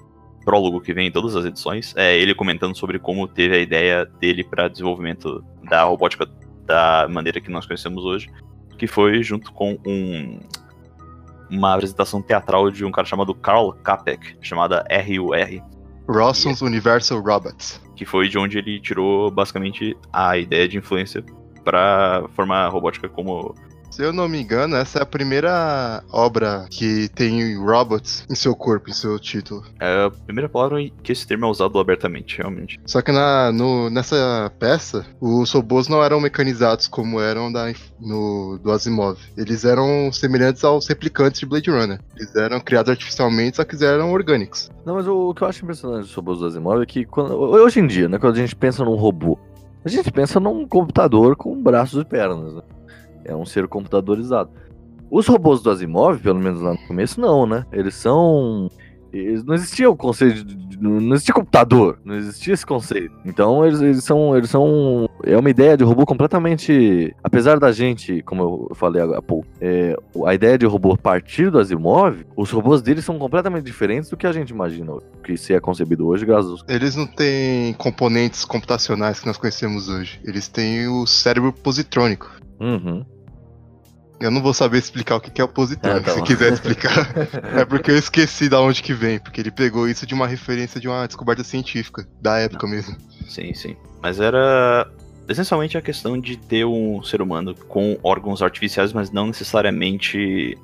prólogo 0.44 0.80
que 0.80 0.92
vem 0.92 1.08
em 1.08 1.12
todas 1.12 1.36
as 1.36 1.44
edições 1.44 1.94
é 1.96 2.16
ele 2.18 2.34
comentando 2.34 2.76
sobre 2.76 2.98
como 2.98 3.28
teve 3.28 3.54
a 3.54 3.58
ideia 3.58 4.06
dele 4.18 4.42
para 4.42 4.68
desenvolvimento 4.68 5.44
da 5.68 5.84
robótica 5.84 6.26
da 6.64 7.06
maneira 7.08 7.40
que 7.40 7.50
nós 7.50 7.66
conhecemos 7.66 8.04
hoje, 8.04 8.28
que 8.78 8.86
foi 8.86 9.22
junto 9.22 9.52
com 9.52 9.78
um, 9.86 10.40
uma 11.50 11.74
apresentação 11.74 12.22
teatral 12.22 12.70
de 12.70 12.84
um 12.84 12.90
cara 12.90 13.06
chamado 13.06 13.34
Karl 13.34 13.72
Capek, 13.84 14.36
chamada 14.40 14.84
RUR, 14.90 15.62
Rossum's 16.08 16.60
Universal 16.62 17.20
Robots. 17.20 17.80
Que 18.00 18.06
foi 18.06 18.30
de 18.30 18.38
onde 18.38 18.56
ele 18.56 18.80
tirou 18.80 19.30
basicamente 19.30 19.94
a 20.10 20.38
ideia 20.38 20.66
de 20.66 20.78
influência 20.78 21.22
para 21.62 22.24
formar 22.30 22.64
a 22.64 22.68
robótica 22.68 23.10
como 23.10 23.54
Se 24.00 24.06
eu 24.06 24.14
não 24.14 24.26
me 24.26 24.40
engano, 24.40 24.76
essa 24.76 24.98
é 24.98 25.02
a 25.02 25.04
primeira 25.06 26.02
obra 26.10 26.64
que 26.70 27.10
tem 27.10 27.54
robots 27.58 28.24
em 28.30 28.34
seu 28.34 28.56
corpo, 28.56 28.88
em 28.88 28.94
seu 28.94 29.18
título. 29.18 29.62
é 29.78 30.06
a 30.06 30.10
primeira 30.10 30.48
palavra 30.48 30.80
em 30.80 30.90
que 31.02 31.12
esse 31.12 31.26
termo 31.26 31.44
é 31.44 31.48
usado 31.50 31.78
abertamente, 31.78 32.38
realmente. 32.38 32.80
Só 32.86 33.02
que 33.02 33.12
na, 33.12 33.52
no- 33.52 33.90
nessa 33.90 34.50
peça, 34.58 35.04
os 35.20 35.52
robôs 35.52 35.86
não 35.86 36.02
eram 36.02 36.18
mecanizados 36.18 36.88
como 36.88 37.20
eram 37.20 37.52
da, 37.52 37.70
no, 38.00 38.58
do 38.62 38.72
Asimov. 38.72 39.18
Eles 39.36 39.66
eram 39.66 40.10
semelhantes 40.10 40.64
aos 40.64 40.88
replicantes 40.88 41.38
de 41.40 41.44
Blade 41.44 41.70
Runner. 41.70 42.00
Eles 42.16 42.34
eram 42.34 42.58
criados 42.58 42.90
artificialmente, 42.90 43.58
só 43.58 43.64
que 43.64 43.72
eles 43.72 43.82
eram 43.82 44.12
orgânicos. 44.12 44.70
Não, 44.86 44.94
mas 44.94 45.06
o, 45.06 45.28
o 45.28 45.34
que 45.34 45.42
eu 45.42 45.48
acho 45.48 45.62
impressionante 45.62 46.08
sobre 46.08 46.32
os 46.32 46.42
Asimov 46.42 46.80
é 46.82 46.86
que 46.86 47.04
quando- 47.04 47.34
hoje 47.38 47.80
em 47.80 47.86
dia, 47.86 48.08
né, 48.08 48.18
quando 48.18 48.32
a 48.36 48.38
gente 48.38 48.56
pensa 48.56 48.82
num 48.82 48.94
robô, 48.96 49.38
a 49.84 49.88
gente 49.90 50.10
pensa 50.10 50.40
num 50.40 50.66
computador 50.66 51.36
com 51.36 51.62
braços 51.62 52.00
e 52.00 52.04
pernas. 52.06 52.54
né? 52.54 52.62
É 53.24 53.34
um 53.34 53.44
ser 53.44 53.68
computadorizado. 53.68 54.50
Os 55.10 55.26
robôs 55.26 55.60
do 55.62 55.70
Asimov, 55.70 56.20
pelo 56.20 56.38
menos 56.38 56.60
lá 56.60 56.72
no 56.72 56.86
começo, 56.86 57.20
não, 57.20 57.46
né? 57.46 57.66
Eles 57.72 57.94
são. 57.94 58.70
Não 59.44 59.54
existia 59.54 59.88
o 59.90 59.96
conceito 59.96 60.44
de, 60.44 60.54
de- 60.54 60.80
não 60.80 61.12
existia 61.14 61.34
computador, 61.34 61.98
não 62.04 62.14
existia 62.14 62.54
esse 62.54 62.64
conceito. 62.64 63.12
Então 63.24 63.66
eles, 63.66 63.80
eles 63.80 64.04
são 64.04 64.36
eles 64.36 64.48
são 64.50 65.08
é 65.24 65.36
uma 65.36 65.50
ideia 65.50 65.76
de 65.76 65.84
robô 65.84 66.06
completamente, 66.06 67.14
apesar 67.22 67.58
da 67.58 67.70
gente, 67.72 68.22
como 68.22 68.42
eu 68.70 68.74
falei 68.74 69.02
há 69.02 69.20
pouco, 69.20 69.46
é, 69.60 69.94
a 70.24 70.34
ideia 70.34 70.56
de 70.56 70.64
robô 70.66 70.96
partir 70.96 71.50
do 71.50 71.58
Asimov, 71.58 72.24
os 72.36 72.50
robôs 72.50 72.80
deles 72.80 73.04
são 73.04 73.18
completamente 73.18 73.64
diferentes 73.64 74.08
do 74.08 74.16
que 74.16 74.26
a 74.26 74.32
gente 74.32 74.50
imagina 74.50 74.92
que 75.22 75.36
se 75.36 75.52
é 75.52 75.60
concebido 75.60 76.06
hoje, 76.06 76.24
graças 76.24 76.50
aos 76.50 76.64
Eles 76.68 76.96
não 76.96 77.06
têm 77.06 77.74
componentes 77.74 78.44
computacionais 78.44 79.20
que 79.20 79.26
nós 79.26 79.36
conhecemos 79.36 79.88
hoje. 79.88 80.20
Eles 80.24 80.48
têm 80.48 80.88
o 80.88 81.06
cérebro 81.06 81.52
positrônico. 81.52 82.30
Uhum. 82.58 83.04
Eu 84.20 84.30
não 84.30 84.42
vou 84.42 84.52
saber 84.52 84.78
explicar 84.78 85.16
o 85.16 85.20
que 85.20 85.40
é 85.40 85.44
o 85.44 85.48
positrônico, 85.48 86.10
É, 86.10 86.12
tá 86.12 86.18
se 86.18 86.22
quiser 86.22 86.52
explicar. 86.52 87.08
é 87.56 87.64
porque 87.64 87.90
eu 87.90 87.96
esqueci 87.96 88.50
da 88.50 88.60
onde 88.60 88.82
que 88.82 88.92
vem, 88.92 89.18
porque 89.18 89.40
ele 89.40 89.50
pegou 89.50 89.88
isso 89.88 90.06
de 90.06 90.12
uma 90.12 90.26
referência 90.26 90.78
de 90.78 90.86
uma 90.86 91.06
descoberta 91.06 91.42
científica, 91.42 92.06
da 92.20 92.38
época 92.38 92.66
mesmo. 92.66 92.96
Sim, 93.26 93.54
sim. 93.54 93.76
Mas 94.02 94.20
era 94.20 94.86
essencialmente 95.26 95.78
a 95.78 95.82
questão 95.82 96.20
de 96.20 96.36
ter 96.36 96.66
um 96.66 97.02
ser 97.02 97.22
humano 97.22 97.54
com 97.68 97.98
órgãos 98.02 98.42
artificiais, 98.42 98.92
mas 98.92 99.10
não 99.10 99.28
necessariamente 99.28 100.58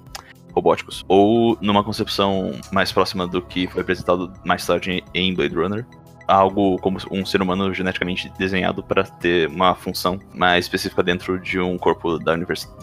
robóticos. 0.53 1.05
Ou 1.09 1.57
numa 1.61 1.83
concepção 1.83 2.53
mais 2.73 2.92
próxima 2.92 3.27
do 3.27 3.40
que 3.40 3.66
foi 3.69 3.83
apresentado 3.83 4.33
mais 4.45 4.66
tarde 4.66 5.03
em 5.14 5.35
Blade 5.35 5.55
Runner. 5.55 5.87
Algo 6.27 6.77
como 6.79 6.99
um 7.11 7.25
ser 7.25 7.41
humano 7.41 7.73
geneticamente 7.73 8.33
desenhado 8.39 8.83
para 8.83 9.05
ter 9.05 9.49
uma 9.49 9.75
função 9.75 10.19
mais 10.35 10.65
específica 10.65 11.03
dentro 11.03 11.39
de 11.39 11.61
um 11.61 11.79
corpo 11.79 12.19
da, 12.19 12.35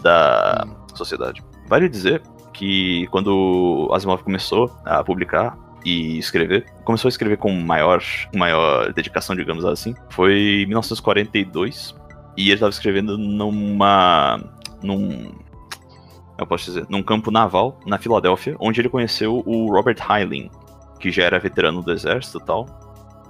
da 0.02 0.66
sociedade. 0.94 1.42
Vale 1.68 1.88
dizer 1.88 2.22
que 2.52 3.06
quando 3.08 3.90
Asimov 3.92 4.22
começou 4.22 4.70
a 4.84 5.02
publicar 5.04 5.58
e 5.84 6.18
escrever, 6.18 6.64
começou 6.84 7.08
a 7.08 7.10
escrever 7.10 7.36
com 7.36 7.52
maior, 7.52 8.02
maior 8.34 8.92
dedicação, 8.92 9.36
digamos 9.36 9.64
assim, 9.64 9.94
foi 10.08 10.62
em 10.62 10.66
1942 10.66 11.94
e 12.36 12.44
ele 12.44 12.54
estava 12.54 12.70
escrevendo 12.70 13.18
numa 13.18 14.40
num 14.82 15.32
eu 16.38 16.46
posso 16.46 16.64
dizer, 16.64 16.86
num 16.88 17.02
campo 17.02 17.30
naval 17.30 17.78
na 17.86 17.98
Filadélfia, 17.98 18.56
onde 18.58 18.80
ele 18.80 18.88
conheceu 18.88 19.42
o 19.46 19.70
Robert 19.70 19.98
Heinlein, 20.08 20.50
que 20.98 21.10
já 21.12 21.24
era 21.24 21.38
veterano 21.38 21.80
do 21.80 21.92
exército 21.92 22.38
e 22.38 22.44
tal, 22.44 22.66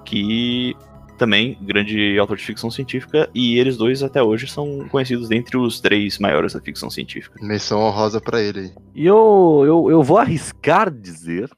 que 0.05 0.77
também 1.17 1.57
grande 1.61 2.19
autor 2.19 2.37
de 2.37 2.45
ficção 2.45 2.71
científica 2.71 3.31
e 3.35 3.59
eles 3.59 3.77
dois 3.77 4.03
até 4.03 4.23
hoje 4.23 4.47
são 4.47 4.89
conhecidos 4.89 5.29
dentre 5.29 5.57
os 5.57 5.81
três 5.81 6.19
maiores 6.19 6.53
da 6.53 6.61
ficção 6.61 6.91
científica. 6.91 7.39
Menção 7.43 7.81
honrosa 7.81 8.21
pra 8.21 8.41
ele. 8.41 8.73
E 8.95 9.07
eu, 9.07 9.63
eu, 9.65 9.91
eu 9.91 10.03
vou 10.03 10.19
arriscar 10.19 10.91
dizer 10.91 11.49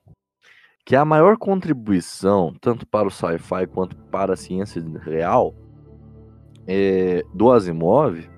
que 0.85 0.95
a 0.95 1.05
maior 1.05 1.37
contribuição, 1.37 2.55
tanto 2.61 2.87
para 2.87 3.09
o 3.09 3.11
sci-fi 3.11 3.67
quanto 3.67 3.97
para 3.97 4.35
a 4.35 4.37
ciência 4.37 4.83
real, 5.05 5.55
é, 6.67 7.23
do 7.35 7.51
Asimov, 7.51 8.29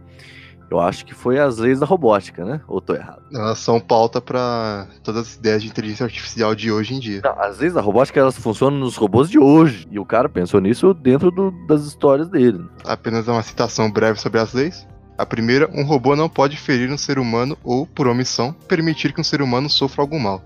Eu 0.71 0.79
acho 0.79 1.07
que 1.07 1.15
foi 1.15 1.39
as 1.39 1.59
leis 1.59 1.81
da 1.81 1.87
robótica, 1.87 2.45
né? 2.45 2.61
Ou 2.69 2.81
tô 2.81 2.95
errado? 2.95 3.23
Elas 3.33 3.59
são 3.59 3.81
pauta 3.81 4.21
para 4.21 4.87
todas 5.03 5.29
as 5.29 5.35
ideias 5.35 5.63
de 5.63 5.69
inteligência 5.69 6.05
artificial 6.05 6.55
de 6.55 6.71
hoje 6.71 6.95
em 6.95 7.01
dia. 7.01 7.23
Não, 7.25 7.41
as 7.41 7.59
leis 7.59 7.73
da 7.73 7.81
robótica 7.81 8.21
elas 8.21 8.37
funcionam 8.37 8.79
nos 8.79 8.97
robôs 8.97 9.31
de 9.31 9.39
hoje. 9.39 9.89
E 9.91 9.99
o 9.99 10.05
cara 10.05 10.29
pensou 10.29 10.61
nisso 10.61 10.93
dentro 10.93 11.31
do, 11.31 11.51
das 11.67 11.85
histórias 11.85 12.29
dele. 12.29 12.65
Apenas 12.85 13.27
uma 13.29 13.43
citação 13.43 13.91
breve 13.91 14.21
sobre 14.21 14.41
as 14.41 14.53
leis. 14.53 14.87
A 15.17 15.25
primeira, 15.25 15.69
um 15.75 15.85
robô 15.85 16.15
não 16.15 16.29
pode 16.29 16.57
ferir 16.57 16.93
um 16.93 16.99
ser 16.99 17.19
humano 17.19 17.57
ou, 17.65 17.87
por 17.87 18.07
omissão, 18.07 18.53
permitir 18.53 19.13
que 19.13 19.21
um 19.21 19.25
ser 19.25 19.43
humano 19.43 19.69
sofra 19.69 20.03
algum 20.03 20.19
mal. 20.19 20.43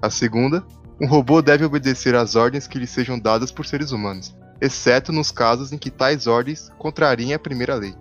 A 0.00 0.08
segunda, 0.08 0.64
um 1.00 1.06
robô 1.06 1.42
deve 1.42 1.64
obedecer 1.64 2.14
às 2.14 2.36
ordens 2.36 2.66
que 2.66 2.78
lhe 2.78 2.86
sejam 2.86 3.18
dadas 3.18 3.50
por 3.50 3.66
seres 3.66 3.90
humanos, 3.90 4.34
exceto 4.60 5.12
nos 5.12 5.30
casos 5.30 5.72
em 5.72 5.76
que 5.76 5.90
tais 5.90 6.26
ordens 6.26 6.70
contrariem 6.78 7.34
a 7.34 7.38
primeira 7.38 7.74
lei. 7.74 7.94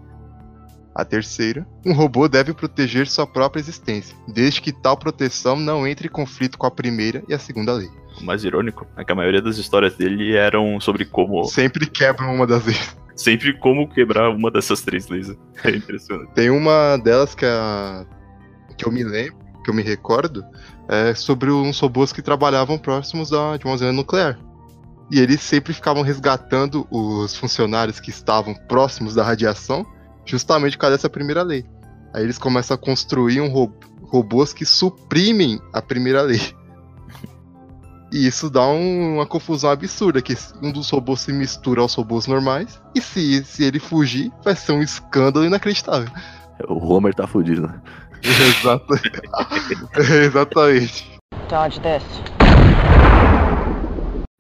A 0.95 1.03
terceira, 1.03 1.65
um 1.83 1.91
robô 1.91 2.27
deve 2.27 2.53
proteger 2.53 3.07
sua 3.07 3.25
própria 3.25 3.59
existência, 3.59 4.15
desde 4.27 4.61
que 4.61 4.71
tal 4.71 4.95
proteção 4.95 5.55
não 5.55 5.87
entre 5.87 6.07
em 6.07 6.11
conflito 6.11 6.57
com 6.57 6.67
a 6.67 6.71
primeira 6.71 7.23
e 7.27 7.33
a 7.33 7.39
segunda 7.39 7.73
lei. 7.73 7.89
O 8.21 8.23
mais 8.23 8.43
irônico 8.43 8.85
é 8.95 9.03
que 9.03 9.11
a 9.11 9.15
maioria 9.15 9.41
das 9.41 9.57
histórias 9.57 9.95
dele 9.95 10.35
eram 10.35 10.79
sobre 10.79 11.05
como. 11.05 11.45
Sempre 11.45 11.87
quebram 11.87 12.35
uma 12.35 12.45
das 12.45 12.63
leis. 12.63 12.95
Sempre 13.15 13.57
como 13.57 13.87
quebrar 13.89 14.29
uma 14.29 14.51
dessas 14.51 14.81
três 14.81 15.07
leis. 15.07 15.35
É 15.63 15.69
impressionante. 15.71 16.31
Tem 16.33 16.49
uma 16.49 16.97
delas 16.97 17.33
que, 17.33 17.45
é 17.45 17.49
a... 17.49 18.05
que 18.77 18.85
eu 18.85 18.91
me 18.91 19.03
lembro, 19.03 19.37
que 19.63 19.71
eu 19.71 19.73
me 19.73 19.81
recordo, 19.81 20.43
é 20.87 21.15
sobre 21.15 21.51
uns 21.51 21.79
robôs 21.79 22.11
que 22.11 22.21
trabalhavam 22.21 22.77
próximos 22.77 23.31
da... 23.31 23.57
de 23.57 23.65
uma 23.65 23.73
usina 23.73 23.91
nuclear. 23.91 24.37
E 25.11 25.19
eles 25.19 25.41
sempre 25.41 25.73
ficavam 25.73 26.03
resgatando 26.03 26.87
os 26.89 27.35
funcionários 27.35 27.99
que 27.99 28.09
estavam 28.09 28.53
próximos 28.53 29.15
da 29.15 29.23
radiação 29.23 29.85
justamente 30.25 30.77
por 30.77 30.81
causa 30.81 30.97
dessa 30.97 31.09
primeira 31.09 31.41
lei. 31.41 31.65
Aí 32.13 32.23
eles 32.23 32.37
começam 32.37 32.75
a 32.75 32.77
construir 32.77 33.41
um 33.41 33.49
ro 33.49 33.73
robôs 34.03 34.53
que 34.53 34.65
suprimem 34.65 35.59
a 35.73 35.81
primeira 35.81 36.21
lei. 36.21 36.39
E 38.11 38.27
isso 38.27 38.47
dá 38.47 38.67
um, 38.67 39.15
uma 39.15 39.25
confusão 39.25 39.71
absurda, 39.71 40.21
que 40.21 40.37
um 40.61 40.71
dos 40.71 40.87
robôs 40.91 41.21
se 41.21 41.33
mistura 41.33 41.81
aos 41.81 41.95
robôs 41.95 42.27
normais, 42.27 42.79
e 42.93 43.01
se, 43.01 43.43
se 43.43 43.63
ele 43.63 43.79
fugir, 43.79 44.31
vai 44.43 44.55
ser 44.55 44.73
um 44.73 44.83
escândalo 44.83 45.43
inacreditável. 45.43 46.11
O 46.69 46.93
Homer 46.93 47.15
tá 47.15 47.25
fudido, 47.25 47.63
né? 47.63 47.81
Exato. 48.21 48.93
Exatamente. 49.97 51.11
Dodge 51.49 51.79
this. 51.81 52.03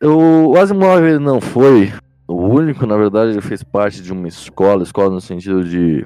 O 0.03 0.55
Asimov 0.55 1.17
não 1.19 1.41
foi 1.41 1.91
o 2.27 2.35
único, 2.35 2.85
na 2.85 2.95
verdade, 2.95 3.31
ele 3.31 3.41
fez 3.41 3.63
parte 3.63 4.01
de 4.01 4.11
uma 4.11 4.27
escola, 4.27 4.83
escola 4.83 5.09
no 5.09 5.21
sentido 5.21 5.63
de, 5.63 6.05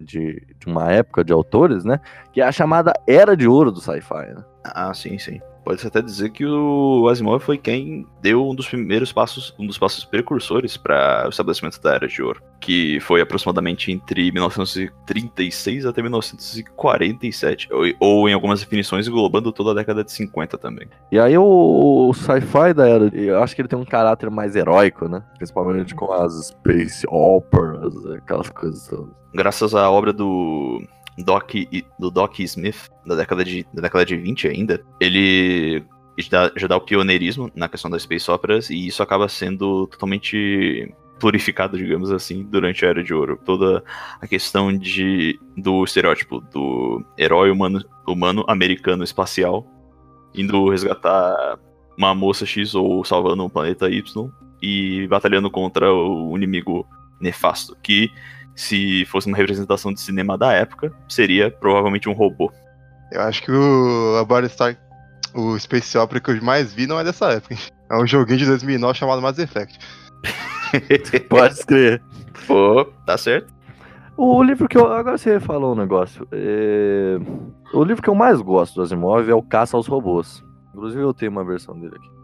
de, 0.00 0.42
de 0.58 0.66
uma 0.66 0.90
época 0.90 1.24
de 1.24 1.32
autores, 1.32 1.84
né? 1.84 2.00
Que 2.32 2.40
é 2.40 2.44
a 2.44 2.52
chamada 2.52 2.92
Era 3.06 3.36
de 3.36 3.46
Ouro 3.46 3.70
do 3.70 3.80
Sci-Fi, 3.80 4.34
né? 4.34 4.44
Ah, 4.64 4.92
sim, 4.92 5.18
sim. 5.18 5.40
Pode-se 5.64 5.86
até 5.86 6.02
dizer 6.02 6.30
que 6.30 6.44
o 6.44 7.08
Asimov 7.08 7.40
foi 7.40 7.56
quem 7.56 8.06
deu 8.20 8.48
um 8.48 8.54
dos 8.54 8.68
primeiros 8.68 9.12
passos, 9.12 9.54
um 9.58 9.66
dos 9.66 9.78
passos 9.78 10.04
precursores 10.04 10.76
para 10.76 11.24
o 11.26 11.30
estabelecimento 11.30 11.80
da 11.80 11.94
Era 11.94 12.08
de 12.08 12.22
Ouro, 12.22 12.42
que 12.60 12.98
foi 13.00 13.20
aproximadamente 13.20 13.92
entre 13.92 14.32
1936 14.32 15.86
até 15.86 16.02
1947, 16.02 17.68
ou, 17.72 17.84
ou 18.00 18.28
em 18.28 18.32
algumas 18.32 18.60
definições 18.60 19.06
englobando 19.06 19.52
toda 19.52 19.70
a 19.70 19.74
década 19.74 20.02
de 20.02 20.10
50 20.10 20.58
também. 20.58 20.88
E 21.10 21.18
aí 21.18 21.38
o, 21.38 22.08
o 22.08 22.14
sci-fi 22.14 22.74
da 22.74 22.88
Era, 22.88 23.10
eu 23.14 23.42
acho 23.42 23.54
que 23.54 23.62
ele 23.62 23.68
tem 23.68 23.78
um 23.78 23.84
caráter 23.84 24.30
mais 24.30 24.56
heróico, 24.56 25.08
né? 25.08 25.22
Principalmente 25.36 25.94
com 25.94 26.12
as 26.12 26.48
space 26.48 27.06
operas, 27.08 27.94
aquelas 28.06 28.48
coisas 28.48 28.86
todas. 28.88 29.22
Graças 29.34 29.74
à 29.74 29.90
obra 29.90 30.12
do 30.12 30.82
Doc, 31.18 31.52
do 31.98 32.10
Doc 32.10 32.38
Smith, 32.40 32.90
da 33.06 33.14
década, 33.14 33.44
de, 33.44 33.66
da 33.72 33.82
década 33.82 34.04
de 34.04 34.16
20 34.16 34.48
ainda, 34.48 34.84
ele 35.00 35.84
já, 36.18 36.50
já 36.56 36.66
dá 36.66 36.76
o 36.76 36.80
pioneirismo 36.80 37.50
na 37.54 37.68
questão 37.68 37.90
das 37.90 38.02
space 38.02 38.30
operas 38.30 38.70
e 38.70 38.86
isso 38.86 39.02
acaba 39.02 39.28
sendo 39.28 39.86
totalmente 39.86 40.92
glorificado, 41.20 41.78
digamos 41.78 42.10
assim, 42.10 42.42
durante 42.42 42.84
a 42.84 42.88
Era 42.88 43.04
de 43.04 43.14
Ouro. 43.14 43.38
Toda 43.44 43.84
a 44.20 44.26
questão 44.26 44.76
de, 44.76 45.38
do 45.56 45.84
estereótipo 45.84 46.40
do 46.40 47.04
herói 47.16 47.50
humano, 47.50 47.84
humano 48.06 48.44
americano 48.48 49.04
espacial 49.04 49.66
indo 50.34 50.68
resgatar 50.70 51.58
uma 51.96 52.14
moça 52.14 52.46
X 52.46 52.74
ou 52.74 53.04
salvando 53.04 53.44
um 53.44 53.48
planeta 53.48 53.88
Y 53.88 54.30
e 54.60 55.06
batalhando 55.08 55.50
contra 55.50 55.92
o 55.92 56.36
inimigo 56.36 56.86
nefasto, 57.20 57.76
que 57.82 58.10
se 58.54 59.04
fosse 59.06 59.28
uma 59.28 59.36
representação 59.36 59.92
de 59.92 60.00
cinema 60.00 60.36
da 60.36 60.52
época, 60.52 60.92
seria 61.08 61.50
provavelmente 61.50 62.08
um 62.08 62.12
robô. 62.12 62.52
Eu 63.10 63.20
acho 63.22 63.42
que 63.42 63.50
o 63.50 64.16
a 64.18 64.24
Battlestar, 64.24 64.76
o 65.34 65.58
Space 65.58 65.96
Opera 65.98 66.20
que 66.20 66.30
eu 66.30 66.42
mais 66.42 66.72
vi 66.72 66.86
não 66.86 66.98
é 66.98 67.04
dessa 67.04 67.30
época. 67.30 67.56
É 67.90 67.96
um 67.96 68.06
joguinho 68.06 68.38
de 68.38 68.46
2009 68.46 68.98
chamado 68.98 69.20
Mass 69.20 69.38
Effect. 69.38 69.78
Pode 71.28 71.54
escrever. 71.54 72.02
Pô, 72.46 72.86
tá 73.06 73.18
certo. 73.18 73.52
O 74.16 74.42
livro 74.42 74.68
que 74.68 74.76
eu. 74.76 74.92
Agora 74.92 75.18
você 75.18 75.40
falou 75.40 75.72
um 75.72 75.76
negócio. 75.76 76.26
É... 76.32 77.18
O 77.72 77.84
livro 77.84 78.02
que 78.02 78.08
eu 78.08 78.14
mais 78.14 78.40
gosto 78.40 78.76
do 78.76 78.82
Asimov 78.82 79.28
é 79.28 79.34
o 79.34 79.42
Caça 79.42 79.76
aos 79.76 79.86
Robôs. 79.86 80.44
Inclusive 80.74 81.02
eu 81.02 81.14
tenho 81.14 81.32
uma 81.32 81.44
versão 81.44 81.78
dele 81.78 81.96
aqui. 81.96 82.21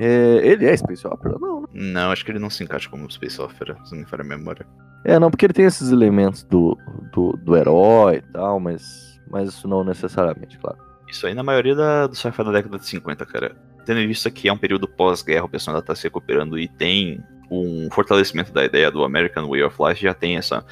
É... 0.00 0.40
Ele 0.42 0.64
é 0.64 0.74
Space 0.74 1.06
Opera? 1.06 1.36
Não, 1.38 1.60
né? 1.60 1.66
Não, 1.74 2.10
acho 2.10 2.24
que 2.24 2.32
ele 2.32 2.38
não 2.38 2.48
se 2.48 2.64
encaixa 2.64 2.88
como 2.88 3.10
Space 3.10 3.38
Opera, 3.40 3.76
se 3.84 3.92
não 3.92 4.00
me 4.00 4.06
falha 4.06 4.22
a 4.22 4.26
memória. 4.26 4.66
É, 5.04 5.18
não, 5.18 5.30
porque 5.30 5.44
ele 5.44 5.52
tem 5.52 5.66
esses 5.66 5.92
elementos 5.92 6.42
do, 6.42 6.76
do, 7.12 7.32
do 7.32 7.56
herói 7.56 8.16
e 8.16 8.32
tal, 8.32 8.58
mas, 8.58 9.20
mas 9.30 9.50
isso 9.50 9.68
não 9.68 9.84
necessariamente, 9.84 10.58
claro. 10.58 10.78
Isso 11.06 11.26
aí 11.26 11.34
na 11.34 11.42
maioria 11.42 11.74
da, 11.74 12.06
do 12.06 12.16
sci-fi 12.16 12.44
da 12.44 12.52
década 12.52 12.78
de 12.78 12.86
50, 12.86 13.26
cara. 13.26 13.54
Tendo 13.84 14.00
em 14.00 14.06
vista 14.06 14.30
que 14.30 14.48
é 14.48 14.52
um 14.52 14.58
período 14.58 14.88
pós-guerra, 14.88 15.44
o 15.44 15.48
pessoal 15.48 15.76
ainda 15.76 15.86
tá 15.86 15.94
se 15.94 16.04
recuperando 16.04 16.58
e 16.58 16.66
tem 16.66 17.22
um 17.50 17.88
fortalecimento 17.90 18.52
da 18.52 18.64
ideia 18.64 18.90
do 18.90 19.04
American 19.04 19.48
Way 19.48 19.64
of 19.64 19.76
Life, 19.82 20.00
já 20.00 20.14
tem 20.14 20.36
essa. 20.36 20.64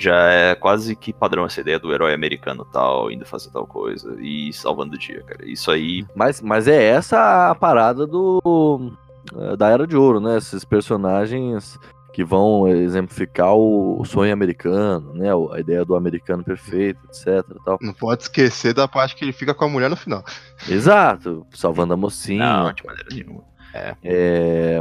Já 0.00 0.30
é 0.30 0.54
quase 0.54 0.96
que 0.96 1.12
padrão 1.12 1.44
essa 1.44 1.60
ideia 1.60 1.78
do 1.78 1.92
herói 1.92 2.14
americano 2.14 2.64
tal, 2.64 3.10
indo 3.10 3.26
fazer 3.26 3.50
tal 3.50 3.66
coisa 3.66 4.16
e 4.18 4.50
salvando 4.50 4.94
o 4.94 4.98
dia, 4.98 5.22
cara. 5.22 5.46
Isso 5.46 5.70
aí. 5.70 6.06
Mas, 6.14 6.40
mas 6.40 6.66
é 6.66 6.82
essa 6.82 7.50
a 7.50 7.54
parada 7.54 8.06
do. 8.06 8.92
Eh, 9.36 9.56
da 9.56 9.68
Era 9.68 9.86
de 9.86 9.94
Ouro, 9.98 10.18
né? 10.18 10.38
Esses 10.38 10.64
personagens 10.64 11.78
que 12.14 12.24
vão 12.24 12.66
exemplificar 12.66 13.54
o, 13.54 14.02
sonho 14.06 14.32
americano, 14.32 15.12
né? 15.12 15.28
A 15.52 15.60
ideia 15.60 15.84
do 15.84 15.94
americano 15.94 16.42
perfeito, 16.42 16.98
etc. 17.04 17.44
Tal. 17.62 17.78
Não 17.82 17.92
pode 17.92 18.22
esquecer 18.22 18.72
da 18.72 18.88
parte 18.88 19.14
que 19.14 19.22
ele 19.22 19.32
fica 19.32 19.52
com 19.52 19.66
a 19.66 19.68
mulher 19.68 19.90
no 19.90 19.96
final. 19.96 20.24
Exato, 20.66 21.46
salvando 21.52 21.92
a 21.92 21.96
mocinha. 21.96 22.64
Não, 22.64 22.72
de 22.72 22.86
maneira 22.86 23.08
nenhuma. 23.12 23.44
É. 23.74 23.96
é. 24.02 24.80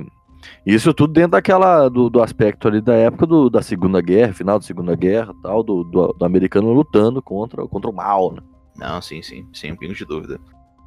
Isso 0.66 0.94
tudo 0.94 1.14
dentro 1.14 1.32
daquela 1.32 1.90
do, 1.90 2.10
do 2.10 2.22
aspecto 2.22 2.68
ali 2.68 2.82
da 2.82 2.96
época 2.96 3.26
do, 3.26 3.50
da 3.50 3.62
Segunda 3.62 4.02
Guerra, 4.02 4.34
final 4.34 4.60
da 4.60 4.66
Segunda 4.66 4.96
Guerra, 4.96 5.34
tal, 5.42 5.64
do, 5.64 5.84
do, 5.84 6.14
do 6.14 6.26
americano 6.26 6.72
lutando 6.72 7.22
contra, 7.22 7.66
contra 7.68 7.90
o 7.90 7.94
mal, 7.94 8.34
né? 8.34 8.42
Não, 8.78 9.02
sim, 9.02 9.22
sim, 9.22 9.46
sem 9.54 9.72
um 9.72 9.76
pingo 9.76 9.94
de 9.94 10.06
dúvida. 10.06 10.40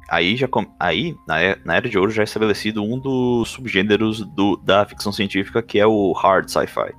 Aí, 0.09 0.35
já 0.35 0.47
aí 0.79 1.15
na, 1.27 1.39
era, 1.39 1.61
na 1.63 1.75
Era 1.75 1.89
de 1.89 1.97
Ouro, 1.97 2.11
já 2.11 2.23
é 2.23 2.25
estabelecido 2.25 2.83
um 2.83 2.99
dos 2.99 3.49
subgêneros 3.49 4.25
do, 4.35 4.57
da 4.57 4.85
ficção 4.85 5.11
científica, 5.11 5.61
que 5.61 5.79
é 5.79 5.87
o 5.87 6.11
hard 6.11 6.49
sci-fi. 6.49 6.93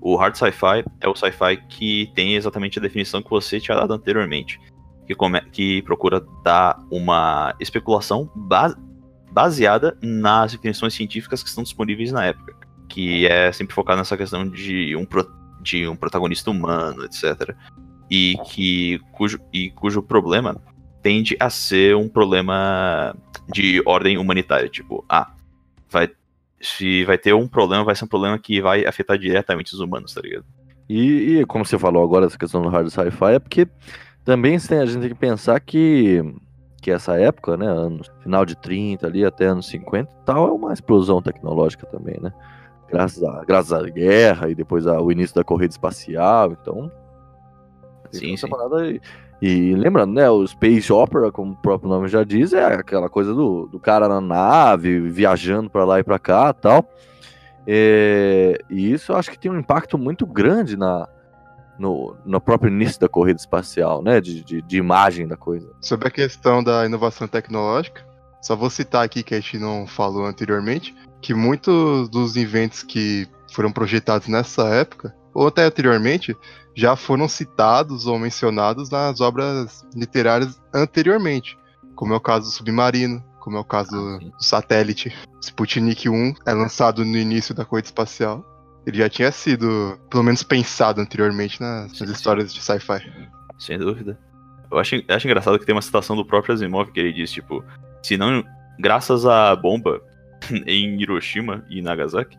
O 0.00 0.16
hard 0.16 0.36
sci-fi 0.36 0.84
é 1.00 1.08
o 1.08 1.14
sci-fi 1.14 1.56
que 1.68 2.10
tem 2.14 2.36
exatamente 2.36 2.78
a 2.78 2.82
definição 2.82 3.22
que 3.22 3.30
você 3.30 3.58
tinha 3.58 3.76
dado 3.76 3.92
anteriormente, 3.92 4.60
que, 5.06 5.14
come, 5.14 5.40
que 5.50 5.82
procura 5.82 6.24
dar 6.44 6.78
uma 6.90 7.54
especulação 7.58 8.30
baseada 9.30 9.96
nas 10.02 10.52
definições 10.52 10.94
científicas 10.94 11.42
que 11.42 11.48
estão 11.48 11.64
disponíveis 11.64 12.12
na 12.12 12.26
época, 12.26 12.54
que 12.88 13.26
é 13.26 13.52
sempre 13.52 13.74
focado 13.74 13.98
nessa 13.98 14.16
questão 14.16 14.48
de 14.48 14.96
um, 14.96 15.04
pro, 15.04 15.30
de 15.60 15.86
um 15.86 15.96
protagonista 15.96 16.50
humano, 16.50 17.04
etc. 17.04 17.54
E 18.10 18.36
que 18.46 19.00
cujo, 19.12 19.38
e 19.52 19.70
cujo 19.70 20.02
problema 20.02 20.60
tende 21.02 21.36
a 21.38 21.48
ser 21.50 21.96
um 21.96 22.08
problema 22.08 23.14
de 23.52 23.82
ordem 23.86 24.18
humanitária. 24.18 24.68
Tipo, 24.68 25.04
ah, 25.08 25.32
vai, 25.90 26.10
se 26.60 27.04
vai 27.04 27.18
ter 27.18 27.34
um 27.34 27.46
problema, 27.46 27.84
vai 27.84 27.94
ser 27.94 28.04
um 28.04 28.08
problema 28.08 28.38
que 28.38 28.60
vai 28.60 28.84
afetar 28.84 29.18
diretamente 29.18 29.74
os 29.74 29.80
humanos, 29.80 30.12
tá 30.12 30.20
ligado? 30.20 30.44
E, 30.88 31.38
e 31.38 31.46
como 31.46 31.64
você 31.64 31.78
falou 31.78 32.02
agora, 32.02 32.26
essa 32.26 32.38
questão 32.38 32.62
do 32.62 32.68
hard 32.68 32.88
sci-fi, 32.88 33.34
é 33.34 33.38
porque 33.38 33.68
também 34.24 34.56
a 34.56 34.86
gente 34.86 35.00
tem 35.00 35.08
que 35.08 35.14
pensar 35.14 35.60
que, 35.60 36.22
que 36.80 36.90
essa 36.90 37.18
época, 37.18 37.56
né, 37.56 37.66
anos, 37.66 38.10
final 38.20 38.44
de 38.44 38.56
30 38.56 39.06
ali 39.06 39.24
até 39.24 39.46
anos 39.46 39.66
50 39.68 40.10
e 40.10 40.24
tal, 40.24 40.48
é 40.48 40.52
uma 40.52 40.72
explosão 40.72 41.20
tecnológica 41.20 41.86
também, 41.86 42.18
né? 42.20 42.32
Graças, 42.88 43.22
a, 43.22 43.44
graças 43.44 43.72
à 43.72 43.82
guerra 43.82 44.48
e 44.48 44.54
depois 44.54 44.86
ao 44.86 45.10
início 45.12 45.34
da 45.34 45.44
corrida 45.44 45.72
espacial, 45.72 46.52
então... 46.52 46.90
Sim, 48.10 48.36
sim. 48.36 48.48
Parada, 48.48 48.98
e 49.40 49.74
lembrando, 49.74 50.14
né, 50.14 50.28
o 50.28 50.44
Space 50.46 50.92
Opera, 50.92 51.30
como 51.30 51.52
o 51.52 51.56
próprio 51.56 51.88
nome 51.88 52.08
já 52.08 52.24
diz, 52.24 52.52
é 52.52 52.64
aquela 52.64 53.08
coisa 53.08 53.32
do, 53.32 53.66
do 53.66 53.78
cara 53.78 54.08
na 54.08 54.20
nave, 54.20 55.00
viajando 55.00 55.70
para 55.70 55.84
lá 55.84 56.00
e 56.00 56.02
para 56.02 56.18
cá 56.18 56.52
tal. 56.52 56.88
É, 57.66 58.58
e 58.68 58.92
isso 58.92 59.12
eu 59.12 59.16
acho 59.16 59.30
que 59.30 59.38
tem 59.38 59.50
um 59.50 59.58
impacto 59.58 59.98
muito 59.98 60.26
grande 60.26 60.76
na, 60.76 61.08
no, 61.78 62.16
no 62.24 62.40
próprio 62.40 62.70
início 62.70 63.00
da 63.00 63.08
corrida 63.08 63.40
espacial, 63.40 64.02
né? 64.02 64.20
De, 64.20 64.42
de, 64.42 64.62
de 64.62 64.76
imagem 64.76 65.26
da 65.26 65.36
coisa. 65.36 65.70
Sobre 65.80 66.08
a 66.08 66.10
questão 66.10 66.62
da 66.62 66.84
inovação 66.84 67.28
tecnológica, 67.28 68.06
só 68.42 68.54
vou 68.54 68.70
citar 68.70 69.04
aqui 69.04 69.22
que 69.22 69.34
a 69.34 69.40
gente 69.40 69.58
não 69.58 69.86
falou 69.86 70.24
anteriormente, 70.24 70.94
que 71.20 71.34
muitos 71.34 72.08
dos 72.08 72.36
inventos 72.36 72.82
que 72.82 73.28
foram 73.52 73.72
projetados 73.72 74.28
nessa 74.28 74.68
época, 74.68 75.14
ou 75.34 75.48
até 75.48 75.64
anteriormente, 75.64 76.36
já 76.74 76.94
foram 76.94 77.28
citados 77.28 78.06
ou 78.06 78.18
mencionados 78.18 78.90
nas 78.90 79.20
obras 79.20 79.84
literárias 79.94 80.60
anteriormente, 80.72 81.58
como 81.94 82.14
é 82.14 82.16
o 82.16 82.20
caso 82.20 82.46
do 82.46 82.52
submarino, 82.52 83.22
como 83.40 83.56
é 83.56 83.60
o 83.60 83.64
caso 83.64 83.90
do 83.90 84.32
satélite. 84.44 85.12
Sputnik 85.42 86.08
1 86.08 86.34
é 86.46 86.52
lançado 86.52 87.04
no 87.04 87.16
início 87.16 87.54
da 87.54 87.64
corrida 87.64 87.88
espacial. 87.88 88.44
Ele 88.88 88.96
já 88.96 89.08
tinha 89.10 89.30
sido, 89.30 90.00
pelo 90.08 90.22
menos, 90.22 90.42
pensado 90.42 90.98
anteriormente 90.98 91.60
nas, 91.60 92.00
nas 92.00 92.08
histórias 92.08 92.54
de 92.54 92.62
sci-fi. 92.62 93.12
Sem 93.58 93.78
dúvida. 93.78 94.18
Eu 94.70 94.78
acho, 94.78 94.96
acho 95.06 95.26
engraçado 95.26 95.58
que 95.58 95.66
tem 95.66 95.74
uma 95.74 95.82
citação 95.82 96.16
do 96.16 96.24
próprio 96.24 96.54
Asimov 96.54 96.90
que 96.90 96.98
ele 96.98 97.12
diz, 97.12 97.30
tipo, 97.30 97.62
se 98.02 98.16
não, 98.16 98.42
graças 98.80 99.26
à 99.26 99.54
bomba 99.54 100.00
em 100.66 100.98
Hiroshima 101.02 101.62
e 101.68 101.82
Nagasaki, 101.82 102.38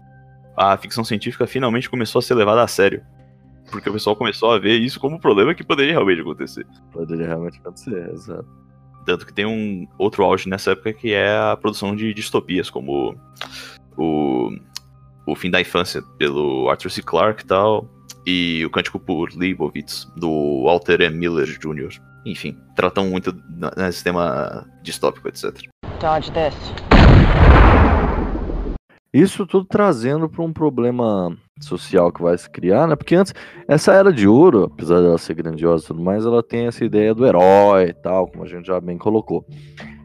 a 0.57 0.75
ficção 0.75 1.03
científica 1.03 1.45
finalmente 1.45 1.87
começou 1.87 2.17
a 2.17 2.23
ser 2.23 2.33
levada 2.33 2.63
a 2.63 2.67
sério. 2.67 3.03
Porque 3.69 3.87
o 3.87 3.93
pessoal 3.93 4.15
começou 4.15 4.51
a 4.51 4.57
ver 4.57 4.79
isso 4.79 4.99
como 4.99 5.17
um 5.17 5.19
problema 5.19 5.53
que 5.53 5.63
poderia 5.63 5.93
realmente 5.93 6.21
acontecer. 6.21 6.65
Poderia 6.91 7.27
realmente 7.27 7.59
acontecer, 7.59 8.09
exato. 8.11 8.47
Tanto 9.05 9.23
que 9.23 9.33
tem 9.33 9.45
um 9.45 9.87
outro 9.99 10.23
auge 10.23 10.49
nessa 10.49 10.71
época 10.71 10.93
que 10.93 11.13
é 11.13 11.37
a 11.37 11.55
produção 11.55 11.95
de 11.95 12.11
distopias, 12.11 12.71
como 12.71 13.15
o, 13.95 14.49
o 15.31 15.35
Fim 15.35 15.49
da 15.51 15.61
Infância, 15.61 16.01
pelo 16.17 16.69
Arthur 16.69 16.89
C. 16.91 17.01
Clarke 17.01 17.43
e 17.43 17.47
tal, 17.47 17.87
e 18.25 18.63
o 18.65 18.69
Cântico 18.69 18.99
por 18.99 19.29
Leibovitz, 19.35 20.05
do 20.17 20.63
Walter 20.65 21.01
M. 21.01 21.17
Miller 21.17 21.47
Jr. 21.59 21.89
Enfim, 22.25 22.57
tratam 22.75 23.05
muito 23.07 23.33
na- 23.49 23.71
nesse 23.77 24.03
tema 24.03 24.65
distópico, 24.83 25.27
etc. 25.27 25.53
Dodge 25.99 26.31
this. 26.31 26.53
Isso 29.11 29.45
tudo 29.47 29.65
trazendo 29.65 30.29
para 30.29 30.43
um 30.43 30.53
problema 30.53 31.35
social 31.59 32.11
que 32.11 32.21
vai 32.21 32.37
se 32.37 32.47
criar, 32.49 32.85
né? 32.87 32.95
Porque 32.95 33.15
antes, 33.15 33.33
essa 33.67 33.91
era 33.91 34.13
de 34.13 34.27
ouro, 34.27 34.65
apesar 34.71 35.01
dela 35.01 35.17
ser 35.17 35.33
grandiosa 35.33 35.83
e 35.83 35.87
tudo 35.87 36.01
mais, 36.01 36.25
ela 36.25 36.43
tem 36.43 36.67
essa 36.67 36.85
ideia 36.85 37.13
do 37.15 37.25
herói 37.25 37.85
e 37.89 37.93
tal, 37.93 38.27
como 38.27 38.43
a 38.43 38.47
gente 38.47 38.67
já 38.67 38.79
bem 38.79 38.97
colocou. 38.99 39.43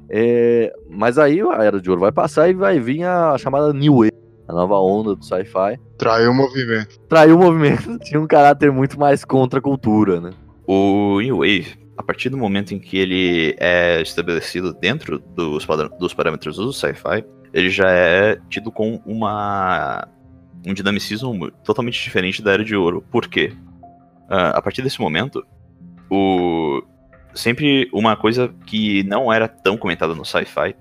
É, 0.09 0.73
mas 0.89 1.19
aí 1.19 1.41
a 1.43 1.63
era 1.63 1.81
de 1.81 1.91
ouro 1.91 2.01
vai 2.01 2.13
passar 2.13 2.49
e 2.49 2.55
vai 2.55 2.81
vir 2.81 3.05
a 3.05 3.37
chamada 3.37 3.73
New 3.75 3.97
Wave, 3.99 4.11
a 4.47 4.53
nova 4.53 4.79
onda 4.81 5.15
do 5.15 5.25
sci-fi. 5.25 5.79
Traiu 5.99 6.31
o 6.31 6.35
movimento. 6.35 6.99
Traiu 7.09 7.37
o 7.37 7.39
movimento, 7.39 7.99
tinha 8.05 8.21
um 8.21 8.27
caráter 8.27 8.71
muito 8.71 8.99
mais 8.99 9.25
contra 9.25 9.59
a 9.59 9.63
cultura, 9.63 10.21
né? 10.21 10.31
O 10.67 11.21
New 11.21 11.39
Wave, 11.39 11.79
a 11.97 12.03
partir 12.03 12.29
do 12.29 12.37
momento 12.37 12.75
em 12.75 12.79
que 12.79 12.97
ele 12.97 13.55
é 13.59 14.01
estabelecido 14.01 14.73
dentro 14.73 15.19
dos, 15.19 15.67
dos 15.99 16.15
parâmetros 16.15 16.57
do 16.57 16.73
sci-fi, 16.73 17.25
ele 17.53 17.71
já 17.71 17.91
é 17.91 18.37
tido 18.49 18.73
com 18.73 19.01
uma 19.07 20.09
um 20.67 20.73
dinamicismo 20.73 21.51
totalmente 21.63 22.03
diferente 22.03 22.43
da 22.43 22.53
Era 22.53 22.65
de 22.65 22.75
Ouro. 22.75 23.03
Por 23.11 23.29
quê? 23.29 23.53
Ah, 24.29 24.51
a 24.51 24.63
partir 24.63 24.83
desse 24.83 25.01
momento, 25.01 25.45
o 26.11 26.83
sempre 27.35 27.89
uma 27.93 28.17
coisa 28.17 28.55
que 28.65 29.03
não 29.05 29.33
era 29.33 29.49
tão 29.49 29.77
comentada 29.77 30.15
no 30.15 30.25
sci-fi, 30.25 30.75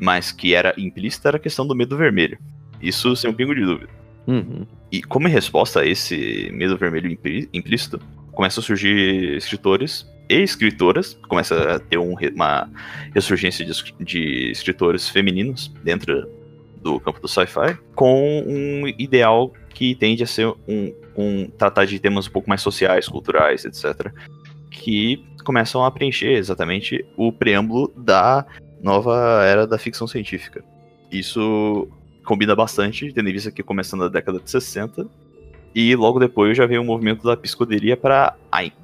mas 0.00 0.32
que 0.32 0.54
era 0.54 0.74
implícita 0.76 1.28
era 1.28 1.36
a 1.36 1.40
questão 1.40 1.66
do 1.66 1.74
medo 1.74 1.96
vermelho. 1.96 2.38
Isso 2.82 3.14
sem 3.16 3.30
um 3.30 3.34
pingo 3.34 3.54
de 3.54 3.64
dúvida. 3.64 3.90
Uhum. 4.26 4.66
E 4.90 5.02
como 5.02 5.28
resposta 5.28 5.80
a 5.80 5.86
esse 5.86 6.50
medo 6.52 6.76
vermelho 6.76 7.10
implí- 7.10 7.48
implícito, 7.52 7.98
começam 8.32 8.60
a 8.60 8.64
surgir 8.64 9.36
escritores 9.36 10.06
e 10.28 10.36
escritoras, 10.36 11.18
começa 11.28 11.76
a 11.76 11.78
ter 11.78 11.98
um 11.98 12.14
uma 12.34 12.70
ressurgência 13.14 13.64
de, 13.64 13.72
de 14.00 14.50
escritores 14.50 15.08
femininos 15.08 15.72
dentro 15.82 16.28
do 16.82 16.98
campo 17.00 17.20
do 17.20 17.28
sci-fi, 17.28 17.78
com 17.94 18.44
um 18.46 18.88
ideal 18.98 19.52
que 19.70 19.94
tende 19.94 20.22
a 20.22 20.26
ser 20.26 20.46
um, 20.68 20.92
um 21.16 21.46
tratar 21.46 21.86
de 21.86 21.98
temas 21.98 22.26
um 22.26 22.30
pouco 22.30 22.48
mais 22.48 22.60
sociais, 22.60 23.08
culturais, 23.08 23.64
etc. 23.64 24.12
Que 24.70 25.24
começam 25.44 25.84
a 25.84 25.90
preencher 25.90 26.32
exatamente 26.32 27.04
o 27.16 27.32
preâmbulo 27.32 27.92
da 27.96 28.44
nova 28.82 29.44
era 29.44 29.66
da 29.66 29.78
ficção 29.78 30.06
científica. 30.06 30.64
Isso 31.10 31.88
combina 32.24 32.54
bastante, 32.54 33.12
tendo 33.12 33.28
em 33.28 33.32
vista 33.32 33.50
que 33.50 33.62
começando 33.62 34.00
na 34.00 34.08
década 34.08 34.38
de 34.38 34.50
60, 34.50 35.06
e 35.74 35.94
logo 35.96 36.18
depois 36.18 36.56
já 36.56 36.66
veio 36.66 36.82
o 36.82 36.84
movimento 36.84 37.22
da 37.24 37.36
psicodelia 37.36 37.96
para 37.96 38.36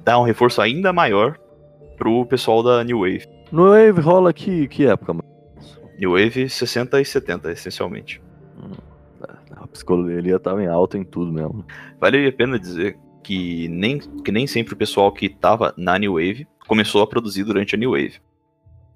dar 0.03 0.19
um 0.19 0.23
reforço 0.23 0.61
ainda 0.61 0.91
maior 0.91 1.37
pro 1.97 2.25
pessoal 2.25 2.63
da 2.63 2.83
New 2.83 2.99
Wave. 2.99 3.27
No 3.51 3.69
Wave 3.69 4.01
rola 4.01 4.33
que, 4.33 4.67
que 4.67 4.85
época, 4.85 5.13
mano? 5.13 5.27
New 5.99 6.11
Wave 6.11 6.49
60 6.49 7.01
e 7.01 7.05
70, 7.05 7.51
essencialmente. 7.51 8.21
A 9.51 9.67
psicologia 9.67 10.39
tava 10.39 10.63
em 10.63 10.67
alta 10.67 10.97
em 10.97 11.03
tudo 11.03 11.31
mesmo. 11.31 11.65
Vale 11.99 12.27
a 12.27 12.31
pena 12.31 12.57
dizer 12.57 12.97
que 13.21 13.67
nem, 13.67 13.99
que 13.99 14.31
nem 14.31 14.47
sempre 14.47 14.73
o 14.73 14.77
pessoal 14.77 15.11
que 15.11 15.25
estava 15.25 15.73
na 15.77 15.99
New 15.99 16.13
Wave 16.13 16.47
começou 16.67 17.01
a 17.01 17.07
produzir 17.07 17.43
durante 17.43 17.75
a 17.75 17.77
New 17.77 17.91
Wave. 17.91 18.21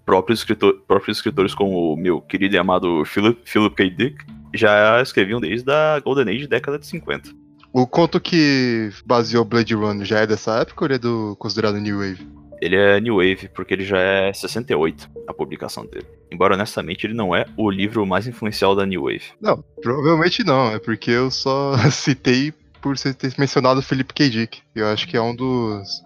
Próprios, 0.05 0.39
escritor, 0.39 0.81
próprios 0.87 1.17
escritores 1.17 1.55
como 1.55 1.93
o 1.93 1.97
meu 1.97 2.19
querido 2.21 2.55
e 2.55 2.57
amado 2.57 3.05
Philip, 3.05 3.39
Philip 3.45 3.75
K. 3.75 3.89
Dick 3.89 4.25
já 4.53 5.01
escreviam 5.01 5.39
desde 5.39 5.71
a 5.71 5.99
Golden 5.99 6.35
Age 6.35 6.47
década 6.47 6.77
de 6.77 6.85
50. 6.87 7.31
O 7.71 7.87
conto 7.87 8.19
que 8.19 8.91
baseou 9.05 9.43
Blade 9.43 9.73
Runner 9.73 10.05
já 10.05 10.19
é 10.19 10.27
dessa 10.27 10.59
época 10.59 10.83
ou 10.83 10.87
ele 10.87 10.95
é 10.95 10.99
do 10.99 11.35
considerado 11.37 11.79
New 11.79 11.97
Wave? 11.97 12.27
Ele 12.61 12.75
é 12.75 13.01
New 13.01 13.15
Wave 13.15 13.49
porque 13.53 13.73
ele 13.73 13.83
já 13.83 13.97
é 13.99 14.31
68 14.31 15.09
a 15.27 15.33
publicação 15.33 15.85
dele. 15.85 16.05
Embora 16.31 16.53
honestamente 16.53 17.05
ele 17.05 17.13
não 17.13 17.35
é 17.35 17.45
o 17.57 17.69
livro 17.69 18.05
mais 18.05 18.27
influencial 18.27 18.75
da 18.75 18.85
New 18.85 19.03
Wave. 19.03 19.33
Não, 19.41 19.63
provavelmente 19.81 20.43
não. 20.43 20.71
É 20.71 20.79
porque 20.79 21.11
eu 21.11 21.31
só 21.31 21.75
citei 21.89 22.53
por 22.79 22.97
você 22.97 23.13
ter 23.13 23.33
mencionado 23.37 23.79
o 23.79 23.83
Philip 23.83 24.13
K. 24.13 24.29
Dick. 24.29 24.61
Eu 24.75 24.87
acho 24.87 25.07
que 25.07 25.17
é 25.17 25.21
um 25.21 25.35
dos, 25.35 26.03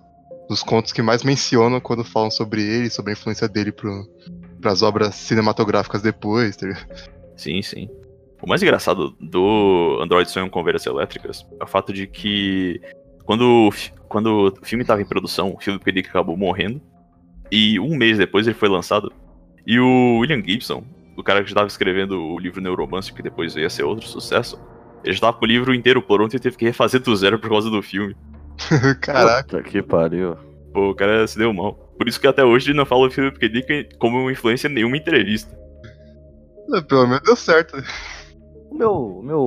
dos 0.47 0.63
contos 0.63 0.91
que 0.91 1.01
mais 1.01 1.23
mencionam 1.23 1.79
quando 1.79 2.03
falam 2.03 2.31
sobre 2.31 2.61
ele, 2.61 2.89
sobre 2.89 3.11
a 3.11 3.13
influência 3.13 3.47
dele 3.47 3.71
para 3.71 4.71
as 4.71 4.81
obras 4.81 5.15
cinematográficas 5.15 6.01
depois. 6.01 6.55
Tá? 6.55 6.67
Sim, 7.35 7.61
sim. 7.61 7.89
O 8.41 8.47
mais 8.47 8.61
engraçado 8.61 9.15
do 9.19 9.99
Android 10.01 10.29
Sonham 10.29 10.49
com 10.49 10.59
Ovelhas 10.59 10.85
Elétricas 10.85 11.45
é 11.59 11.63
o 11.63 11.67
fato 11.67 11.91
de 11.91 12.05
que 12.05 12.79
quando, 13.25 13.69
quando 14.07 14.53
o 14.61 14.65
filme 14.65 14.83
estava 14.83 15.01
em 15.01 15.05
produção, 15.05 15.49
o 15.49 15.57
K. 15.57 15.91
Dick 15.91 16.09
acabou 16.09 16.37
morrendo. 16.37 16.81
E 17.51 17.79
um 17.79 17.95
mês 17.95 18.17
depois 18.17 18.45
ele 18.45 18.55
foi 18.55 18.69
lançado. 18.69 19.11
E 19.65 19.79
o 19.79 20.19
William 20.19 20.41
Gibson, 20.43 20.83
o 21.15 21.23
cara 21.23 21.41
que 21.41 21.49
estava 21.49 21.67
escrevendo 21.67 22.21
o 22.21 22.39
livro 22.39 22.61
Neuromancer, 22.61 23.13
que 23.13 23.21
depois 23.21 23.55
ia 23.55 23.69
ser 23.69 23.83
outro 23.83 24.07
sucesso, 24.07 24.57
ele 25.03 25.13
já 25.13 25.17
estava 25.17 25.37
com 25.37 25.45
o 25.45 25.47
livro 25.47 25.73
inteiro 25.73 26.01
pronto 26.01 26.35
e 26.35 26.39
teve 26.39 26.57
que 26.57 26.65
refazer 26.65 27.01
do 27.01 27.15
zero 27.15 27.39
por 27.39 27.49
causa 27.49 27.69
do 27.69 27.81
filme. 27.81 28.15
Caraca. 29.01 29.43
Puta 29.57 29.63
que 29.63 29.81
pariu. 29.81 30.35
Pô, 30.73 30.91
o 30.91 30.95
cara 30.95 31.25
se 31.27 31.37
deu 31.37 31.53
mal. 31.53 31.73
Por 31.97 32.07
isso 32.07 32.19
que 32.19 32.27
até 32.27 32.43
hoje 32.43 32.69
ele 32.69 32.77
não 32.77 32.85
fala 32.85 33.07
o 33.07 33.11
Philip 33.11 33.39
K. 33.39 33.49
Dick 33.49 33.97
como 33.97 34.19
uma 34.19 34.31
influência 34.31 34.67
em 34.67 34.73
nenhuma 34.73 34.97
entrevista. 34.97 35.57
Pelo 36.87 37.07
menos 37.07 37.23
deu 37.23 37.35
certo. 37.35 37.81
O 38.69 38.75
meu. 38.75 38.91
o 38.93 39.23
meu 39.23 39.39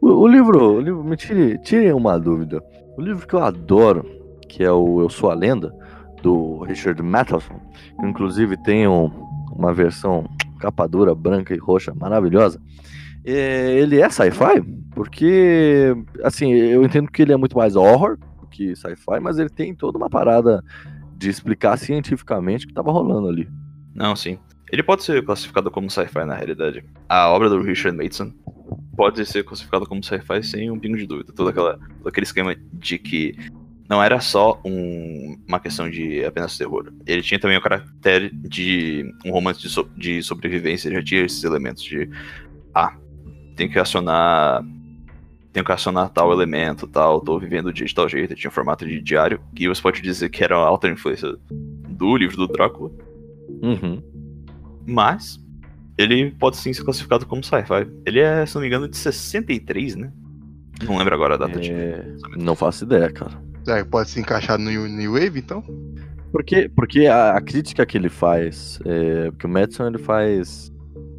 o, 0.00 0.08
o 0.08 0.26
livro. 0.28 0.74
O 0.74 0.80
livro. 0.80 1.02
Me 1.04 1.16
tire, 1.16 1.58
tire 1.62 1.92
uma 1.92 2.18
dúvida. 2.18 2.62
O 2.96 3.00
livro 3.00 3.26
que 3.26 3.34
eu 3.34 3.42
adoro, 3.42 4.04
que 4.48 4.62
é 4.62 4.70
o 4.70 5.00
Eu 5.00 5.08
Sou 5.10 5.30
a 5.30 5.34
Lenda, 5.34 5.72
do 6.22 6.62
Richard 6.62 7.02
Matheson, 7.02 7.60
que 8.00 8.06
inclusive 8.06 8.56
tem 8.62 8.86
um- 8.88 9.10
uma 9.52 9.72
versão 9.72 10.24
capa 10.60 10.86
dura, 10.86 11.14
branca 11.14 11.54
e 11.54 11.58
roxa 11.58 11.92
maravilhosa. 11.94 12.60
É, 13.26 13.72
ele 13.78 14.00
é 14.00 14.08
sci-fi? 14.08 14.62
Porque, 14.94 15.94
assim, 16.22 16.52
eu 16.52 16.84
entendo 16.84 17.10
que 17.10 17.20
ele 17.22 17.32
é 17.32 17.36
muito 17.36 17.56
mais 17.56 17.76
horror 17.76 18.16
do 18.40 18.46
que 18.46 18.74
sci-fi, 18.76 19.20
mas 19.20 19.38
ele 19.38 19.50
tem 19.50 19.74
toda 19.74 19.98
uma 19.98 20.08
parada 20.08 20.62
de 21.18 21.28
explicar 21.28 21.76
cientificamente 21.76 22.64
o 22.64 22.68
que 22.68 22.72
estava 22.72 22.90
rolando 22.92 23.28
ali. 23.28 23.48
Não, 23.94 24.14
sim. 24.14 24.38
Ele 24.72 24.82
pode 24.82 25.02
ser 25.04 25.24
classificado 25.24 25.70
como 25.70 25.90
sci-fi 25.90 26.24
na 26.24 26.34
realidade. 26.34 26.84
A 27.08 27.28
obra 27.30 27.48
do 27.48 27.60
Richard 27.62 27.96
Mason 27.96 28.32
pode 28.96 29.24
ser 29.26 29.44
classificada 29.44 29.86
como 29.86 30.02
sci-fi 30.02 30.42
sem 30.42 30.70
um 30.70 30.78
pingo 30.78 30.96
de 30.96 31.06
dúvida. 31.06 31.32
Todo, 31.34 31.50
aquela, 31.50 31.74
todo 31.98 32.08
aquele 32.08 32.24
esquema 32.24 32.54
de 32.72 32.98
que 32.98 33.34
não 33.88 34.02
era 34.02 34.18
só 34.20 34.60
um- 34.64 35.36
uma 35.46 35.60
questão 35.60 35.88
de 35.88 36.24
apenas 36.24 36.58
terror. 36.58 36.92
Ele 37.06 37.22
tinha 37.22 37.38
também 37.38 37.56
o 37.56 37.60
caráter 37.60 38.30
de 38.34 39.04
um 39.24 39.30
romance 39.30 39.60
de, 39.60 39.68
so- 39.68 39.88
de 39.96 40.22
sobrevivência. 40.22 40.88
Ele 40.88 40.96
já 40.96 41.02
tinha 41.04 41.24
esses 41.24 41.44
elementos 41.44 41.82
de. 41.84 42.10
Ah, 42.74 42.92
tem 43.56 43.68
que 43.68 43.78
acionar. 43.78 44.64
Tenho 45.52 45.64
que 45.64 45.72
acionar 45.72 46.10
tal 46.10 46.30
elemento, 46.32 46.86
tal, 46.86 47.20
tô 47.22 47.38
vivendo 47.38 47.72
de 47.72 47.92
tal 47.94 48.06
jeito, 48.06 48.34
tinha 48.34 48.50
um 48.50 48.52
formato 48.52 48.86
de 48.86 49.00
diário, 49.00 49.40
que 49.54 49.66
você 49.66 49.80
pode 49.80 50.02
dizer 50.02 50.28
que 50.28 50.44
era 50.44 50.54
uma 50.54 50.66
alta 50.66 50.86
influência 50.86 51.34
do 51.88 52.14
livro 52.14 52.36
do 52.36 52.46
Drácula. 52.46 52.90
Uhum. 53.62 54.02
Mas 54.86 55.40
ele 55.96 56.30
pode 56.32 56.58
sim 56.58 56.74
ser 56.74 56.84
classificado 56.84 57.24
como 57.24 57.42
sci-fi. 57.42 57.90
Ele 58.04 58.20
é, 58.20 58.44
se 58.44 58.54
não 58.54 58.60
me 58.60 58.68
engano, 58.68 58.86
de 58.86 58.98
63, 58.98 59.96
né? 59.96 60.12
Não 60.84 60.98
lembro 60.98 61.14
agora 61.14 61.34
a 61.34 61.38
data 61.38 61.58
de. 61.58 61.72
É, 61.72 62.04
não 62.36 62.54
faço 62.54 62.84
ideia, 62.84 63.10
cara. 63.10 63.32
É, 63.66 63.82
pode 63.82 64.10
se 64.10 64.20
encaixar 64.20 64.58
no 64.58 64.70
New 64.70 65.12
Wave, 65.14 65.38
então? 65.38 65.64
Porque, 66.30 66.68
porque 66.68 67.06
a, 67.06 67.32
a 67.32 67.40
crítica 67.40 67.86
que 67.86 67.96
ele 67.96 68.10
faz, 68.10 68.78
é, 68.84 69.30
porque 69.30 69.46
o 69.46 69.50
Madison 69.50 69.86
ele 69.86 69.98
faz. 69.98 70.70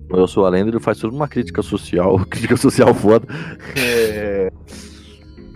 Eu 0.10 0.28
sou 0.28 0.46
a 0.46 0.50
lenda, 0.50 0.70
ele 0.70 0.80
faz 0.80 1.00
toda 1.00 1.16
uma 1.16 1.28
crítica 1.28 1.62
social, 1.62 2.18
crítica 2.30 2.56
social 2.58 2.94
foda. 2.94 3.28
É, 3.76 4.50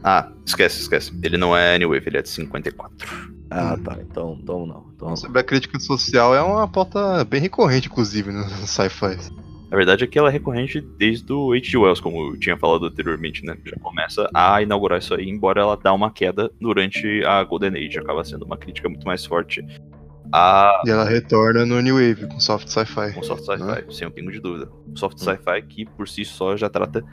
Ah, 0.03 0.31
esquece, 0.45 0.81
esquece. 0.81 1.11
Ele 1.23 1.37
não 1.37 1.55
é 1.55 1.77
New 1.77 1.89
Wave, 1.89 2.07
ele 2.07 2.17
é 2.17 2.21
de 2.21 2.29
54. 2.29 3.31
Ah, 3.49 3.77
tá. 3.83 3.97
Então, 4.01 4.37
então 4.41 4.65
não. 4.65 4.85
Então, 4.95 5.15
Sobre 5.15 5.39
a 5.39 5.43
crítica 5.43 5.79
social 5.79 6.33
é 6.33 6.41
uma 6.41 6.67
pauta 6.67 7.23
bem 7.25 7.41
recorrente, 7.41 7.87
inclusive, 7.87 8.31
no 8.31 8.43
sci-fi. 8.65 9.17
A 9.71 9.75
verdade 9.75 10.03
é 10.03 10.07
que 10.07 10.19
ela 10.19 10.27
é 10.27 10.31
recorrente 10.31 10.81
desde 10.81 11.31
o 11.31 11.53
H.G. 11.53 11.77
Wells, 11.77 12.01
como 12.01 12.31
eu 12.31 12.37
tinha 12.37 12.57
falado 12.57 12.85
anteriormente, 12.85 13.45
né? 13.45 13.57
Já 13.63 13.77
começa 13.77 14.29
a 14.33 14.61
inaugurar 14.61 14.99
isso 14.99 15.13
aí, 15.13 15.29
embora 15.29 15.61
ela 15.61 15.77
dá 15.77 15.93
uma 15.93 16.11
queda 16.11 16.51
durante 16.59 17.23
a 17.25 17.41
Golden 17.43 17.75
Age. 17.77 17.97
Acaba 17.99 18.23
sendo 18.25 18.43
uma 18.43 18.57
crítica 18.57 18.89
muito 18.89 19.05
mais 19.05 19.25
forte 19.25 19.65
a 20.33 20.81
E 20.85 20.89
ela 20.89 21.03
retorna 21.05 21.65
no 21.65 21.79
New 21.81 21.95
Wave, 21.95 22.27
com 22.27 22.39
soft 22.39 22.67
sci-fi. 22.69 23.13
com 23.13 23.23
soft 23.23 23.43
sci-fi, 23.43 23.63
Né? 23.63 23.83
sem 23.89 24.07
um 24.07 24.11
pingo 24.11 24.31
de 24.31 24.39
dúvida. 24.39 24.69
Soft 24.95 25.17
sci-fi 25.19 25.61
que 25.67 25.85
por 25.85 26.07
si 26.07 26.23
só 26.25 26.55
já 26.55 26.69
trata 26.69 27.03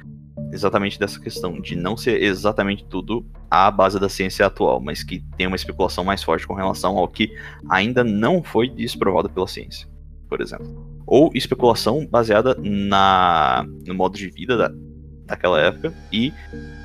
exatamente 0.53 0.99
dessa 0.99 1.21
questão, 1.21 1.61
de 1.61 1.77
não 1.77 1.97
ser 1.97 2.23
exatamente 2.23 2.85
tudo 2.85 3.27
a 3.51 3.71
base 3.71 3.99
da 4.01 4.09
ciência 4.09 4.47
atual, 4.47 4.81
mas 4.81 5.03
que 5.03 5.23
tem 5.37 5.47
uma 5.47 5.57
especulação 5.57 6.05
mais 6.05 6.23
forte 6.23 6.47
com 6.47 6.55
relação 6.55 6.97
ao 6.97 7.09
que 7.09 7.31
ainda 7.69 8.03
não 8.03 8.43
foi 8.43 8.69
desprovado 8.69 9.29
pela 9.29 9.47
ciência, 9.47 9.87
por 10.29 10.41
exemplo. 10.41 10.99
Ou 11.07 11.31
especulação 11.35 12.07
baseada 12.07 12.57
na, 12.62 13.66
no 13.87 13.95
modo 13.95 14.16
de 14.16 14.31
vida 14.31 14.57
da, 14.57 14.71
daquela 15.27 15.61
época 15.61 15.93
e 16.12 16.33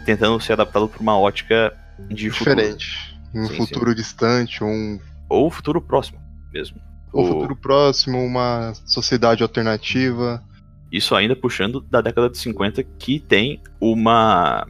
tentando 0.05 0.39
ser 0.39 0.53
adaptado 0.53 0.87
para 0.89 1.01
uma 1.01 1.17
ótica 1.17 1.73
de 2.09 2.29
futuro. 2.29 2.55
Diferente. 2.55 3.17
Um 3.33 3.47
Sim, 3.47 3.55
futuro 3.55 3.95
distante, 3.95 4.63
um, 4.63 4.99
Ou 5.29 5.49
futuro 5.49 5.81
próximo 5.81 6.22
mesmo. 6.53 6.77
um 7.13 7.21
O- 7.21 7.27
futuro 7.27 7.55
próximo, 7.55 8.17
uma 8.23 8.73
sociedade 8.85 9.43
alternativa. 9.43 10.41
Isso 10.91 11.15
ainda 11.15 11.35
puxando 11.35 11.81
da 11.81 12.01
década 12.01 12.29
de 12.29 12.37
50, 12.37 12.83
que 12.83 13.19
tem 13.19 13.61
uma 13.81 14.67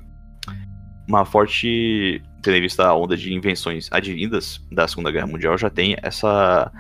uma 1.08 1.26
forte, 1.26 2.22
tendo 2.42 2.56
em 2.58 2.62
vista 2.62 2.86
a 2.88 2.96
onda 2.96 3.16
de 3.18 3.34
invenções 3.34 3.90
advindas 3.92 4.62
da 4.72 4.88
Segunda 4.88 5.12
Guerra 5.12 5.28
Mundial, 5.28 5.58
já 5.58 5.70
tem 5.70 5.98
essa 6.02 6.72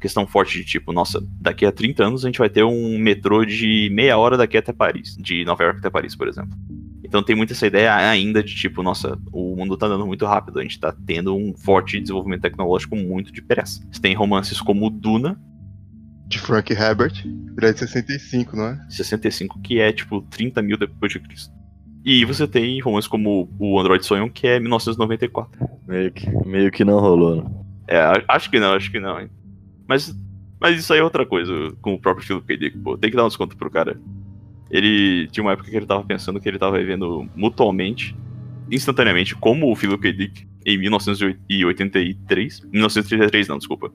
questão 0.00 0.26
forte 0.26 0.58
de 0.58 0.64
tipo, 0.64 0.92
nossa, 0.92 1.20
daqui 1.40 1.64
a 1.66 1.72
30 1.72 2.04
anos 2.04 2.24
a 2.24 2.28
gente 2.28 2.38
vai 2.38 2.48
ter 2.48 2.62
um 2.62 2.98
metrô 2.98 3.44
de 3.44 3.88
meia 3.92 4.16
hora 4.18 4.36
daqui 4.36 4.56
até 4.56 4.72
Paris, 4.72 5.16
de 5.18 5.44
Nova 5.44 5.64
York 5.64 5.78
até 5.80 5.90
Paris, 5.90 6.14
por 6.14 6.28
exemplo. 6.28 6.56
Então 7.02 7.22
tem 7.22 7.34
muito 7.34 7.52
essa 7.52 7.66
ideia 7.66 7.94
ainda 7.94 8.42
de 8.42 8.54
tipo, 8.54 8.82
nossa, 8.82 9.18
o 9.32 9.43
mundo 9.56 9.76
tá 9.76 9.86
andando 9.86 10.06
muito 10.06 10.24
rápido, 10.26 10.58
a 10.58 10.62
gente 10.62 10.78
tá 10.78 10.94
tendo 11.06 11.36
um 11.36 11.54
forte 11.56 12.00
desenvolvimento 12.00 12.42
tecnológico 12.42 12.96
muito 12.96 13.32
depressa. 13.32 13.82
Você 13.90 14.00
tem 14.00 14.14
romances 14.14 14.60
como 14.60 14.90
Duna, 14.90 15.38
De 16.26 16.38
Frank 16.38 16.72
Herbert. 16.72 17.24
Ele 17.24 17.66
é 17.66 17.72
de 17.72 17.78
65, 17.78 18.56
não 18.56 18.64
é? 18.64 18.86
65, 18.88 19.60
que 19.60 19.80
é 19.80 19.92
tipo 19.92 20.22
30 20.22 20.62
mil 20.62 20.76
depois 20.76 21.12
de 21.12 21.20
Cristo. 21.20 21.52
E 22.04 22.24
você 22.24 22.46
tem 22.46 22.80
romances 22.80 23.08
como 23.08 23.48
o 23.58 23.80
Android 23.80 24.04
Sonham, 24.04 24.28
que 24.28 24.46
é 24.46 24.60
1994. 24.60 25.68
meio, 25.88 26.12
que, 26.12 26.30
meio 26.46 26.70
que 26.70 26.84
não 26.84 26.98
rolou, 26.98 27.36
né? 27.36 27.50
É, 27.88 28.24
acho 28.28 28.50
que 28.50 28.60
não, 28.60 28.74
acho 28.74 28.90
que 28.90 29.00
não, 29.00 29.20
hein. 29.20 29.30
Mas, 29.86 30.14
mas 30.60 30.78
isso 30.78 30.92
aí 30.92 30.98
é 30.98 31.02
outra 31.02 31.24
coisa, 31.24 31.52
com 31.80 31.94
o 31.94 32.00
próprio 32.00 32.26
Philip 32.26 32.46
K. 32.46 32.56
Dick, 32.56 32.78
pô. 32.78 32.96
Tem 32.98 33.10
que 33.10 33.16
dar 33.16 33.24
um 33.24 33.28
desconto 33.28 33.56
pro 33.56 33.70
cara. 33.70 33.98
Ele 34.70 35.28
tinha 35.28 35.44
uma 35.44 35.52
época 35.52 35.70
que 35.70 35.76
ele 35.76 35.86
tava 35.86 36.04
pensando 36.04 36.40
que 36.40 36.48
ele 36.48 36.58
tava 36.58 36.78
vivendo 36.78 37.28
mutualmente, 37.34 38.16
instantaneamente, 38.70 39.34
como 39.34 39.70
o 39.70 39.76
Philip 39.76 40.00
K. 40.00 40.12
Dick 40.12 40.48
em 40.64 40.78
1983. 40.78 42.60
1933, 42.60 43.48
não, 43.48 43.58
desculpa. 43.58 43.92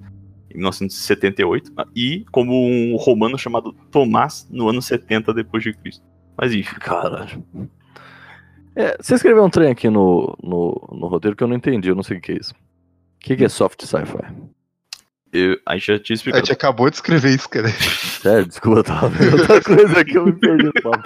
Em 0.49 0.55
1978. 0.55 1.71
E 1.95 2.25
como 2.31 2.53
um 2.53 2.95
romano 2.95 3.37
chamado 3.37 3.73
Tomás 3.91 4.47
no 4.49 4.69
ano 4.69 4.81
70 4.81 5.33
depois 5.33 5.63
de 5.63 5.73
Cristo. 5.73 6.03
Mas 6.37 6.53
enfim. 6.53 6.75
Caralho. 6.79 7.43
É, 8.75 8.95
você 8.99 9.15
escreveu 9.15 9.43
um 9.43 9.49
trem 9.49 9.71
aqui 9.71 9.89
no, 9.89 10.37
no, 10.41 10.89
no 10.93 11.07
roteiro 11.07 11.35
que 11.35 11.43
eu 11.43 11.47
não 11.47 11.55
entendi, 11.55 11.89
eu 11.89 11.95
não 11.95 12.03
sei 12.03 12.17
o 12.17 12.21
que 12.21 12.31
é 12.31 12.37
isso. 12.37 12.53
O 12.53 13.19
que, 13.19 13.35
que 13.35 13.43
é 13.43 13.49
soft 13.49 13.83
sci-fi? 13.83 14.25
Eu, 15.31 15.59
a 15.65 15.75
gente 15.75 15.87
já 15.87 15.99
tinha 15.99 16.13
A 16.13 16.17
explicado. 16.17 16.45
gente 16.45 16.53
acabou 16.53 16.89
de 16.89 16.95
escrever 16.95 17.35
isso, 17.35 17.47
cara. 17.47 17.67
Sério, 18.21 18.47
desculpa, 18.47 18.79
eu 18.79 18.83
tava 18.83 19.09
vendo 19.09 19.37
outra 19.39 19.61
coisa 19.63 19.99
aqui, 19.99 20.15
eu 20.15 20.25
me 20.25 20.33
perdi 20.33 20.65
no 20.65 20.73
papo. 20.73 21.03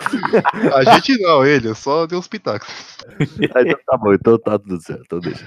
A 0.75 0.83
gente 0.95 1.21
não, 1.21 1.45
ele, 1.45 1.67
eu 1.67 1.75
só 1.75 2.05
dei 2.05 2.17
uns 2.17 2.27
pitacos. 2.27 2.67
Ah, 3.53 3.61
então 3.61 3.79
tá 3.85 3.97
bom, 3.97 4.13
então 4.13 4.37
tá 4.39 4.57
tudo 4.57 4.81
certo, 4.81 5.01
então 5.05 5.19
deixa. 5.19 5.43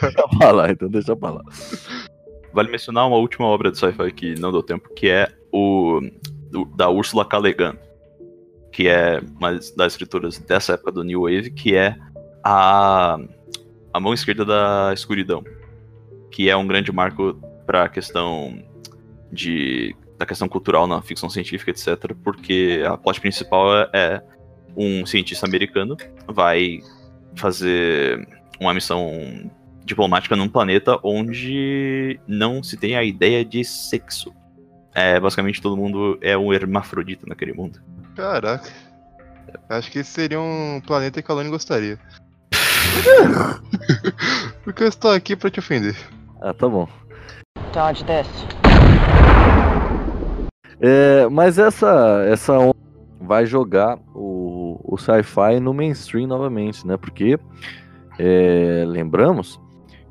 Deixa 0.00 0.28
pra 0.38 0.50
lá, 0.52 0.70
então 0.70 0.88
deixa 0.88 1.16
pra 1.16 1.30
lá. 1.30 1.42
Vale 2.54 2.70
mencionar 2.70 3.06
uma 3.08 3.16
última 3.16 3.46
obra 3.46 3.70
de 3.72 3.78
sci-fi 3.78 4.12
que 4.12 4.38
não 4.38 4.52
deu 4.52 4.62
tempo, 4.62 4.88
que 4.94 5.08
é 5.08 5.28
o 5.52 6.00
do- 6.50 6.64
da 6.76 6.88
Ursula 6.88 7.24
K. 7.24 7.38
Le 7.38 7.52
Guin, 7.54 7.72
que 8.70 8.86
é 8.88 9.20
uma 9.40 9.54
das 9.76 9.92
escritoras 9.94 10.38
dessa 10.38 10.74
época 10.74 10.92
do 10.92 11.02
New 11.02 11.22
Wave, 11.22 11.50
que 11.50 11.74
é 11.74 11.96
a, 12.44 13.18
a 13.92 13.98
mão 14.00 14.14
esquerda 14.14 14.44
da 14.44 14.90
escuridão, 14.94 15.42
que 16.30 16.48
é 16.48 16.56
um 16.56 16.66
grande 16.66 16.92
marco 16.92 17.40
para 17.72 17.84
a 17.84 17.88
questão 17.88 18.62
de 19.32 19.96
da 20.18 20.26
questão 20.26 20.46
cultural 20.46 20.86
na 20.86 21.00
ficção 21.00 21.30
científica, 21.30 21.70
etc, 21.70 22.14
porque 22.22 22.84
a 22.86 22.98
plot 22.98 23.18
principal 23.18 23.74
é, 23.74 23.88
é 23.94 24.22
um 24.76 25.06
cientista 25.06 25.46
americano 25.46 25.96
vai 26.28 26.80
fazer 27.34 28.28
uma 28.60 28.74
missão 28.74 29.50
diplomática 29.86 30.36
num 30.36 30.48
planeta 30.48 30.98
onde 31.02 32.20
não 32.28 32.62
se 32.62 32.76
tem 32.76 32.94
a 32.94 33.02
ideia 33.02 33.42
de 33.42 33.64
sexo. 33.64 34.32
É, 34.94 35.18
basicamente 35.18 35.62
todo 35.62 35.74
mundo 35.74 36.18
é 36.20 36.36
um 36.36 36.52
hermafrodita 36.52 37.26
naquele 37.26 37.54
mundo. 37.54 37.80
Caraca. 38.14 38.70
Acho 39.70 39.90
que 39.90 40.00
esse 40.00 40.10
seria 40.10 40.40
um 40.40 40.80
planeta 40.86 41.22
que 41.22 41.32
a 41.32 41.34
Lone 41.34 41.48
gostaria. 41.48 41.98
Porque 44.62 44.84
eu 44.84 44.88
estou 44.88 45.10
aqui 45.10 45.34
pra 45.34 45.50
te 45.50 45.58
ofender. 45.58 45.96
Ah, 46.40 46.52
tá 46.52 46.68
bom. 46.68 46.86
Dodge 47.72 48.04
this. 48.04 48.26
É, 50.80 51.28
mas 51.30 51.58
essa, 51.58 52.24
essa 52.28 52.58
onda 52.58 52.74
vai 53.20 53.46
jogar 53.46 53.98
o, 54.14 54.80
o 54.84 54.98
sci-fi 54.98 55.60
no 55.60 55.72
mainstream 55.72 56.26
novamente, 56.26 56.86
né? 56.86 56.96
Porque 56.96 57.38
é, 58.18 58.84
lembramos 58.86 59.60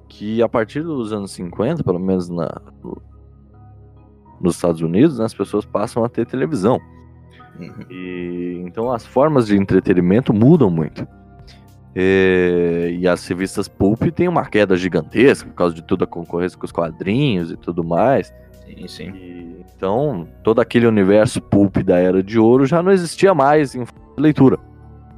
que 0.08 0.42
a 0.42 0.48
partir 0.50 0.82
dos 0.82 1.12
anos 1.14 1.32
50, 1.32 1.84
pelo 1.84 2.00
menos 2.00 2.30
na, 2.30 2.50
no- 2.84 3.02
nos 4.40 4.56
Estados 4.56 4.82
Unidos, 4.82 5.20
né, 5.20 5.26
as 5.26 5.34
pessoas 5.34 5.66
passam 5.66 6.04
a 6.04 6.10
ter 6.10 6.26
televisão. 6.26 6.80
Uhum. 7.60 7.86
E, 7.92 8.64
então 8.66 8.92
as 8.92 9.06
formas 9.06 9.48
de 9.48 9.56
entretenimento 9.58 10.34
mudam 10.34 10.70
muito. 10.70 11.06
É, 11.94 12.96
e 12.98 13.08
as 13.08 13.28
revistas 13.28 13.68
pulp 13.68 14.02
têm 14.16 14.28
uma 14.28 14.46
queda 14.46 14.78
gigantesca 14.78 15.50
por 15.50 15.56
causa 15.56 15.76
de 15.76 15.82
toda 15.82 16.06
a 16.06 16.08
concorrência 16.08 16.58
com 16.58 16.66
os 16.66 16.72
quadrinhos 16.72 17.52
e 17.52 17.58
tudo 17.58 17.84
mais. 17.84 18.34
Sim, 18.66 18.88
sim. 18.88 19.10
E, 19.16 19.66
então, 19.76 20.28
todo 20.44 20.62
aquele 20.62 20.88
universo 20.88 21.42
pulp 21.42 21.78
da 21.78 21.98
Era 21.98 22.24
de 22.24 22.40
Ouro 22.40 22.66
já 22.66 22.82
não 22.82 22.92
existia 22.92 23.34
mais 23.34 23.76
em 23.76 23.86
leitura. 24.18 24.58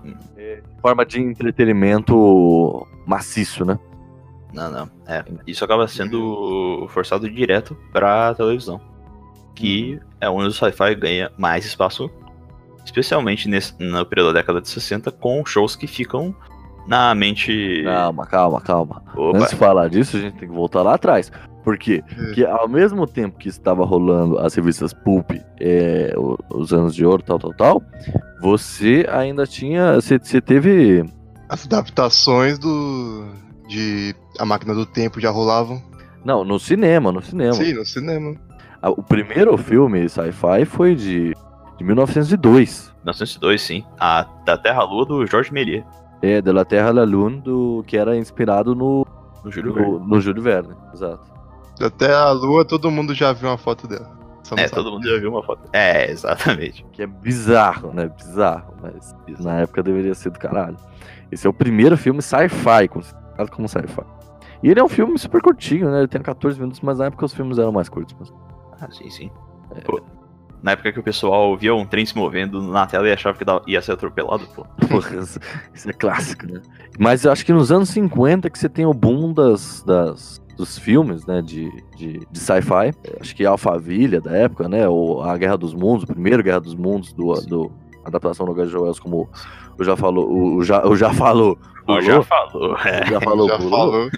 Hum. 0.03 0.15
É, 0.35 0.63
forma 0.81 1.05
de 1.05 1.21
entretenimento 1.21 2.87
maciço, 3.05 3.63
né? 3.65 3.77
Não, 4.53 4.71
não. 4.71 4.89
É, 5.07 5.23
isso 5.45 5.65
acaba 5.65 5.87
sendo 5.87 6.87
forçado 6.89 7.29
direto 7.29 7.77
pra 7.91 8.33
televisão. 8.33 8.79
Que 9.55 9.99
é 10.19 10.29
onde 10.29 10.47
o 10.47 10.51
sci-fi 10.51 10.95
ganha 10.95 11.31
mais 11.37 11.65
espaço. 11.65 12.09
Especialmente 12.83 13.47
nesse, 13.47 13.73
no 13.79 14.05
período 14.05 14.33
da 14.33 14.39
década 14.39 14.59
de 14.59 14.69
60, 14.69 15.11
com 15.11 15.45
shows 15.45 15.75
que 15.75 15.87
ficam 15.87 16.35
na 16.87 17.13
mente. 17.15 17.81
Calma, 17.83 18.25
calma, 18.25 18.61
calma. 18.61 19.03
Opa, 19.15 19.37
Antes 19.37 19.51
de 19.51 19.55
falar 19.55 19.89
disso, 19.89 20.17
a 20.17 20.19
gente 20.19 20.37
tem 20.37 20.47
que 20.49 20.53
voltar 20.55 20.81
lá 20.81 20.95
atrás. 20.95 21.31
Por 21.63 21.77
quê? 21.77 22.03
Porque 22.15 22.43
ao 22.45 22.67
mesmo 22.67 23.07
tempo 23.07 23.37
que 23.37 23.47
estava 23.47 23.85
rolando 23.85 24.37
as 24.39 24.53
revistas 24.53 24.93
Pulp, 24.93 25.31
é, 25.61 26.13
os 26.49 26.73
anos 26.73 26.93
de 26.93 27.05
ouro, 27.05 27.23
tal, 27.23 27.39
tal, 27.39 27.53
tal, 27.53 27.83
você 28.41 29.05
ainda 29.09 29.47
tinha. 29.47 29.95
Você, 29.95 30.19
você 30.19 30.41
teve. 30.41 31.05
As 31.47 31.65
adaptações 31.65 32.59
do. 32.59 33.25
de 33.69 34.13
A 34.37 34.45
Máquina 34.45 34.73
do 34.73 34.85
Tempo 34.85 35.21
já 35.21 35.29
rolavam. 35.29 35.81
Não, 36.25 36.43
no 36.43 36.59
cinema, 36.59 37.11
no 37.11 37.21
cinema. 37.21 37.53
Sim, 37.53 37.73
no 37.73 37.85
cinema. 37.85 38.35
Ah, 38.81 38.89
O 38.89 39.01
primeiro 39.01 39.57
filme 39.57 40.07
sci-fi 40.09 40.65
foi 40.65 40.95
de, 40.95 41.33
de 41.77 41.83
1902. 41.83 42.93
1902, 43.05 43.61
sim. 43.61 43.83
A 43.97 44.25
da 44.45 44.57
Terra-Lua 44.57 45.05
do 45.05 45.25
Jorge 45.25 45.53
Méliès, 45.53 45.83
É, 46.23 46.41
de 46.41 46.51
La 46.53 46.63
Terra 46.63 46.93
la 46.93 47.03
Lune, 47.03 47.41
do, 47.41 47.83
que 47.85 47.97
era 47.97 48.15
inspirado 48.15 48.73
no, 48.73 49.05
no 49.43 49.51
Júlio 49.51 49.73
Verne. 49.73 49.91
no, 49.91 49.99
no 49.99 50.21
Júlio 50.21 50.41
Verne. 50.41 50.73
Exato. 50.93 51.33
Até 51.81 52.13
a 52.13 52.31
lua, 52.31 52.63
todo 52.63 52.89
mundo 52.89 53.13
já 53.13 53.33
viu 53.33 53.49
uma 53.49 53.57
foto 53.57 53.87
dela. 53.87 54.09
Só 54.43 54.55
É, 54.55 54.69
todo 54.69 54.91
mundo 54.91 55.05
já 55.05 55.19
viu 55.19 55.29
uma 55.31 55.43
foto. 55.43 55.69
É, 55.73 56.09
exatamente. 56.09 56.85
Que 56.93 57.03
é 57.03 57.07
bizarro, 57.07 57.93
né? 57.93 58.07
Bizarro, 58.07 58.73
mas 58.81 59.13
na 59.39 59.61
época 59.61 59.83
deveria 59.83 60.13
ser 60.13 60.29
do 60.29 60.39
caralho. 60.39 60.77
Esse 61.29 61.45
é 61.45 61.49
o 61.49 61.53
primeiro 61.53 61.97
filme 61.97 62.21
sci-fi, 62.21 62.87
considerado 62.87 63.49
como 63.51 63.67
sci-fi. 63.67 64.03
E 64.61 64.69
ele 64.69 64.79
é 64.79 64.83
um 64.83 64.89
filme 64.89 65.17
super 65.19 65.41
curtinho, 65.41 65.91
né? 65.91 65.99
Ele 65.99 66.07
tem 66.07 66.21
14 66.21 66.57
minutos, 66.57 66.79
mas 66.79 66.99
na 66.99 67.05
época 67.05 67.25
os 67.25 67.33
filmes 67.33 67.57
eram 67.57 67.73
mais 67.73 67.89
curtos. 67.89 68.15
Mas... 68.17 68.33
Ah, 68.79 68.89
sim, 68.91 69.09
sim. 69.09 69.31
Pô, 69.85 69.99
na 70.63 70.71
época 70.71 70.93
que 70.93 70.99
o 70.99 71.03
pessoal 71.03 71.55
via 71.57 71.75
um 71.75 71.85
trem 71.85 72.05
se 72.05 72.15
movendo 72.15 72.61
na 72.61 72.87
tela 72.87 73.07
e 73.07 73.11
achava 73.11 73.37
que 73.37 73.43
ia 73.69 73.81
ser 73.81 73.91
atropelado, 73.91 74.47
pô. 74.55 74.65
Porra, 74.87 75.17
isso, 75.73 75.89
é 75.89 75.91
clássico, 75.93 76.47
né? 76.47 76.61
Mas 76.97 77.25
eu 77.25 77.31
acho 77.33 77.45
que 77.45 77.51
nos 77.51 77.69
anos 77.69 77.89
50 77.89 78.49
que 78.49 78.57
você 78.57 78.69
tem 78.69 78.85
o 78.85 78.93
boom 78.93 79.33
das, 79.33 79.83
das, 79.83 80.41
dos 80.55 80.77
filmes, 80.79 81.25
né? 81.25 81.41
De, 81.41 81.69
de, 81.97 82.25
de 82.31 82.39
sci-fi. 82.39 82.93
Acho 83.19 83.35
que 83.35 83.45
Alphaville 83.45 84.21
da 84.21 84.31
época, 84.31 84.69
né? 84.69 84.87
Ou 84.87 85.21
A 85.21 85.37
Guerra 85.37 85.57
dos 85.57 85.73
Mundos, 85.73 86.05
o 86.05 86.07
primeiro 86.07 86.41
Guerra 86.41 86.61
dos 86.61 86.75
Mundos 86.75 87.11
do, 87.11 87.33
do 87.41 87.71
adaptação 88.05 88.45
do 88.45 88.53
Gareth 88.53 88.77
Wells, 88.77 89.01
como 89.01 89.29
o 89.77 89.83
já 89.83 89.97
falou, 89.97 90.31
o, 90.31 90.63
já, 90.63 90.87
o 90.87 90.95
já 90.95 91.13
falou. 91.13 91.57
O 91.85 91.99
já 91.99 92.23
falou. 92.23 92.77
É. 92.85 93.03
O 93.03 93.07
já 93.07 93.19
falou, 93.19 93.47
Já 93.49 93.59
falou. 93.59 94.09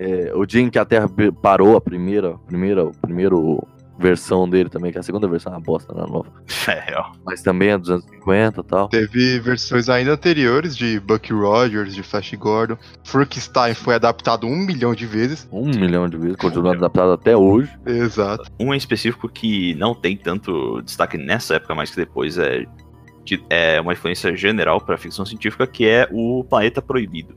É, 0.00 0.32
o 0.34 0.44
dia 0.44 0.62
em 0.62 0.70
que 0.70 0.78
a 0.78 0.84
Terra 0.84 1.08
parou, 1.40 1.76
a 1.76 1.80
primeira, 1.80 2.36
primeira, 2.48 2.84
o 2.84 2.92
primeiro 2.92 3.62
versão 3.98 4.48
dele 4.48 4.68
também, 4.68 4.92
que 4.92 4.98
a 4.98 5.02
segunda 5.02 5.26
versão 5.26 5.52
é 5.52 5.56
uma 5.56 5.62
bosta, 5.62 5.92
né? 5.92 6.00
Nova. 6.08 6.30
É, 6.68 6.80
real. 6.90 7.12
Mas 7.24 7.40
também 7.42 7.70
é 7.70 7.78
dos 7.78 7.88
anos 7.90 8.04
50 8.04 8.60
e 8.60 8.64
tal. 8.64 8.88
Teve 8.90 9.40
versões 9.40 9.88
ainda 9.88 10.12
anteriores 10.12 10.76
de 10.76 11.00
Bucky 11.00 11.32
Rogers, 11.32 11.94
de 11.94 12.02
Flash 12.02 12.34
Gordon. 12.34 12.76
Frankenstein 13.04 13.72
foi 13.72 13.94
adaptado 13.94 14.46
um 14.46 14.54
milhão 14.54 14.94
de 14.94 15.06
vezes. 15.06 15.48
Um 15.50 15.64
milhão 15.66 16.06
de 16.08 16.18
vezes, 16.18 16.36
continua 16.36 16.74
adaptado 16.74 17.12
até 17.12 17.34
hoje. 17.34 17.70
Exato. 17.86 18.50
Um 18.60 18.74
em 18.74 18.76
específico 18.76 19.30
que 19.30 19.74
não 19.76 19.94
tem 19.94 20.14
tanto 20.14 20.82
destaque 20.82 21.16
nessa 21.16 21.54
época, 21.54 21.74
mas 21.74 21.88
que 21.90 21.96
depois 21.96 22.36
é, 22.36 22.66
de- 23.24 23.42
é 23.48 23.80
uma 23.80 23.94
influência 23.94 24.36
general 24.36 24.78
para 24.78 24.98
ficção 24.98 25.24
científica, 25.24 25.66
que 25.66 25.86
é 25.88 26.06
o 26.12 26.44
Planeta 26.44 26.82
Proibido, 26.82 27.34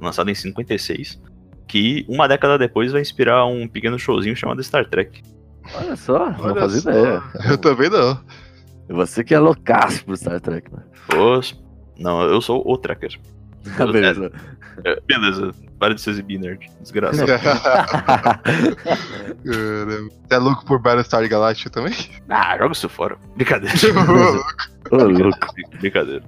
lançado 0.00 0.30
em 0.30 0.34
56, 0.34 1.20
que 1.68 2.06
uma 2.08 2.26
década 2.26 2.56
depois 2.56 2.90
vai 2.90 3.02
inspirar 3.02 3.44
um 3.44 3.68
pequeno 3.68 3.98
showzinho 3.98 4.34
chamado 4.34 4.62
Star 4.62 4.88
Trek. 4.88 5.20
Olha 5.74 5.96
só, 5.96 6.30
não 6.30 6.40
Olha 6.44 6.60
fazia 6.60 6.80
só. 6.80 6.90
ideia. 6.90 7.22
Eu 7.48 7.58
também 7.58 7.90
não. 7.90 8.18
Você 8.88 9.24
que 9.24 9.34
é 9.34 9.38
loucaço 9.38 10.04
pro 10.04 10.16
Star 10.16 10.40
Trek, 10.40 10.72
né? 10.72 10.82
Não, 11.98 12.22
eu 12.22 12.40
sou 12.40 12.62
o 12.64 12.76
Trekker. 12.78 13.18
Beleza. 13.92 14.30
É, 14.84 15.00
beleza, 15.06 15.52
para 15.78 15.94
de 15.94 16.00
se 16.00 16.10
exibir, 16.10 16.38
nerd. 16.38 16.70
Desgraça. 16.80 17.24
É 20.30 20.38
louco 20.38 20.64
por 20.64 20.78
Battlestar 20.80 21.26
Galactica 21.28 21.70
também? 21.70 21.94
ah, 22.28 22.56
joga 22.58 22.72
isso 22.72 22.88
fora. 22.88 23.16
Brincadeira. 23.34 23.74
Ô, 24.90 24.96
louco. 24.96 25.46
Brincadeira. 25.80 26.24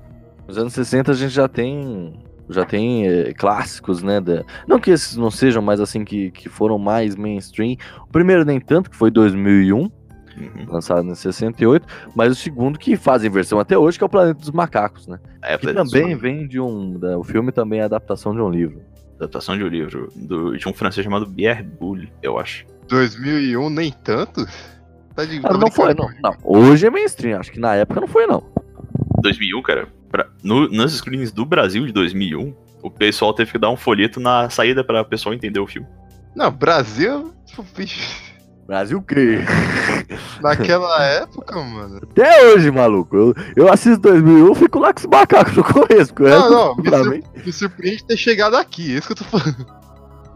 Nos 0.47 0.57
anos 0.59 0.73
60 0.73 1.13
a 1.13 1.15
gente 1.15 1.31
já 1.33 1.49
tem. 1.49 2.19
Já 2.51 2.65
tem 2.65 3.07
eh, 3.07 3.33
clássicos, 3.35 4.03
né? 4.03 4.21
da- 4.21 4.43
Não 4.67 4.79
que 4.81 4.91
esses 4.91 5.17
não 5.17 5.31
sejam 5.31 5.61
mais 5.63 5.81
assim 5.81 6.05
que, 6.05 6.31
que 6.31 6.49
foram 6.49 6.79
mais 6.79 7.15
mainstream. 7.15 7.77
O 8.07 8.11
primeiro 8.11 8.45
nem 8.45 8.59
tanto, 8.61 8.91
que 8.91 8.97
foi 8.97 9.11
2001, 9.11 9.91
Uhum. 10.39 10.67
lançado 10.69 11.05
em 11.07 11.15
68. 11.15 11.85
Mas 12.15 12.31
o 12.33 12.35
segundo 12.37 12.79
que 12.79 12.97
fazem 12.97 13.29
versão 13.29 13.59
até 13.59 13.77
hoje, 13.77 13.99
que 13.99 14.05
é 14.05 14.07
o 14.07 14.11
Planeta 14.11 14.39
dos 14.39 14.53
Macacos, 14.53 15.09
né? 15.09 15.19
É, 15.43 15.59
Que 15.59 15.73
também 15.75 16.15
vem 16.17 16.47
de 16.47 16.61
um. 16.61 16.97
da- 16.99 17.19
o 17.19 17.25
filme 17.25 17.51
também 17.51 17.81
é 17.81 17.83
adaptação 17.83 18.33
de 18.33 18.41
um 18.41 18.49
livro. 18.49 18.81
Adaptação 19.17 19.59
de 19.59 19.65
um 19.65 19.67
livro 19.69 20.09
do, 20.15 20.57
de 20.57 20.69
um 20.69 20.73
francês 20.73 21.03
chamado 21.05 21.27
Pierre 21.29 21.65
Boulle, 21.65 22.13
eu 22.23 22.39
acho. 22.39 22.65
2001 22.89 23.69
nem 23.69 23.91
tanto? 23.93 24.47
Tá 25.17 25.25
de 25.25 25.41
Ah, 25.43 25.53
não 25.59 25.71
foi, 25.73 25.93
não, 25.93 26.09
não. 26.23 26.33
Hoje 26.45 26.87
é 26.87 26.91
mainstream, 26.91 27.41
acho 27.41 27.51
que 27.51 27.59
na 27.59 27.75
época 27.75 28.01
não 28.01 28.07
foi, 28.07 28.25
não. 28.29 28.45
2001, 29.21 29.61
cara, 29.63 29.89
pra, 30.11 30.27
no, 30.43 30.69
nas 30.71 30.93
screens 30.93 31.31
do 31.33 31.45
Brasil 31.45 31.87
de 31.87 31.93
2001, 31.93 32.55
o 32.83 32.91
pessoal 32.91 33.33
teve 33.35 33.53
que 33.53 33.59
dar 33.59 33.71
um 33.71 33.77
folheto 33.77 34.21
na 34.21 34.49
saída 34.51 34.83
pra 34.85 35.05
pessoal 35.05 35.35
entender 35.35 35.61
o 35.61 35.67
filme. 35.67 35.89
Não, 36.35 36.51
Brasil. 36.51 37.33
bicho, 37.77 38.01
Brasil 38.67 39.01
que? 39.03 39.39
Naquela 40.41 41.03
época, 41.05 41.61
mano. 41.61 42.01
Até 42.03 42.47
hoje, 42.53 42.71
maluco. 42.71 43.17
Eu, 43.17 43.35
eu 43.57 43.73
assisto 43.73 44.01
2001, 44.03 44.55
fico 44.55 44.79
lá 44.79 44.93
com 44.93 45.01
os 45.01 45.07
macacos 45.07 45.55
no 45.57 45.65
começo. 45.65 46.13
Não, 46.19 46.27
resto, 46.27 46.51
não, 46.51 46.77
me, 46.77 46.91
sur- 46.91 47.11
mim- 47.11 47.23
me 47.47 47.53
surpreende 47.53 48.05
ter 48.05 48.17
chegado 48.17 48.57
aqui. 48.57 48.95
É 48.95 48.99
isso 48.99 49.07
que 49.09 49.13
eu 49.13 49.17
tô 49.17 49.25
falando. 49.25 49.67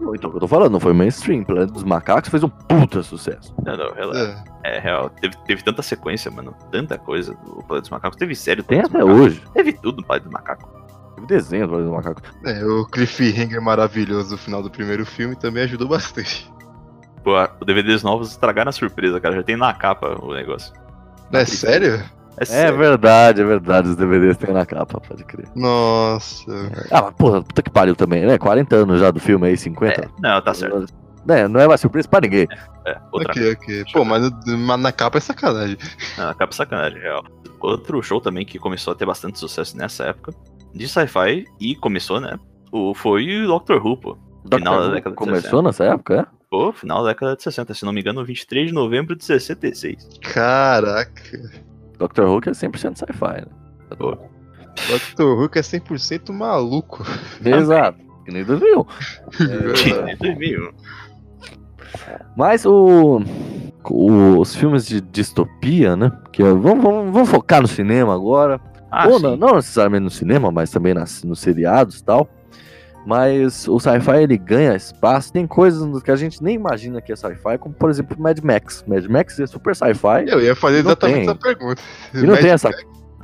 Não, 0.02 0.14
Então, 0.14 0.28
o 0.28 0.32
que 0.32 0.36
eu 0.36 0.40
tô 0.40 0.48
falando, 0.48 0.72
não 0.72 0.80
foi 0.80 0.92
mainstream. 0.92 1.44
Planeta 1.44 1.72
dos 1.72 1.84
Macacos 1.84 2.28
fez 2.28 2.42
um 2.42 2.48
puta 2.48 3.02
sucesso. 3.02 3.54
Não, 3.64 3.76
não, 3.76 4.14
É. 4.14 4.44
é 4.64 4.78
real. 4.80 5.08
Teve, 5.10 5.36
teve 5.46 5.62
tanta 5.62 5.80
sequência, 5.82 6.30
mano. 6.30 6.54
Tanta 6.70 6.98
coisa 6.98 7.32
do 7.34 7.62
Planeta 7.62 7.80
dos 7.82 7.90
Macacos. 7.90 8.16
Teve 8.18 8.34
série 8.34 8.62
do 8.62 8.66
Tem 8.66 8.80
até 8.80 9.04
hoje. 9.04 9.42
Teve 9.54 9.72
tudo 9.72 9.98
no 9.98 10.04
Planeta 10.06 10.24
dos 10.24 10.32
Macacos. 10.32 10.68
Teve 11.14 11.26
desenho 11.26 11.66
do 11.66 11.70
Planeta 11.70 11.88
dos 11.90 11.96
Macacos. 12.04 12.30
É, 12.44 12.64
o 12.64 12.84
cliffhanger 12.86 13.62
maravilhoso 13.62 14.30
do 14.30 14.38
final 14.38 14.62
do 14.62 14.70
primeiro 14.70 15.06
filme 15.06 15.36
também 15.36 15.62
ajudou 15.64 15.88
bastante. 15.88 16.50
Pô, 17.22 17.34
os 17.40 17.66
DVDs 17.66 18.02
novos 18.02 18.30
estragaram 18.32 18.68
a 18.70 18.72
surpresa, 18.72 19.20
cara. 19.20 19.36
Já 19.36 19.42
tem 19.44 19.56
na 19.56 19.72
capa 19.72 20.18
o 20.20 20.34
negócio. 20.34 20.72
É 21.32 21.44
sério? 21.44 22.02
É, 22.38 22.62
É 22.66 22.72
verdade, 22.72 23.40
é 23.40 23.44
verdade. 23.44 23.88
Os 23.88 23.96
DVDs 23.96 24.36
tem 24.36 24.52
na 24.52 24.64
capa, 24.66 25.00
pode 25.00 25.24
crer. 25.24 25.46
Nossa. 25.54 26.50
Ah, 26.90 27.02
mas 27.02 27.14
porra, 27.14 27.42
puta 27.42 27.62
que 27.62 27.70
pariu 27.70 27.94
também, 27.94 28.24
né? 28.26 28.38
40 28.38 28.76
anos 28.76 29.00
já 29.00 29.10
do 29.10 29.20
filme 29.20 29.48
aí, 29.48 29.56
50. 29.56 30.00
É, 30.00 30.08
não, 30.20 30.40
tá 30.40 30.54
certo. 30.54 30.86
É, 31.28 31.46
não 31.46 31.60
é 31.60 31.68
mais 31.68 31.80
surpresa 31.80 32.08
pra 32.08 32.20
ninguém. 32.20 32.48
É, 32.84 32.98
outra 33.12 33.30
ok, 33.30 33.52
ok. 33.52 33.84
Pô, 33.92 34.04
mas, 34.04 34.28
mas 34.46 34.80
na 34.80 34.90
capa 34.90 35.18
é 35.18 35.20
sacanagem. 35.20 35.76
Não, 36.18 36.28
acaba 36.30 36.52
sacanagem, 36.52 37.00
real. 37.00 37.24
Outro 37.60 38.02
show 38.02 38.20
também 38.20 38.44
que 38.44 38.58
começou 38.58 38.92
a 38.92 38.96
ter 38.96 39.06
bastante 39.06 39.38
sucesso 39.38 39.76
nessa 39.76 40.04
época, 40.06 40.34
de 40.74 40.88
sci-fi, 40.88 41.44
e 41.60 41.76
começou, 41.76 42.20
né? 42.20 42.36
O, 42.72 42.92
foi 42.92 43.44
o 43.44 43.46
Doctor 43.46 43.86
Who, 43.86 43.96
pô. 43.96 44.18
Final 44.52 44.80
da 44.80 44.86
Who 44.86 44.94
década 44.94 45.10
de 45.10 45.16
Começou 45.16 45.62
nessa 45.62 45.84
época, 45.84 46.22
é? 46.22 46.26
Pô, 46.50 46.72
final 46.72 47.04
da 47.04 47.10
década 47.10 47.36
de 47.36 47.42
60, 47.44 47.72
se 47.72 47.84
não 47.84 47.92
me 47.92 48.00
engano, 48.00 48.24
23 48.24 48.66
de 48.68 48.74
novembro 48.74 49.14
de 49.14 49.24
66. 49.24 50.08
Caraca. 50.22 51.40
Doctor 52.02 52.26
Who 52.28 52.40
que 52.40 52.48
é 52.48 52.52
100% 52.52 52.96
sci-fi, 52.98 53.42
né? 53.42 53.46
Pô, 53.96 54.16
Dr. 54.16 55.22
Who 55.22 55.48
que 55.48 55.58
é 55.58 55.62
100% 55.62 56.32
maluco. 56.32 57.04
Exato. 57.44 57.98
Que 58.24 58.32
nem 58.32 58.44
2001. 58.44 58.84
de 60.06 60.16
2001. 60.16 60.70
Mas 62.36 62.64
o, 62.66 63.20
o- 63.88 64.38
os 64.40 64.54
filmes 64.56 64.86
de 64.86 65.00
distopia, 65.00 65.94
né? 65.96 66.10
Que 66.32 66.42
é- 66.42 66.52
vamos, 66.52 66.82
vamos, 66.82 67.12
vamos 67.12 67.28
focar 67.28 67.60
no 67.62 67.68
cinema 67.68 68.14
agora. 68.14 68.60
Ah, 68.90 69.08
Ou 69.08 69.20
não, 69.20 69.36
não 69.36 69.54
necessariamente 69.56 70.02
no 70.04 70.10
cinema, 70.10 70.50
mas 70.50 70.70
também 70.70 70.92
nas, 70.94 71.22
nos 71.24 71.38
seriados 71.40 71.98
e 72.00 72.04
tal. 72.04 72.28
Mas 73.04 73.66
o 73.66 73.80
sci-fi 73.80 74.22
ele 74.22 74.38
ganha 74.38 74.76
espaço. 74.76 75.32
Tem 75.32 75.46
coisas 75.46 76.02
que 76.02 76.10
a 76.10 76.16
gente 76.16 76.42
nem 76.42 76.54
imagina 76.54 77.00
que 77.02 77.12
é 77.12 77.16
sci-fi, 77.16 77.58
como 77.58 77.74
por 77.74 77.90
exemplo 77.90 78.16
Mad 78.20 78.38
Max. 78.42 78.84
Mad 78.86 79.04
Max 79.06 79.38
é 79.40 79.46
super 79.46 79.74
sci-fi 79.74 80.24
Eu 80.28 80.40
ia 80.40 80.54
fazer 80.54 80.82
Não 80.82 80.90
exatamente 80.90 81.14
tem. 81.20 81.22
essa 81.28 81.34
pergunta. 81.34 81.82
e 82.14 82.18
não 82.22 82.36
tem 82.36 82.50
essa. 82.50 82.70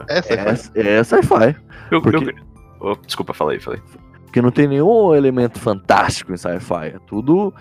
Essa 0.08 0.32
é, 0.34 0.36
É, 0.74 0.96
é 0.98 1.04
sci-fi. 1.04 1.56
Eu, 1.90 2.02
Porque- 2.02 2.16
eu- 2.30 2.34
oh, 2.80 2.96
desculpa, 3.06 3.32
falei, 3.32 3.60
falei. 3.60 3.80
Porque 4.24 4.42
não 4.42 4.50
tem 4.50 4.66
nenhum 4.68 5.14
elemento 5.14 5.58
fantástico 5.58 6.32
em 6.32 6.36
sci-fi. 6.36 6.88
É 6.94 6.98
tudo 7.06 7.54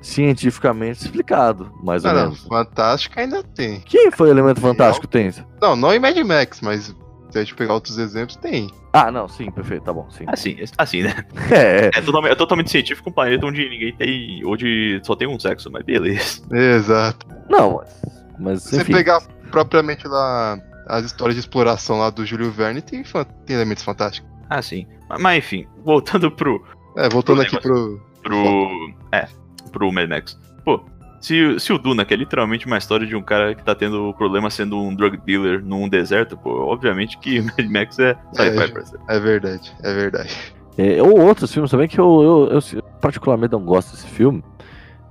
cientificamente 0.00 1.00
explicado, 1.04 1.70
mais 1.82 2.04
ou 2.04 2.10
Não, 2.12 2.16
não, 2.18 2.24
menos. 2.26 2.46
Fantástica 2.46 3.20
ainda 3.20 3.42
tem. 3.42 3.80
Que 3.80 4.10
foi 4.12 4.28
o 4.28 4.30
elemento 4.30 4.60
fantástico 4.60 5.06
tem? 5.06 5.32
Não, 5.60 5.74
não 5.76 5.92
em 5.92 5.98
Mad 5.98 6.16
Max, 6.18 6.60
mas 6.60 6.94
se 7.36 7.40
a 7.40 7.44
gente 7.44 7.54
pegar 7.54 7.74
outros 7.74 7.98
exemplos, 7.98 8.36
tem. 8.36 8.70
Ah, 8.92 9.10
não, 9.10 9.28
sim, 9.28 9.50
perfeito, 9.50 9.82
tá 9.84 9.92
bom, 9.92 10.08
sim. 10.10 10.24
Assim, 10.26 10.56
assim, 10.78 11.02
né? 11.02 11.14
É, 11.50 11.90
É 11.94 12.00
totalmente, 12.00 12.32
é 12.32 12.34
totalmente 12.34 12.70
científico 12.70 13.10
um 13.10 13.12
planeta 13.12 13.44
onde 13.46 13.68
ninguém 13.68 13.94
tem. 13.94 14.42
onde 14.44 15.00
só 15.04 15.14
tem 15.14 15.28
um 15.28 15.38
sexo, 15.38 15.70
mas 15.70 15.84
beleza. 15.84 16.42
Exato. 16.50 17.26
não, 17.50 17.76
mas, 17.76 18.24
mas 18.38 18.62
Se 18.62 18.70
você 18.76 18.82
enfim. 18.82 18.92
pegar 18.92 19.20
propriamente 19.50 20.08
lá 20.08 20.58
as 20.88 21.04
histórias 21.04 21.34
de 21.34 21.40
exploração 21.40 21.98
lá 21.98 22.10
do 22.10 22.24
Júlio 22.24 22.50
Verne, 22.50 22.80
tem, 22.80 23.02
tem 23.44 23.56
elementos 23.56 23.82
fantásticos. 23.84 24.30
Ah, 24.48 24.62
sim. 24.62 24.86
Mas, 25.08 25.20
mas, 25.20 25.38
enfim, 25.38 25.66
voltando 25.84 26.30
pro. 26.30 26.64
É, 26.96 27.08
voltando 27.08 27.44
Pro 27.44 27.46
aqui 27.46 27.60
pro. 27.60 28.00
pro. 28.22 28.94
É, 29.12 29.26
pro 29.72 29.92
Mad 29.92 30.08
Max. 30.08 30.38
Pô, 30.64 30.82
se, 31.26 31.58
se 31.58 31.72
o 31.72 31.78
Duna, 31.78 32.04
que 32.04 32.14
é 32.14 32.16
literalmente 32.16 32.66
uma 32.66 32.78
história 32.78 33.04
de 33.04 33.16
um 33.16 33.22
cara 33.22 33.52
que 33.52 33.64
tá 33.64 33.74
tendo 33.74 34.14
problema 34.16 34.48
sendo 34.48 34.80
um 34.80 34.94
drug 34.94 35.16
dealer 35.16 35.60
num 35.60 35.88
deserto, 35.88 36.36
pô, 36.36 36.50
obviamente 36.66 37.18
que 37.18 37.40
Mad 37.58 37.68
Max 37.68 37.98
é 37.98 38.16
sci-fi, 38.32 38.94
É. 39.08 39.16
É 39.16 39.18
verdade, 39.18 39.74
é 39.82 39.92
verdade. 39.92 40.36
É, 40.78 41.02
ou 41.02 41.20
outros 41.20 41.52
filmes 41.52 41.68
também 41.68 41.88
que 41.88 41.98
eu, 41.98 42.48
eu, 42.52 42.60
eu 42.74 42.82
particularmente 43.00 43.50
não 43.50 43.60
gosto 43.60 43.90
desse 43.90 44.06
filme. 44.06 44.44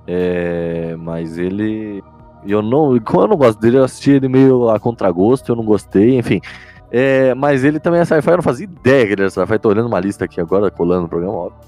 É, 0.06 0.96
mas 0.98 1.36
ele. 1.36 2.02
Eu 2.46 2.62
não. 2.62 2.98
Como 3.00 3.24
eu 3.24 3.28
não 3.28 3.36
gosto 3.36 3.60
dele, 3.60 3.76
eu 3.76 3.84
assisti 3.84 4.12
ele 4.12 4.28
meio 4.28 4.70
a 4.70 4.80
contragosto, 4.80 5.52
eu 5.52 5.56
não 5.56 5.64
gostei, 5.64 6.16
enfim. 6.16 6.40
É, 6.90 7.34
mas 7.34 7.62
ele 7.62 7.78
também 7.78 8.00
é 8.00 8.06
sci-fi, 8.06 8.30
eu 8.30 8.36
não 8.36 8.42
fazia 8.42 8.64
ideia 8.64 9.06
que 9.06 9.12
ele 9.12 9.22
era 9.22 9.30
sci-fi. 9.30 9.58
Tô 9.58 9.68
olhando 9.68 9.88
uma 9.88 10.00
lista 10.00 10.24
aqui 10.24 10.40
agora, 10.40 10.70
colando 10.70 11.02
no 11.02 11.08
programa, 11.08 11.34
óbvio. 11.34 11.60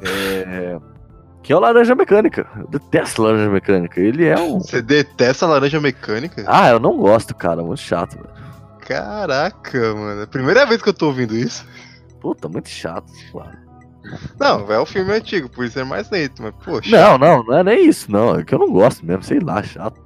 É, 0.00 0.78
Que 1.42 1.52
é 1.52 1.56
o 1.56 1.60
Laranja 1.60 1.94
Mecânica. 1.94 2.46
Eu 2.56 2.68
detesto 2.68 3.22
Laranja 3.22 3.50
Mecânica. 3.50 4.00
Ele 4.00 4.26
é 4.26 4.38
um. 4.38 4.60
Você 4.60 4.80
detesta 4.80 5.46
laranja 5.46 5.80
mecânica? 5.80 6.44
Ah, 6.46 6.70
eu 6.70 6.78
não 6.78 6.96
gosto, 6.96 7.34
cara. 7.34 7.62
Muito 7.62 7.80
chato, 7.80 8.14
velho. 8.16 8.30
Caraca, 8.80 9.94
mano. 9.94 10.20
É 10.20 10.24
a 10.24 10.26
primeira 10.26 10.64
vez 10.66 10.80
que 10.80 10.88
eu 10.88 10.94
tô 10.94 11.06
ouvindo 11.06 11.36
isso. 11.36 11.66
Puta, 12.20 12.48
muito 12.48 12.68
chato. 12.68 13.10
Claro. 13.30 13.62
Não, 14.38 14.72
é 14.72 14.80
um 14.80 14.86
filme 14.86 15.12
antigo, 15.12 15.48
por 15.48 15.64
isso 15.64 15.78
é 15.78 15.84
mais 15.84 16.10
lento, 16.10 16.42
mas 16.42 16.52
poxa. 16.64 16.90
Não, 16.90 17.18
não, 17.18 17.42
não 17.44 17.58
é 17.58 17.62
nem 17.62 17.88
isso, 17.88 18.10
não. 18.10 18.38
É 18.38 18.44
que 18.44 18.54
eu 18.54 18.58
não 18.58 18.72
gosto 18.72 19.04
mesmo, 19.04 19.22
sei 19.22 19.38
lá, 19.38 19.62
chato. 19.62 20.00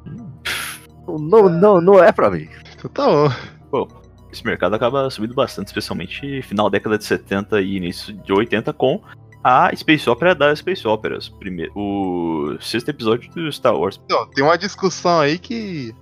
Não, 1.07 1.19
não, 1.19 1.49
não, 1.49 1.81
não 1.81 2.05
é 2.05 2.13
pra 2.13 2.31
mim. 2.31 2.49
Então 2.75 2.91
tá 2.91 3.07
bom. 3.07 3.31
Pô, 3.71 3.89
esse 4.31 4.45
mercado 4.45 4.75
acaba 4.75 5.09
subindo 5.11 5.35
bastante, 5.35 5.69
especialmente 5.69 6.43
final 6.43 6.69
da 6.69 6.79
década 6.79 6.99
de 6.99 7.05
70 7.05 7.61
e 7.61 7.77
início 7.77 8.13
de 8.13 8.33
80 8.33 8.73
com 8.75 9.03
a 9.47 9.71
Space 9.77 10.11
Opera 10.11 10.35
das 10.35 10.59
Space 10.59 10.87
Operas. 10.89 11.29
Primeiro, 11.29 11.71
o 11.77 12.57
sexto 12.61 12.89
episódio 12.89 13.31
do 13.31 13.53
Star 13.53 13.77
Wars. 13.77 14.01
Então, 14.05 14.29
tem 14.31 14.43
uma 14.43 14.59
discussão 14.59 15.21
aí 15.21 15.39
que, 15.39 15.95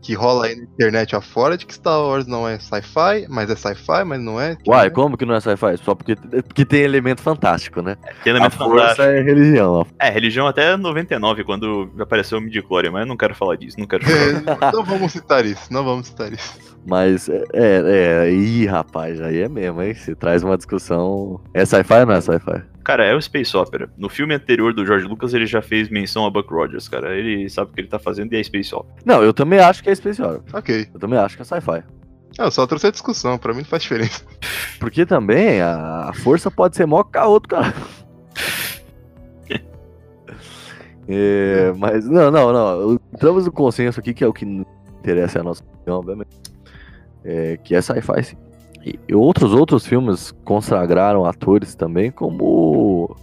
que 0.00 0.14
rola 0.14 0.46
aí 0.46 0.54
na 0.54 0.62
internet 0.62 1.16
afora 1.16 1.58
de 1.58 1.66
que 1.66 1.74
Star 1.74 2.00
Wars 2.00 2.28
não 2.28 2.46
é 2.46 2.60
sci-fi, 2.60 3.26
mas 3.28 3.50
é 3.50 3.56
sci-fi, 3.56 4.04
mas 4.04 4.20
não 4.20 4.40
é. 4.40 4.56
Uai, 4.64 4.86
é. 4.86 4.90
como 4.90 5.16
que 5.16 5.24
não 5.24 5.34
é 5.34 5.40
sci-fi? 5.40 5.76
Só 5.82 5.96
porque, 5.96 6.14
porque 6.14 6.64
tem 6.64 6.82
elemento 6.82 7.22
fantástico, 7.22 7.82
né? 7.82 7.96
Tem 8.22 8.32
A 8.32 8.36
elemento 8.36 8.56
força 8.56 8.70
fantástico. 8.70 9.02
é 9.02 9.20
religião. 9.20 9.86
É, 9.98 10.08
religião 10.08 10.46
até 10.46 10.76
99, 10.76 11.42
quando 11.42 11.90
apareceu 11.98 12.38
o 12.38 12.40
Midichlorian, 12.40 12.92
mas 12.92 13.00
eu 13.00 13.08
não 13.08 13.16
quero 13.16 13.34
falar 13.34 13.56
disso, 13.56 13.80
não 13.80 13.86
quero 13.88 14.04
falar. 14.06 14.68
É, 14.68 14.72
não 14.72 14.84
vamos 14.84 15.10
citar 15.10 15.44
isso, 15.44 15.72
não 15.72 15.82
vamos 15.82 16.06
citar 16.06 16.32
isso. 16.32 16.71
Mas 16.86 17.28
é, 17.28 17.44
é, 17.52 18.26
é. 18.26 18.32
Ih, 18.32 18.66
rapaz, 18.66 19.20
aí 19.20 19.40
é 19.40 19.48
mesmo, 19.48 19.82
hein? 19.82 19.94
Você 19.94 20.14
traz 20.14 20.42
uma 20.42 20.56
discussão. 20.56 21.40
É 21.54 21.64
sci-fi 21.64 22.00
ou 22.00 22.06
não 22.06 22.14
é 22.14 22.20
sci-fi? 22.20 22.62
Cara, 22.84 23.04
é 23.04 23.14
o 23.14 23.22
Space 23.22 23.56
Opera. 23.56 23.88
No 23.96 24.08
filme 24.08 24.34
anterior 24.34 24.74
do 24.74 24.84
George 24.84 25.06
Lucas, 25.06 25.32
ele 25.32 25.46
já 25.46 25.62
fez 25.62 25.88
menção 25.88 26.26
a 26.26 26.30
Buck 26.30 26.52
Rogers, 26.52 26.88
cara. 26.88 27.16
Ele 27.16 27.48
sabe 27.48 27.70
o 27.70 27.74
que 27.74 27.80
ele 27.80 27.88
tá 27.88 27.98
fazendo 27.98 28.32
e 28.32 28.36
é 28.36 28.42
Space 28.42 28.74
Opera. 28.74 28.96
Não, 29.04 29.22
eu 29.22 29.32
também 29.32 29.60
acho 29.60 29.82
que 29.82 29.90
é 29.90 29.94
Space 29.94 30.20
Opera. 30.20 30.42
Ok. 30.52 30.88
Eu 30.92 30.98
também 30.98 31.18
acho 31.18 31.36
que 31.36 31.42
é 31.42 31.44
sci-fi. 31.44 31.84
Eu 32.36 32.50
só 32.50 32.66
trouxe 32.66 32.86
a 32.88 32.90
discussão, 32.90 33.38
pra 33.38 33.52
mim 33.52 33.60
não 33.60 33.66
faz 33.66 33.82
diferença. 33.82 34.24
Porque 34.80 35.06
também 35.06 35.60
a, 35.60 36.08
a 36.08 36.14
força 36.14 36.50
pode 36.50 36.76
ser 36.76 36.86
maior 36.86 37.04
que 37.04 37.18
a 37.18 37.26
outra, 37.26 37.58
cara. 37.58 37.74
É, 41.08 41.72
mas, 41.76 42.08
não, 42.08 42.30
não, 42.30 42.52
não. 42.52 42.94
Entramos 43.12 43.44
no 43.44 43.52
consenso 43.52 43.98
aqui, 43.98 44.14
que 44.14 44.22
é 44.22 44.26
o 44.26 44.32
que 44.32 44.44
interessa 44.44 45.38
é 45.38 45.40
a 45.40 45.44
nossa 45.44 45.62
opinião, 45.62 45.98
obviamente. 45.98 46.30
É, 47.24 47.56
que 47.56 47.74
é 47.74 47.80
sci-fi. 47.80 48.36
E, 48.84 48.98
e 49.08 49.14
outros 49.14 49.52
outros 49.52 49.86
filmes 49.86 50.32
consagraram 50.44 51.24
atores 51.24 51.74
também, 51.74 52.10
como 52.10 52.44
o, 52.44 53.16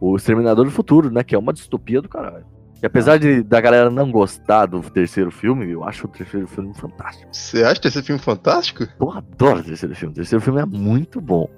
o 0.00 0.16
Exterminador 0.16 0.64
do 0.64 0.70
Futuro, 0.70 1.10
né? 1.10 1.22
Que 1.22 1.34
é 1.34 1.38
uma 1.38 1.52
distopia 1.52 2.02
do 2.02 2.08
caralho. 2.08 2.44
E 2.80 2.86
apesar 2.86 3.18
de, 3.18 3.42
da 3.42 3.60
galera 3.60 3.90
não 3.90 4.10
gostar 4.10 4.66
do 4.66 4.80
terceiro 4.80 5.30
filme, 5.32 5.70
eu 5.70 5.82
acho 5.82 6.06
o 6.06 6.08
terceiro 6.08 6.46
filme 6.46 6.72
fantástico. 6.74 7.28
Você 7.32 7.64
acha 7.64 7.80
esse 7.84 8.02
filme 8.02 8.20
fantástico? 8.20 8.86
Porra, 8.96 9.18
adoro 9.18 9.60
o 9.60 9.64
terceiro 9.64 9.94
filme. 9.96 10.12
O 10.12 10.16
terceiro 10.16 10.44
filme 10.44 10.60
é 10.60 10.64
muito 10.64 11.20
bom. 11.20 11.48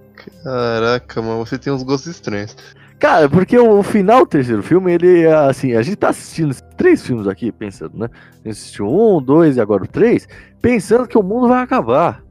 Caraca, 0.42 1.20
mano, 1.20 1.44
você 1.44 1.58
tem 1.58 1.72
uns 1.72 1.82
gostos 1.82 2.12
estranhos. 2.12 2.56
Cara, 3.01 3.30
porque 3.30 3.59
o 3.59 3.82
final 3.82 4.20
do 4.20 4.26
terceiro 4.26 4.62
filme, 4.62 4.92
ele 4.92 5.22
é 5.22 5.34
assim, 5.34 5.72
a 5.74 5.80
gente 5.80 5.96
tá 5.96 6.11
assistindo 6.11 6.51
esses 6.51 6.62
três 6.76 7.05
filmes 7.05 7.26
aqui, 7.26 7.51
pensando, 7.51 7.96
né? 7.96 8.11
A 8.12 8.36
gente 8.36 8.51
assistiu 8.51 8.86
um, 8.86 9.22
dois 9.22 9.57
e 9.57 9.61
agora 9.61 9.84
o 9.84 9.88
três, 9.88 10.28
pensando 10.61 11.09
que 11.09 11.16
o 11.16 11.22
mundo 11.22 11.48
vai 11.48 11.62
acabar. 11.62 12.22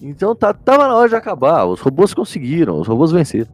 Então 0.00 0.34
tá, 0.34 0.54
tava 0.54 0.88
na 0.88 0.94
hora 0.94 1.10
de 1.10 1.14
acabar. 1.14 1.66
Os 1.66 1.80
robôs 1.80 2.14
conseguiram, 2.14 2.80
os 2.80 2.88
robôs 2.88 3.12
venceram. 3.12 3.52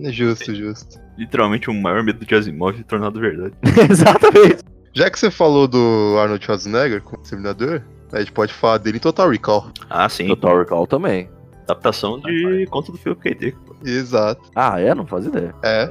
É 0.00 0.10
justo, 0.10 0.54
justo. 0.54 0.98
Literalmente 1.18 1.68
o 1.68 1.74
maior 1.74 2.02
medo 2.02 2.24
de 2.24 2.34
Asimov 2.34 2.82
tornado 2.84 3.20
verdade. 3.20 3.52
Exatamente. 3.90 4.64
Já 4.94 5.10
que 5.10 5.18
você 5.18 5.30
falou 5.30 5.68
do 5.68 6.16
Arnold 6.18 6.42
Schwarzenegger 6.42 7.02
como 7.02 7.22
Exterminador, 7.22 7.82
a 8.10 8.20
gente 8.20 8.32
pode 8.32 8.54
falar 8.54 8.78
dele 8.78 8.96
em 8.96 9.00
Total 9.00 9.28
Recall. 9.28 9.70
Ah, 9.90 10.08
sim. 10.08 10.26
Total 10.28 10.58
Recall 10.58 10.86
também. 10.86 11.28
Adaptação 11.72 12.20
de 12.20 12.66
conta 12.70 12.92
do 12.92 12.98
Philip 12.98 13.20
K. 13.20 13.34
Dick. 13.34 13.58
pô. 13.66 13.74
Exato. 13.84 14.42
Ah, 14.54 14.80
é? 14.80 14.94
Não 14.94 15.06
faz 15.06 15.26
ideia. 15.26 15.54
É. 15.62 15.90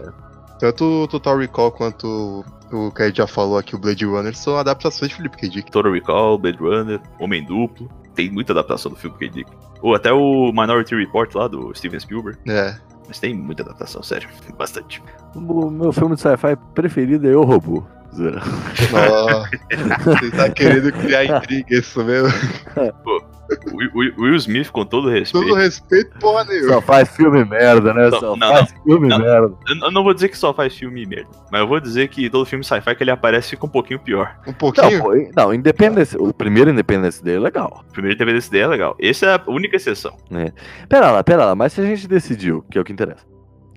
Tanto 0.59 0.84
o 1.03 1.07
Total 1.07 1.38
Recall 1.38 1.71
quanto 1.71 2.45
o 2.71 2.91
que 2.91 3.01
a 3.03 3.07
gente 3.07 3.17
já 3.17 3.27
falou 3.27 3.57
aqui, 3.57 3.75
o 3.75 3.79
Blade 3.79 4.05
Runner, 4.05 4.36
são 4.36 4.57
adaptações 4.57 5.09
de 5.09 5.17
Philip 5.17 5.36
K. 5.38 5.49
Dick. 5.49 5.71
Total 5.71 5.91
Recall, 5.91 6.38
Blade 6.38 6.59
Runner, 6.59 6.99
Homem 7.19 7.43
Duplo. 7.43 7.89
Tem 8.15 8.29
muita 8.29 8.53
adaptação 8.53 8.91
do 8.91 8.97
Philip 8.97 9.17
K. 9.17 9.29
Dick. 9.29 9.51
Ou 9.82 9.95
até 9.95 10.13
o 10.13 10.51
Minority 10.51 10.95
Report 10.95 11.34
lá 11.36 11.47
do 11.47 11.73
Steven 11.75 11.99
Spielberg. 11.99 12.38
É. 12.47 12.75
Mas 13.07 13.19
tem 13.19 13.34
muita 13.34 13.63
adaptação, 13.63 14.03
sério. 14.03 14.29
Bastante. 14.57 15.01
O 15.36 15.69
meu 15.71 15.91
filme 15.91 16.15
de 16.15 16.21
sci-fi 16.21 16.55
preferido 16.75 17.27
é 17.27 17.36
O 17.36 17.41
Robô. 17.43 17.84
Zoeira. 18.15 18.41
Ó, 18.93 19.45
você 20.03 20.32
tá 20.32 20.49
querendo 20.49 20.91
criar 20.91 21.25
intriga, 21.25 21.75
isso 21.77 22.03
mesmo? 22.03 22.27
Will- 23.05 23.25
o 23.72 24.24
Will 24.24 24.36
Smith, 24.36 24.70
com 24.72 24.86
todo 24.86 25.10
respeito. 25.10 25.45
Todo 25.45 25.56
respeito, 25.58 26.18
porra 26.20 26.43
nenhuma. 26.45 26.74
Só 26.74 26.82
faz 26.82 27.16
filme 27.16 27.43
merda, 27.45 27.93
né? 27.93 28.10
Não, 28.10 28.20
Só 28.20 28.36
não, 28.36 28.47
faz 28.54 28.74
filme 28.84 29.08
não. 29.08 29.20
merda. 29.20 29.54
Eu 29.82 29.91
não 29.91 30.04
vou 30.04 30.14
dizer 30.14 30.30
que 30.30 30.38
só 30.38 30.54
faz 30.54 30.76
filme 30.76 31.06
merda, 31.06 31.30
mas 31.52 31.62
eu 31.62 31.68
vou 31.68 31.80
dizer 31.80 32.08
que 32.08 32.30
todo 32.30 32.45
filme 32.45 32.64
sci-fi 32.64 32.95
que 32.95 33.04
ele 33.04 33.12
aparece 33.12 33.49
fica 33.49 33.66
um 33.66 33.70
pouquinho 33.70 33.99
pior. 33.99 34.36
Um 34.47 34.52
Não, 34.52 34.54
pouquinho? 34.54 35.02
pô, 35.02 35.12
não, 35.36 35.54
Independence, 35.54 36.16
o 36.18 36.34
primeiro 36.34 36.70
Independence 36.72 37.24
dele 37.24 37.38
é 37.38 37.41
legal. 37.41 37.84
O 37.89 37.93
primeiro 37.93 38.18
desse 38.26 38.49
ideia 38.49 38.64
é 38.64 38.68
legal. 38.68 38.95
Essa 38.99 39.26
é 39.26 39.36
a 39.36 39.43
única 39.47 39.76
exceção. 39.76 40.16
Pera 40.88 41.12
lá, 41.12 41.24
pera 41.24 41.45
lá, 41.45 41.56
mas 41.56 41.74
se 41.74 41.82
a 41.82 41.86
gente 41.86 42.08
decidiu, 42.08 42.64
que 42.70 42.78
é 42.78 42.82
o 42.82 42.84
que 42.84 42.93
interessa, 42.93 43.26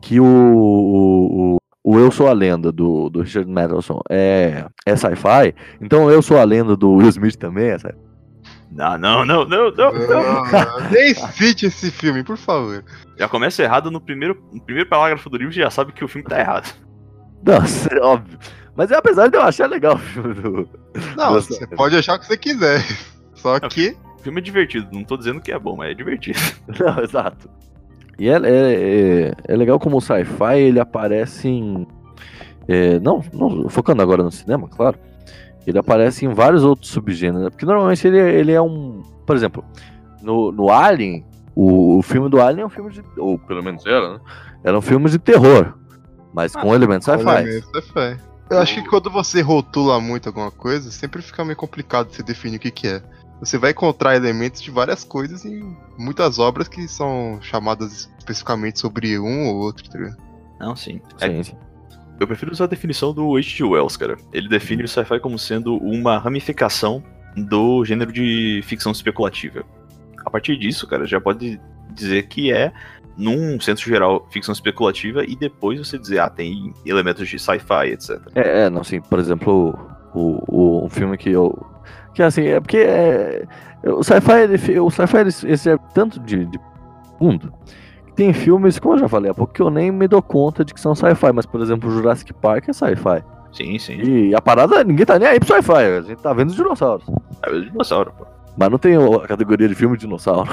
que 0.01 0.21
o, 0.21 0.25
o, 0.25 1.57
o, 1.85 1.93
o 1.95 1.99
Eu 1.99 2.11
Sou 2.11 2.29
a 2.29 2.33
Lenda 2.33 2.71
do, 2.71 3.09
do 3.09 3.23
Richard 3.23 3.51
Matheson 3.51 4.01
é, 4.11 4.67
é 4.87 4.97
sci-fi, 4.97 5.55
então 5.81 6.11
Eu 6.11 6.21
Sou 6.23 6.39
a 6.39 6.45
Lenda 6.45 6.77
do 6.77 6.93
Will 6.93 7.09
Smith 7.09 7.37
também 7.37 7.71
é 7.71 7.79
sci-fi. 7.79 7.95
Não, 8.75 8.99
não, 8.99 9.25
não, 9.25 9.45
não, 9.45 9.71
não, 9.71 9.93
não. 9.93 10.45
Ah, 10.53 10.89
nem 10.91 11.15
cite 11.15 11.67
esse 11.67 11.93
filme, 11.93 12.25
por 12.25 12.37
favor. 12.37 12.85
Já 13.17 13.29
começa 13.29 13.63
errado 13.63 13.89
no 13.89 14.01
primeiro, 14.01 14.43
no 14.53 14.61
primeiro 14.61 14.89
parágrafo 14.89 15.31
do 15.31 15.37
livro, 15.37 15.53
já 15.53 15.71
sabe 15.71 15.93
que 15.93 16.05
o 16.05 16.09
filme 16.09 16.29
tá 16.29 16.41
errado. 16.41 16.75
Nossa, 17.47 17.95
é 17.95 18.01
óbvio. 18.01 18.37
Mas 18.75 18.91
é 18.91 18.97
apesar 18.97 19.29
de 19.29 19.37
eu 19.37 19.43
achar 19.43 19.69
legal 19.69 19.95
o 19.95 19.99
filme 19.99 20.35
do. 20.35 20.69
Não, 21.17 21.35
Nossa. 21.35 21.55
você 21.55 21.67
pode 21.69 21.97
achar 21.97 22.17
o 22.17 22.19
que 22.19 22.27
você 22.27 22.37
quiser. 22.37 22.85
Só 23.35 23.61
que. 23.61 23.97
O 24.19 24.23
filme 24.25 24.41
é 24.41 24.43
divertido, 24.43 24.89
não 24.91 25.05
tô 25.05 25.17
dizendo 25.17 25.41
que 25.41 25.53
é 25.53 25.59
bom, 25.59 25.77
mas 25.77 25.91
é 25.91 25.95
divertido. 25.95 26.39
Não, 26.81 26.99
exato. 27.05 27.49
E 28.19 28.29
é, 28.29 28.37
é, 28.37 28.49
é, 28.49 29.33
é 29.47 29.57
legal 29.57 29.79
como 29.79 29.99
o 29.99 30.01
sci-fi 30.01 30.59
ele 30.59 30.81
aparece 30.81 31.49
em. 31.49 31.87
é, 32.67 32.99
não, 33.01 33.23
não, 33.33 33.69
focando 33.69 34.01
agora 34.01 34.23
no 34.23 34.33
cinema, 34.33 34.67
claro. 34.69 34.99
Ele 35.67 35.79
aparece 35.79 36.27
em 36.27 36.33
vários 36.33 36.63
outros 36.63 36.91
subgêneros. 36.91 37.45
né? 37.45 37.51
Porque 37.51 37.65
normalmente 37.67 38.07
ele, 38.07 38.19
ele 38.19 38.53
é 38.53 38.61
um. 38.61 39.03
Por 39.27 39.35
exemplo, 39.35 39.65
no, 40.23 40.53
no 40.53 40.71
Alien, 40.71 41.25
o, 41.55 41.99
o 41.99 42.03
filme 42.03 42.29
do 42.29 42.41
Alien 42.41 42.63
é 42.63 42.67
um 42.67 42.71
filme 42.71 42.91
de. 42.91 43.03
Ou 43.17 43.39
pelo 43.39 43.63
menos 43.63 43.85
era, 43.87 44.15
né? 44.15 44.21
Era 44.63 44.79
um 44.79 44.83
filme 44.83 45.09
de 45.11 45.19
terror. 45.19 45.75
Mas 46.33 46.55
com 46.55 46.75
elementos 46.75 47.07
sci-fi. 47.07 48.19
Eu 48.51 48.59
acho 48.59 48.75
que 48.75 48.89
quando 48.89 49.09
você 49.11 49.41
rotula 49.41 50.01
muito 50.01 50.29
alguma 50.29 50.51
coisa, 50.51 50.91
sempre 50.91 51.23
fica 51.23 51.45
meio 51.45 51.57
complicado 51.57 52.11
você 52.11 52.23
definir 52.23 52.57
o 52.57 52.61
que, 52.61 52.71
que 52.71 52.89
é. 52.89 53.03
Você 53.41 53.57
vai 53.59 53.71
encontrar 53.71 54.17
elementos 54.17 54.61
de 54.61 54.71
várias 54.71 55.03
coisas 55.03 55.45
em 55.45 55.77
muitas 55.99 56.39
obras 56.39 56.69
que 56.69 56.87
são 56.87 57.39
chamadas 57.41 58.09
especificamente 58.19 58.79
sobre 58.79 59.19
um 59.19 59.49
ou 59.49 59.57
outro, 59.57 59.89
tá 59.89 59.99
ligado? 59.99 60.17
Não, 60.61 60.77
sim. 60.77 61.01
É, 61.21 61.29
Sim, 61.29 61.43
sim. 61.43 61.57
Eu 62.19 62.27
prefiro 62.27 62.53
usar 62.53 62.65
a 62.65 62.69
definição 62.69 63.13
do 63.13 63.37
H.G. 63.37 63.65
Wells, 63.65 63.97
cara. 63.97 64.17
Ele 64.33 64.49
define 64.49 64.85
o 64.85 64.89
sci-fi 64.89 65.19
como 65.21 65.39
sendo 65.39 65.77
uma 65.79 66.19
ramificação 66.19 67.03
do 67.37 67.85
gênero 67.85 68.13
de 68.13 68.61
ficção 68.65 68.93
especulativa. 68.93 69.65
A 70.25 70.31
partir 70.31 70.57
disso, 70.57 70.87
cara, 70.87 71.07
já 71.07 71.21
pode 71.21 71.61
dizer 71.93 72.25
que 72.29 72.53
é, 72.53 72.73
num 73.17 73.61
senso 73.61 73.85
geral, 73.89 74.27
ficção 74.31 74.53
especulativa, 74.53 75.25
e 75.25 75.37
depois 75.37 75.79
você 75.79 75.99
dizer, 75.99 76.21
ah, 76.21 76.31
tem 76.31 76.73
elementos 76.85 77.29
de 77.29 77.39
sci-fi, 77.39 77.93
etc. 77.93 78.21
É, 78.35 78.63
é, 78.65 78.71
não, 78.71 78.81
assim, 78.81 79.01
por 79.01 79.19
exemplo, 79.19 79.77
o, 80.15 80.43
o, 80.49 80.87
um 80.87 80.91
filme 80.91 81.17
que 81.17 81.31
eu. 81.31 81.67
Que 82.15 82.23
assim, 82.23 82.43
é 82.43 82.61
porque 82.61 82.79
é, 82.79 83.45
o 83.83 84.03
sci-fi 84.03 84.43
ele, 84.43 84.81
o 84.81 84.91
sci-fi 84.91 85.17
ele, 85.19 85.31
ele 85.43 85.57
serve 85.57 85.85
tanto 85.93 86.21
de, 86.21 86.47
de 86.47 86.61
mundo. 87.21 87.53
Tem 88.15 88.33
filmes, 88.33 88.79
como 88.79 88.95
eu 88.95 88.99
já 88.99 89.09
falei 89.09 89.31
há 89.31 89.35
pouco, 89.35 89.53
que 89.53 89.61
eu 89.61 89.71
nem 89.71 89.91
me 89.91 90.07
dou 90.07 90.23
conta 90.23 90.65
de 90.65 90.73
que 90.73 90.81
são 90.81 90.95
sci-fi, 90.95 91.33
mas 91.33 91.47
por 91.47 91.61
exemplo, 91.61 91.91
Jurassic 91.91 92.33
Park 92.33 92.69
é 92.69 92.73
sci-fi. 92.73 93.25
Sim, 93.53 93.79
sim. 93.79 94.01
E 94.03 94.35
a 94.35 94.41
parada, 94.41 94.83
ninguém 94.85 95.07
tá 95.07 95.19
nem 95.19 95.29
aí 95.29 95.41
pro 95.41 95.49
sci-fi, 95.49 95.73
a 95.73 96.01
gente 96.01 96.21
tá 96.21 96.33
vendo 96.33 96.51
os 96.51 96.57
dinossauros. 96.57 97.07
É 97.43 97.51
o 97.51 97.65
dinossauro, 97.65 98.13
pô. 98.17 98.27
Mas 98.57 98.71
não 98.71 98.79
tem 98.79 98.97
a 98.97 99.27
categoria 99.27 99.69
de 99.69 99.75
filme 99.75 99.97
dinossauro. 99.97 100.49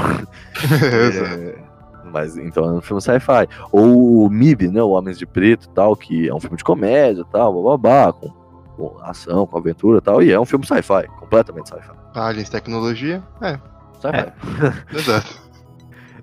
Exato. 1.07 1.61
É, 2.03 2.09
mas 2.13 2.35
então 2.35 2.65
é 2.65 2.71
um 2.73 2.81
filme 2.81 3.01
sci-fi. 3.01 3.47
Ou 3.71 4.25
o 4.25 4.29
MIB, 4.29 4.67
né? 4.67 4.83
O 4.83 4.89
Homens 4.89 5.17
de 5.17 5.25
Preto 5.25 5.65
e 5.65 5.73
tal, 5.73 5.95
que 5.95 6.27
é 6.27 6.33
um 6.33 6.39
filme 6.41 6.57
de 6.57 6.63
comédia 6.63 7.21
e 7.21 7.31
tal, 7.31 7.53
bababá, 7.53 8.11
com, 8.11 8.27
com 8.75 8.97
ação, 9.01 9.47
com 9.47 9.57
aventura 9.57 9.99
e 9.99 10.01
tal. 10.01 10.21
E 10.21 10.31
é 10.31 10.37
um 10.37 10.43
filme 10.45 10.65
sci-fi, 10.65 11.07
completamente 11.19 11.69
sci-fi. 11.69 11.91
Aliens, 12.13 12.49
tecnologia. 12.49 13.23
É, 13.41 13.57
Sci-fi. 14.01 14.33
exato. 14.93 15.50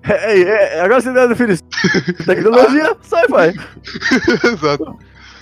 É, 0.03 0.41
é, 0.41 0.81
agora 0.81 1.01
você 1.01 1.11
deu 1.11 1.23
a 1.23 1.27
definição. 1.27 1.67
Tecnologia, 2.25 2.95
sci-fi. 3.01 4.47
exato. 4.47 4.97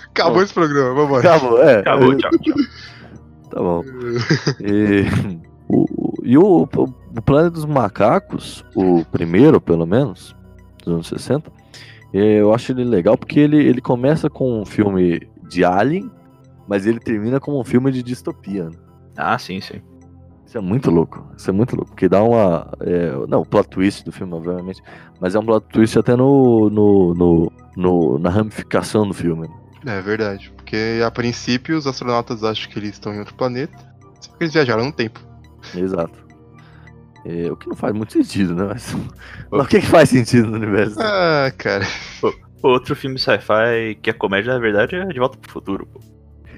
Acabou 0.10 0.41
esse 0.41 0.53
programa, 0.53 0.93
vamos 0.95 1.20
Acabou, 1.20 1.62
é. 1.62 1.80
Acabou, 1.80 2.16
tchau, 2.16 2.32
tchau. 2.39 2.55
Tá 3.51 3.60
bom. 3.62 3.84
E 4.62 5.05
o, 5.70 6.14
e 6.24 6.38
o, 6.38 6.64
o 6.64 7.22
Planeta 7.22 7.51
dos 7.51 7.66
Macacos, 7.66 8.64
o 8.74 9.03
primeiro, 9.05 9.60
pelo 9.60 9.86
menos, 9.86 10.36
dos 10.84 10.93
anos 10.93 11.08
60, 11.08 11.51
eh, 12.14 12.39
eu 12.39 12.53
acho 12.53 12.72
ele 12.72 12.84
legal 12.86 13.18
porque 13.18 13.39
ele, 13.39 13.58
ele 13.58 13.82
começa 13.82 14.30
com 14.30 14.62
um 14.62 14.66
filme 14.66 15.28
de 15.43 15.66
Alien, 15.66 16.10
mas 16.68 16.86
ele 16.86 16.99
termina 16.99 17.39
como 17.39 17.60
um 17.60 17.64
filme 17.64 17.91
de 17.91 18.01
distopia. 18.01 18.66
né? 18.66 18.78
Ah, 19.18 19.38
sim, 19.38 19.60
sim. 19.60 19.82
Isso 20.48 20.58
é 20.58 20.62
muito 20.62 20.89
louco. 20.89 21.24
Isso 21.38 21.50
é 21.50 21.54
muito 21.54 21.76
louco. 21.76 21.91
Porque 21.91 22.08
dá 22.08 22.24
uma. 22.24 22.72
é, 22.82 23.12
não, 23.28 23.41
o 23.41 23.45
plot 23.45 23.68
twist 23.70 24.04
do 24.06 24.12
filme, 24.12 24.34
obviamente. 24.34 24.82
Mas 25.20 25.36
é 25.36 25.39
um 25.39 25.45
plot 25.45 25.68
twist 25.68 26.00
até 26.00 26.16
no. 26.16 26.70
no, 26.70 27.14
no, 27.14 27.52
no- 27.76 28.18
na 28.20 28.30
ramificação 28.30 29.06
do 29.08 29.14
filme. 29.14 29.48
É 29.86 30.02
verdade, 30.02 30.52
porque 30.56 31.02
a 31.06 31.12
princípio 31.12 31.78
os 31.78 31.86
astronautas 31.86 32.43
acham 32.43 32.70
que 32.72 32.80
eles 32.80 32.91
estão 32.91 33.14
em 33.14 33.20
outro 33.20 33.36
planeta, 33.36 33.78
só 34.20 34.32
que 34.32 34.43
eles 34.43 34.54
viajaram 34.54 34.86
no 34.86 34.91
tempo. 34.91 35.20
Exato. 35.76 36.26
É, 37.26 37.52
o 37.52 37.56
que 37.56 37.68
não 37.70 37.76
faz 37.76 37.93
muito 37.93 38.14
sentido, 38.14 38.56
né? 38.56 38.66
Mas, 38.70 38.95
mas 39.52 39.66
o 39.66 39.68
que, 39.70 39.80
que 39.82 39.86
faz 39.88 40.10
sentido 40.10 40.48
no 40.50 40.58
universo? 40.58 40.98
Ah, 41.00 41.52
cara. 41.58 41.86
Outro 42.64 42.95
filme 42.95 43.20
sci-fi 43.20 43.95
que 44.02 44.10
é 44.10 44.14
comédia, 44.14 44.54
na 44.54 44.60
verdade, 44.60 44.95
é 44.95 45.06
De 45.06 45.20
Volta 45.20 45.38
pro 45.38 45.52
Futuro, 45.52 45.86
pô. 45.86 46.00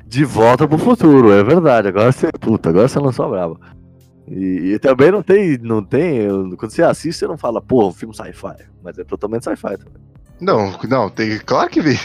De 0.05 0.23
volta 0.25 0.67
pro 0.67 0.77
futuro, 0.79 1.31
é 1.31 1.43
verdade. 1.43 1.89
Agora 1.89 2.11
você. 2.11 2.31
Puta, 2.31 2.69
agora 2.69 2.87
você 2.87 2.97
lançou 2.99 3.25
a 3.25 3.29
braba. 3.29 3.59
E, 4.29 4.73
e 4.73 4.79
também 4.79 5.11
não 5.11 5.23
tem. 5.23 5.57
Não 5.57 5.83
tem. 5.83 6.27
Quando 6.55 6.71
você 6.71 6.83
assiste, 6.83 7.19
você 7.19 7.27
não 7.27 7.37
fala, 7.37 7.61
pô, 7.61 7.87
um 7.87 7.93
filme 7.93 8.15
sci-fi. 8.15 8.65
Mas 8.83 8.97
é 8.99 9.03
totalmente 9.03 9.43
sci-fi 9.43 9.77
também. 9.77 10.01
Não, 10.39 10.77
não, 10.87 11.09
tem. 11.09 11.37
Claro 11.39 11.69
que 11.69 11.81
vi. 11.81 11.99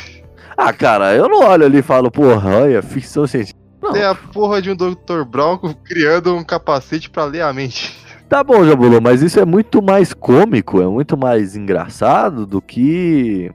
Ah, 0.56 0.72
cara, 0.72 1.14
eu 1.14 1.28
não 1.28 1.40
olho 1.40 1.66
ali 1.66 1.78
e 1.78 1.82
falo, 1.82 2.10
porra, 2.10 2.62
olha, 2.62 2.82
ficção 2.82 3.26
científica. 3.26 3.58
Não. 3.82 3.92
Tem 3.92 4.02
a 4.02 4.14
porra 4.14 4.62
de 4.62 4.70
um 4.70 4.76
Dr. 4.76 5.24
Brown 5.28 5.58
criando 5.84 6.34
um 6.34 6.42
capacete 6.42 7.10
pra 7.10 7.24
ler 7.24 7.42
a 7.42 7.52
mente. 7.52 8.02
Tá 8.28 8.42
bom, 8.42 8.64
Jabulô, 8.64 9.00
mas 9.00 9.20
isso 9.20 9.38
é 9.38 9.44
muito 9.44 9.82
mais 9.82 10.14
cômico, 10.14 10.80
é 10.80 10.86
muito 10.86 11.16
mais 11.16 11.54
engraçado 11.54 12.46
do 12.46 12.60
que. 12.62 13.52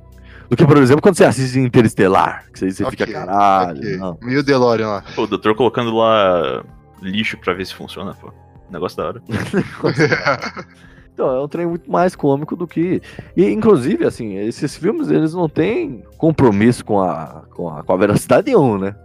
Do 0.47 0.55
que, 0.55 0.65
por 0.65 0.78
exemplo, 0.78 1.01
quando 1.01 1.15
você 1.15 1.26
assiste 1.26 1.59
Interestelar. 1.59 2.45
Que 2.51 2.59
você, 2.59 2.72
você 2.72 2.86
fica, 2.89 3.03
Ok, 3.03 3.13
caralho. 3.13 3.80
Ok. 3.80 3.97
Não. 3.97 4.17
Meio 4.22 4.43
DeLorean 4.43 4.88
lá. 4.88 5.03
Pô, 5.15 5.24
o 5.24 5.28
doutor 5.28 5.55
colocando 5.55 5.95
lá 5.95 6.63
lixo 7.01 7.38
pra 7.38 7.53
ver 7.53 7.65
se 7.65 7.74
funciona, 7.74 8.13
pô. 8.13 8.32
Negócio 8.72 8.97
da 8.97 9.07
hora. 9.07 9.22
Então, 11.11 11.36
é 11.36 11.43
um 11.43 11.49
trem 11.49 11.65
muito 11.65 11.91
mais 11.91 12.15
cômico 12.15 12.55
do 12.55 12.65
que. 12.65 13.01
E, 13.36 13.45
inclusive, 13.49 14.05
assim, 14.05 14.38
esses 14.38 14.78
filmes, 14.78 15.11
eles 15.11 15.34
não 15.34 15.49
têm 15.49 16.01
compromisso 16.17 16.86
com 16.86 17.01
a, 17.01 17.43
com 17.53 17.67
a, 17.67 17.84
com 17.84 17.91
a 17.91 17.97
veracidade 17.97 18.47
nenhum, 18.47 18.78
né? 18.78 18.95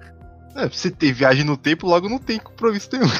é, 0.57 0.69
se 0.71 0.91
tem 0.91 1.13
viagem 1.13 1.45
no 1.45 1.57
tempo, 1.57 1.87
logo 1.87 2.09
não 2.09 2.19
tem 2.19 2.39
compromisso 2.39 2.89
nenhum. 2.93 3.11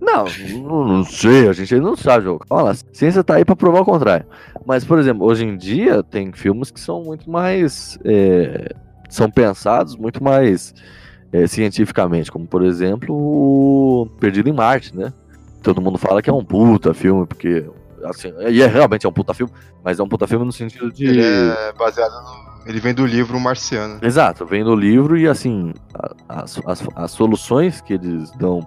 Não, 0.00 0.24
não, 0.62 0.84
não 0.86 1.04
sei, 1.04 1.46
a 1.46 1.52
gente 1.52 1.74
ainda 1.74 1.86
não 1.86 1.96
sabe, 1.96 2.24
jogo. 2.24 2.42
Olha 2.48 2.64
lá, 2.64 2.70
a 2.70 2.76
ciência 2.90 3.22
tá 3.22 3.34
aí 3.34 3.44
pra 3.44 3.54
provar 3.54 3.80
o 3.80 3.84
contrário. 3.84 4.24
Mas, 4.64 4.82
por 4.82 4.98
exemplo, 4.98 5.26
hoje 5.26 5.44
em 5.44 5.56
dia 5.56 6.02
tem 6.02 6.32
filmes 6.32 6.70
que 6.70 6.80
são 6.80 7.04
muito 7.04 7.30
mais. 7.30 7.98
é, 8.02 8.74
são 9.10 9.30
pensados 9.30 9.96
muito 9.96 10.24
mais 10.24 10.72
é, 11.32 11.46
cientificamente, 11.46 12.32
como 12.32 12.46
por 12.46 12.64
exemplo 12.64 13.14
o 13.14 14.06
Perdido 14.18 14.48
em 14.48 14.52
Marte, 14.52 14.96
né? 14.96 15.12
Todo 15.62 15.80
mundo 15.80 15.98
fala 15.98 16.22
que 16.22 16.30
é 16.30 16.32
um 16.32 16.44
puta 16.44 16.94
filme, 16.94 17.26
porque. 17.26 17.68
Assim, 18.04 18.32
e 18.48 18.62
é 18.62 18.66
realmente 18.66 19.04
é 19.04 19.08
um 19.08 19.12
puta 19.12 19.34
filme, 19.34 19.52
mas 19.84 19.98
é 19.98 20.02
um 20.02 20.08
puta 20.08 20.26
filme 20.26 20.44
no 20.44 20.52
sentido 20.52 20.90
de. 20.90 21.06
Ele 21.06 21.22
é 21.22 21.72
baseado 21.78 22.12
no. 22.22 22.50
Ele 22.66 22.78
vem 22.78 22.94
do 22.94 23.06
livro 23.06 23.38
Marciano. 23.40 23.98
Exato, 24.02 24.44
vem 24.44 24.62
no 24.62 24.74
livro 24.74 25.16
e 25.16 25.26
assim, 25.26 25.72
as, 26.28 26.60
as, 26.66 26.86
as 26.94 27.10
soluções 27.10 27.80
que 27.80 27.94
eles 27.94 28.30
dão 28.32 28.60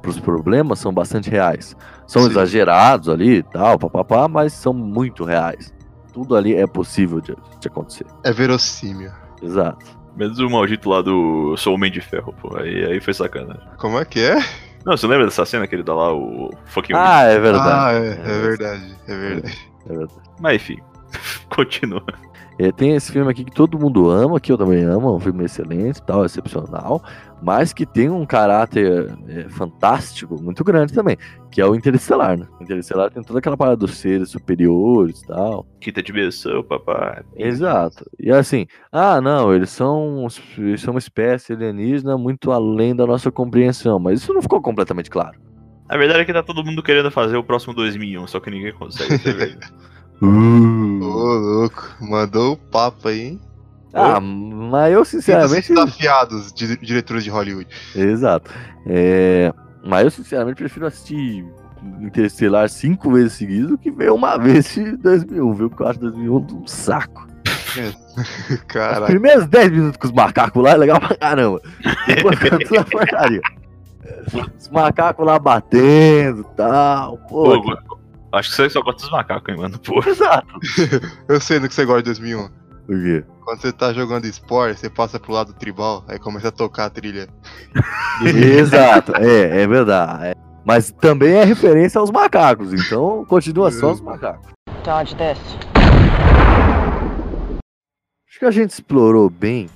pros 0.00 0.18
problemas 0.18 0.78
são 0.78 0.92
bastante 0.92 1.28
reais. 1.28 1.76
São 2.06 2.22
Sim. 2.22 2.30
exagerados 2.30 3.08
ali 3.08 3.38
e 3.38 3.42
tal, 3.42 3.78
papapá, 3.78 4.26
mas 4.28 4.52
são 4.52 4.72
muito 4.72 5.24
reais. 5.24 5.74
Tudo 6.12 6.34
ali 6.34 6.54
é 6.54 6.66
possível 6.66 7.20
de, 7.20 7.36
de 7.60 7.68
acontecer. 7.68 8.06
É 8.24 8.32
verossímil. 8.32 9.10
Exato. 9.42 9.84
Menos 10.16 10.38
o 10.38 10.48
maldito 10.48 10.88
lá 10.88 11.02
do 11.02 11.56
Sou 11.58 11.74
Homem 11.74 11.92
de 11.92 12.00
Ferro, 12.00 12.34
pô. 12.40 12.56
Aí, 12.56 12.86
aí 12.86 13.00
foi 13.00 13.12
sacanagem. 13.12 13.68
Como 13.76 13.98
é 13.98 14.04
que 14.04 14.20
é? 14.20 14.38
Não, 14.86 14.96
você 14.96 15.04
lembra 15.08 15.24
dessa 15.26 15.44
cena 15.44 15.66
que 15.66 15.74
ele 15.74 15.82
dá 15.82 15.92
lá 15.92 16.14
o 16.14 16.48
fucking 16.66 16.94
Ah, 16.94 17.22
é 17.24 17.40
verdade. 17.40 17.68
Ah, 17.68 17.92
é, 17.92 18.06
é 18.06 18.40
verdade. 18.40 18.96
É 19.08 19.16
verdade. 19.16 19.70
é 19.84 19.88
verdade. 19.88 20.12
Mas 20.38 20.54
enfim, 20.54 20.78
continua. 21.50 22.04
É, 22.58 22.72
tem 22.72 22.94
esse 22.94 23.12
filme 23.12 23.30
aqui 23.30 23.44
que 23.44 23.52
todo 23.52 23.78
mundo 23.78 24.10
ama, 24.10 24.40
que 24.40 24.50
eu 24.50 24.56
também 24.56 24.82
amo, 24.82 25.08
é 25.08 25.12
um 25.12 25.20
filme 25.20 25.44
excelente, 25.44 26.00
tal, 26.02 26.24
excepcional, 26.24 27.02
mas 27.42 27.74
que 27.74 27.84
tem 27.84 28.08
um 28.08 28.24
caráter 28.24 29.14
é, 29.28 29.48
fantástico, 29.50 30.42
muito 30.42 30.64
grande 30.64 30.92
também, 30.92 31.18
que 31.50 31.60
é 31.60 31.66
o 31.66 31.74
Interestelar, 31.74 32.38
né? 32.38 32.46
Interestelar 32.60 33.10
tem 33.10 33.22
toda 33.22 33.40
aquela 33.40 33.58
parada 33.58 33.76
dos 33.76 33.98
seres 33.98 34.30
superiores 34.30 35.20
e 35.20 35.26
tal. 35.26 35.66
Quinta 35.80 36.02
dimensão, 36.02 36.62
papai. 36.62 37.22
Exato. 37.36 38.10
E 38.18 38.30
assim, 38.30 38.66
ah, 38.90 39.20
não, 39.20 39.54
eles 39.54 39.68
são, 39.68 40.26
eles 40.56 40.80
são 40.80 40.94
uma 40.94 40.98
espécie 40.98 41.52
alienígena 41.52 42.16
muito 42.16 42.52
além 42.52 42.96
da 42.96 43.06
nossa 43.06 43.30
compreensão, 43.30 43.98
mas 43.98 44.22
isso 44.22 44.32
não 44.32 44.40
ficou 44.40 44.62
completamente 44.62 45.10
claro. 45.10 45.38
A 45.88 45.96
verdade 45.96 46.20
é 46.20 46.24
que 46.24 46.32
tá 46.32 46.42
todo 46.42 46.64
mundo 46.64 46.82
querendo 46.82 47.10
fazer 47.10 47.36
o 47.36 47.44
próximo 47.44 47.74
2001, 47.74 48.26
só 48.26 48.40
que 48.40 48.50
ninguém 48.50 48.72
consegue. 48.72 49.20
Vê. 50.20 50.26
Ô, 50.26 50.28
Uh. 50.28 51.38
louco. 51.38 51.88
Mandou 52.00 52.52
o 52.54 52.56
papo 52.56 53.08
aí, 53.08 53.20
hein? 53.28 53.40
Ah, 53.94 54.20
mas 54.20 54.92
eu 54.92 55.04
sinceramente. 55.04 55.68
desafiados, 55.72 56.52
di- 56.52 56.76
diretores 56.78 57.24
de 57.24 57.30
Hollywood. 57.30 57.66
Exato. 57.94 58.50
É, 58.86 59.52
Mas 59.84 60.04
eu 60.04 60.10
sinceramente 60.10 60.56
prefiro 60.56 60.86
assistir 60.86 61.44
Interestelar 62.00 62.68
cinco 62.68 63.12
vezes 63.12 63.34
seguidas 63.34 63.70
do 63.70 63.78
que 63.78 63.90
ver 63.90 64.10
uma 64.10 64.36
vez 64.38 64.74
de 64.74 64.96
2001, 64.96 65.54
viu? 65.54 65.70
Porque 65.70 65.82
eu 65.82 65.86
acho 65.88 66.00
2001 66.00 66.36
um 66.36 66.66
saco. 66.66 67.26
Os 68.50 68.56
Caraca. 68.66 69.06
primeiros 69.06 69.46
10 69.46 69.70
minutos 69.70 69.96
com 69.98 70.06
os 70.08 70.12
macacos 70.12 70.62
lá 70.62 70.70
é 70.70 70.76
legal 70.76 70.98
pra 71.00 71.14
caramba. 71.16 71.60
Depois 72.06 72.38
na 72.70 72.84
porcaria. 72.84 73.40
Os 74.58 74.68
macacos 74.70 75.24
lá 75.26 75.38
batendo 75.38 76.40
e 76.40 76.56
tal. 76.56 77.18
Pô, 77.28 77.62
Pô, 77.62 77.78
acho 78.36 78.50
que 78.50 78.56
você 78.56 78.70
só 78.70 78.82
gosta 78.82 79.02
dos 79.02 79.10
macacos, 79.10 79.48
hein, 79.48 79.60
mano. 79.60 79.78
Pô. 79.84 80.00
exato. 80.06 80.58
Eu 81.28 81.40
sei 81.40 81.58
no 81.58 81.68
que 81.68 81.74
você 81.74 81.84
gosta 81.84 82.02
de 82.02 82.20
2001. 82.20 82.48
Por 82.86 83.02
quê? 83.02 83.24
Quando 83.44 83.60
você 83.60 83.72
tá 83.72 83.92
jogando 83.92 84.26
esporte, 84.26 84.80
você 84.80 84.90
passa 84.90 85.18
pro 85.18 85.32
lado 85.32 85.52
tribal, 85.52 86.04
aí 86.08 86.18
começa 86.18 86.48
a 86.48 86.52
tocar 86.52 86.86
a 86.86 86.90
trilha. 86.90 87.28
Exato, 88.24 89.12
é, 89.16 89.62
é 89.62 89.66
verdade. 89.66 90.26
é. 90.26 90.34
Mas 90.64 90.90
também 90.90 91.34
é 91.34 91.44
referência 91.44 92.00
aos 92.00 92.10
macacos, 92.10 92.72
então 92.72 93.24
continua 93.26 93.70
só 93.70 93.92
os 93.92 94.00
macacos. 94.00 94.50
Dodge 94.84 95.14
this. 95.14 95.38
Acho 98.28 98.38
que 98.40 98.44
a 98.44 98.50
gente 98.50 98.70
explorou 98.70 99.30
bem 99.30 99.68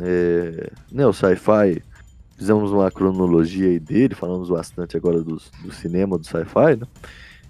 é, 0.00 0.70
né, 0.90 1.06
o 1.06 1.12
sci-fi. 1.12 1.82
Fizemos 2.36 2.72
uma 2.72 2.90
cronologia 2.90 3.68
aí 3.68 3.78
dele, 3.78 4.14
falamos 4.14 4.48
bastante 4.48 4.96
agora 4.96 5.20
do, 5.22 5.36
do 5.36 5.72
cinema, 5.72 6.18
do 6.18 6.26
sci-fi, 6.26 6.76
né? 6.80 6.86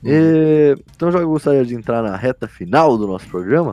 É, 0.05 0.74
então 0.94 1.12
já 1.12 1.22
gostaria 1.22 1.64
de 1.64 1.74
entrar 1.74 2.03
na 2.03 2.16
reta 2.16 2.48
final 2.48 2.98
do 2.98 3.07
nosso 3.07 3.26
programa. 3.28 3.72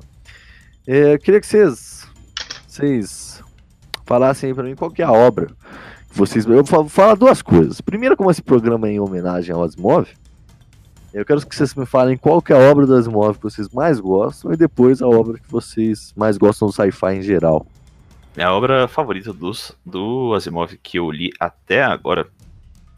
É, 0.88 1.14
eu 1.14 1.20
queria 1.20 1.40
que 1.40 1.48
vocês, 1.48 2.08
vocês 2.68 3.44
falassem 4.06 4.50
aí 4.50 4.54
pra 4.54 4.64
mim 4.64 4.76
qual 4.76 4.92
que 4.92 5.02
é 5.02 5.06
a 5.06 5.12
obra 5.12 5.48
que 6.10 6.18
vocês. 6.18 6.46
Eu 6.46 6.64
vou 6.64 6.88
falar 6.88 7.16
duas 7.16 7.42
coisas. 7.42 7.82
Primeiro, 7.82 8.16
como 8.16 8.30
esse 8.30 8.42
programa 8.42 8.88
é 8.88 8.94
em 8.94 9.00
homenagem 9.00 9.54
ao 9.54 9.64
Asimov, 9.64 10.08
eu 11.14 11.26
quero 11.26 11.46
que 11.46 11.56
vocês 11.56 11.74
me 11.74 11.86
falem 11.86 12.18
qual 12.18 12.42
que 12.42 12.54
é 12.54 12.56
a 12.56 12.72
obra 12.72 12.86
do 12.86 12.96
Asimov 12.96 13.38
que 13.38 13.44
vocês 13.44 13.70
mais 13.70 14.00
gostam 14.00 14.54
e 14.54 14.58
depois 14.58 15.02
a 15.02 15.08
obra 15.08 15.40
que 15.40 15.52
vocês 15.52 16.14
mais 16.16 16.38
gostam 16.38 16.68
do 16.68 16.74
sci-fi 16.74 17.16
em 17.16 17.22
geral. 17.22 17.66
Minha 18.36 18.54
obra 18.54 18.88
favorita 18.88 19.34
dos, 19.34 19.76
do 19.84 20.34
Asimov 20.36 20.78
que 20.82 21.00
eu 21.00 21.10
li 21.10 21.32
até 21.40 21.84
agora 21.84 22.28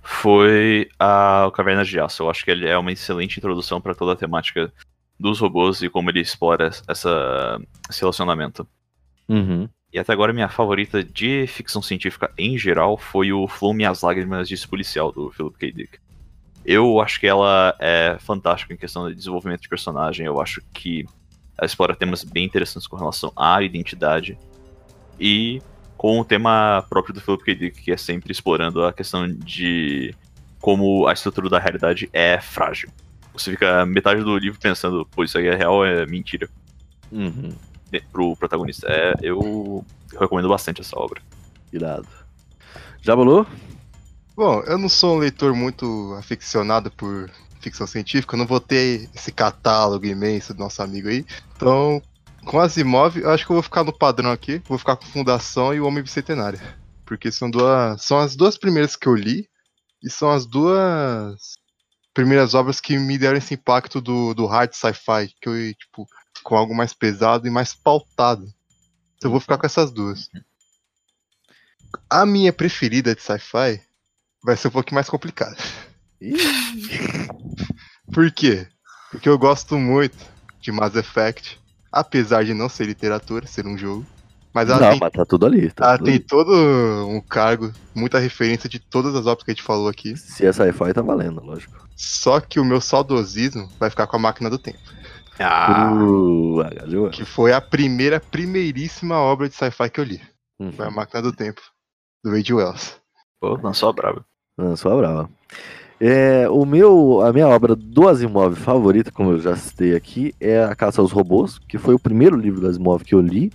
foi 0.01 0.89
a 0.99 1.51
Caverna 1.53 1.85
de 1.85 1.99
Aço. 1.99 2.23
Eu 2.23 2.29
acho 2.29 2.43
que 2.43 2.51
ele 2.51 2.67
é 2.67 2.77
uma 2.77 2.91
excelente 2.91 3.37
introdução 3.37 3.79
para 3.79 3.95
toda 3.95 4.13
a 4.13 4.15
temática 4.15 4.71
dos 5.19 5.39
robôs 5.39 5.81
e 5.81 5.89
como 5.89 6.09
ele 6.09 6.19
explora 6.19 6.71
essa, 6.87 7.61
esse 7.89 7.99
relacionamento. 8.01 8.67
Uhum. 9.29 9.69
E 9.93 9.99
até 9.99 10.13
agora 10.13 10.33
minha 10.33 10.49
favorita 10.49 11.03
de 11.03 11.45
ficção 11.47 11.81
científica 11.81 12.31
em 12.37 12.57
geral 12.57 12.97
foi 12.97 13.31
o 13.31 13.47
Flow 13.47 13.73
Minhas 13.73 14.01
Lágrimas 14.01 14.47
de 14.47 14.67
Policial, 14.67 15.11
do 15.11 15.29
Philip 15.31 15.57
K. 15.57 15.71
Dick. 15.71 15.99
Eu 16.65 16.99
acho 17.01 17.19
que 17.19 17.27
ela 17.27 17.75
é 17.79 18.17
fantástica 18.19 18.73
em 18.73 18.77
questão 18.77 19.09
de 19.09 19.15
desenvolvimento 19.15 19.61
de 19.61 19.69
personagem. 19.69 20.25
Eu 20.25 20.39
acho 20.39 20.61
que 20.73 21.05
ela 21.57 21.65
explora 21.65 21.95
temas 21.95 22.23
bem 22.23 22.45
interessantes 22.45 22.87
com 22.87 22.95
relação 22.95 23.31
à 23.35 23.61
identidade 23.61 24.37
e 25.19 25.61
com 26.01 26.19
o 26.19 26.25
tema 26.25 26.83
próprio 26.89 27.13
do 27.13 27.21
Philip 27.21 27.43
K. 27.43 27.53
Dick, 27.55 27.81
que 27.83 27.91
é 27.91 27.95
sempre 27.95 28.31
explorando 28.31 28.83
a 28.83 28.91
questão 28.91 29.31
de 29.31 30.15
como 30.59 31.05
a 31.05 31.13
estrutura 31.13 31.47
da 31.47 31.59
realidade 31.59 32.09
é 32.11 32.41
frágil. 32.41 32.89
Você 33.33 33.51
fica 33.51 33.85
metade 33.85 34.23
do 34.23 34.35
livro 34.35 34.59
pensando, 34.59 35.05
pô, 35.05 35.23
isso 35.23 35.37
aí 35.37 35.45
é 35.45 35.55
real, 35.55 35.85
é 35.85 36.03
mentira. 36.07 36.49
Uhum. 37.11 37.51
pro 38.11 38.35
protagonista. 38.35 38.87
É, 38.89 39.13
eu 39.21 39.85
recomendo 40.19 40.49
bastante 40.49 40.81
essa 40.81 40.97
obra. 40.97 41.21
Irado. 41.71 42.07
Já 42.99 43.15
bolou? 43.15 43.45
Bom, 44.35 44.59
eu 44.61 44.79
não 44.79 44.89
sou 44.89 45.17
um 45.17 45.19
leitor 45.19 45.53
muito 45.53 46.15
aficionado 46.17 46.89
por 46.89 47.29
ficção 47.59 47.85
científica, 47.85 48.33
eu 48.33 48.39
não 48.39 48.47
vou 48.47 48.59
ter 48.59 49.07
esse 49.13 49.31
catálogo 49.31 50.07
imenso 50.07 50.51
do 50.51 50.61
nosso 50.61 50.81
amigo 50.81 51.09
aí. 51.09 51.23
Então, 51.55 52.01
com 52.45 52.59
Asimov, 52.59 53.17
eu 53.17 53.29
acho 53.29 53.45
que 53.45 53.51
eu 53.51 53.55
vou 53.55 53.63
ficar 53.63 53.83
no 53.83 53.93
padrão 53.93 54.31
aqui, 54.31 54.61
vou 54.67 54.77
ficar 54.77 54.95
com 54.95 55.05
Fundação 55.05 55.73
e 55.73 55.79
o 55.79 55.85
Homem 55.85 56.03
Bicentenário. 56.03 56.59
Porque 57.05 57.31
são 57.31 57.49
duas. 57.49 58.01
São 58.03 58.19
as 58.19 58.35
duas 58.35 58.57
primeiras 58.57 58.95
que 58.95 59.07
eu 59.07 59.15
li, 59.15 59.49
e 60.03 60.09
são 60.09 60.31
as 60.31 60.45
duas 60.45 61.53
primeiras 62.13 62.53
obras 62.53 62.81
que 62.81 62.97
me 62.97 63.17
deram 63.17 63.37
esse 63.37 63.53
impacto 63.53 64.01
do, 64.01 64.33
do 64.33 64.45
hard 64.45 64.73
sci-fi, 64.73 65.33
que 65.39 65.47
eu 65.47 65.73
tipo, 65.73 66.07
com 66.43 66.55
algo 66.55 66.75
mais 66.75 66.93
pesado 66.93 67.47
e 67.47 67.51
mais 67.51 67.73
pautado. 67.73 68.45
Então 69.17 69.29
eu 69.29 69.31
vou 69.31 69.39
ficar 69.39 69.57
com 69.57 69.65
essas 69.65 69.91
duas. 69.91 70.29
A 72.09 72.25
minha 72.25 72.51
preferida 72.51 73.15
de 73.15 73.21
sci-fi 73.21 73.81
vai 74.43 74.57
ser 74.57 74.69
um 74.69 74.71
pouquinho 74.71 74.95
mais 74.95 75.09
complicada. 75.09 75.55
Por 78.11 78.31
quê? 78.31 78.67
Porque 79.11 79.29
eu 79.29 79.37
gosto 79.37 79.77
muito 79.77 80.17
de 80.59 80.71
Mass 80.71 80.95
Effect, 80.95 81.60
apesar 81.91 82.43
de 82.45 82.53
não 82.53 82.69
ser 82.69 82.85
literatura, 82.85 83.45
ser 83.47 83.65
um 83.67 83.77
jogo. 83.77 84.05
Mas 84.53 84.69
ela, 84.69 84.79
Não, 84.81 84.89
tem, 84.91 84.99
mas 84.99 85.11
tá 85.13 85.25
tudo 85.25 85.45
ali. 85.45 85.71
Tá 85.71 85.85
ela 85.85 85.97
tudo 85.97 86.05
tem 86.05 86.15
ali. 86.15 86.23
todo 86.23 86.51
um 87.07 87.21
cargo, 87.21 87.71
muita 87.95 88.19
referência 88.19 88.69
de 88.69 88.79
todas 88.79 89.15
as 89.15 89.25
obras 89.25 89.43
que 89.45 89.51
a 89.51 89.53
gente 89.53 89.63
falou 89.63 89.87
aqui. 89.87 90.15
Se 90.17 90.45
é 90.45 90.51
sci-fi, 90.51 90.93
tá 90.93 91.01
valendo, 91.01 91.41
lógico. 91.41 91.87
Só 91.95 92.39
que 92.41 92.59
o 92.59 92.65
meu 92.65 92.81
saudosismo 92.81 93.69
vai 93.79 93.89
ficar 93.89 94.07
com 94.07 94.17
a 94.17 94.19
Máquina 94.19 94.49
do 94.49 94.57
Tempo. 94.57 94.79
Ah, 95.39 95.91
Uh. 95.93 97.09
Que 97.11 97.23
foi 97.25 97.53
a 97.53 97.61
primeira, 97.61 98.19
primeiríssima 98.19 99.15
obra 99.17 99.47
de 99.49 99.55
sci-fi 99.55 99.89
que 99.89 99.99
eu 99.99 100.03
li. 100.03 100.21
Uhum. 100.59 100.71
Foi 100.73 100.85
a 100.85 100.91
Máquina 100.91 101.21
do 101.21 101.31
Tempo, 101.31 101.61
do 102.23 102.31
Ray 102.31 102.43
Wells. 102.51 102.97
pô, 103.39 103.57
não 103.57 103.73
só 103.73 103.91
brava. 103.93 104.25
Não, 104.57 104.75
só 104.75 104.95
brava. 104.97 105.29
É, 106.03 106.49
o 106.49 106.65
meu, 106.65 107.21
a 107.21 107.31
minha 107.31 107.47
obra 107.47 107.75
do 107.75 108.09
Asimov 108.09 108.55
favorita, 108.55 109.11
como 109.11 109.33
eu 109.33 109.39
já 109.39 109.55
citei 109.55 109.95
aqui, 109.95 110.33
é 110.41 110.63
A 110.63 110.73
Caça 110.73 110.99
aos 110.99 111.11
Robôs, 111.11 111.59
que 111.59 111.77
foi 111.77 111.93
o 111.93 111.99
primeiro 111.99 112.35
livro 112.35 112.59
do 112.59 112.67
Asimov 112.67 113.03
que 113.03 113.13
eu 113.13 113.21
li. 113.21 113.51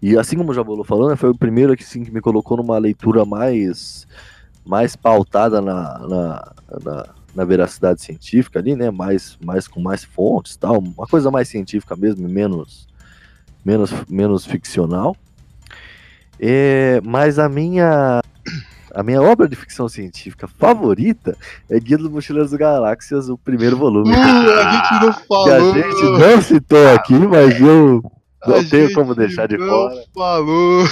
E 0.00 0.16
assim 0.16 0.38
como 0.38 0.52
o 0.52 0.54
Jabolo 0.54 0.84
falou, 0.84 1.10
né, 1.10 1.16
foi 1.16 1.28
o 1.28 1.34
primeiro 1.36 1.76
que, 1.76 1.82
assim, 1.82 2.02
que 2.02 2.10
me 2.10 2.22
colocou 2.22 2.56
numa 2.56 2.78
leitura 2.78 3.26
mais, 3.26 4.06
mais 4.64 4.96
pautada 4.96 5.60
na, 5.60 5.98
na, 5.98 6.52
na, 6.82 7.06
na 7.34 7.44
veracidade 7.44 8.00
científica 8.00 8.58
ali, 8.58 8.74
né? 8.74 8.90
Mais, 8.90 9.36
mais 9.44 9.68
com 9.68 9.78
mais 9.78 10.02
fontes 10.02 10.56
tal, 10.56 10.78
uma 10.78 11.06
coisa 11.06 11.30
mais 11.30 11.46
científica 11.48 11.94
mesmo, 11.94 12.26
menos, 12.26 12.88
menos, 13.62 13.92
menos 14.08 14.46
ficcional. 14.46 15.14
É, 16.40 17.02
mas 17.04 17.38
a 17.38 17.50
minha 17.50 18.22
a 18.94 19.02
minha 19.02 19.22
obra 19.22 19.48
de 19.48 19.56
ficção 19.56 19.88
científica 19.88 20.46
favorita 20.46 21.36
é 21.70 21.78
Guia 21.80 21.98
dos 21.98 22.08
Mochileiros 22.10 22.50
das 22.50 22.58
Galáxias, 22.60 23.28
o 23.28 23.36
primeiro 23.38 23.76
volume. 23.76 24.10
Uh, 24.10 24.14
a 24.14 24.70
gente 24.72 24.92
não 25.04 25.12
que 25.12 25.18
a 25.20 25.26
falou! 25.26 25.74
gente 25.74 26.02
não 26.34 26.42
citou 26.42 26.88
aqui, 26.94 27.14
mas 27.14 27.60
eu 27.60 28.02
A 28.42 28.48
não 28.50 28.64
tenho 28.68 28.86
gente 28.88 28.94
como 28.94 29.14
deixar 29.14 29.46
de 29.48 29.56
não 29.58 29.66
fora. 29.68 30.04
falou! 30.14 30.84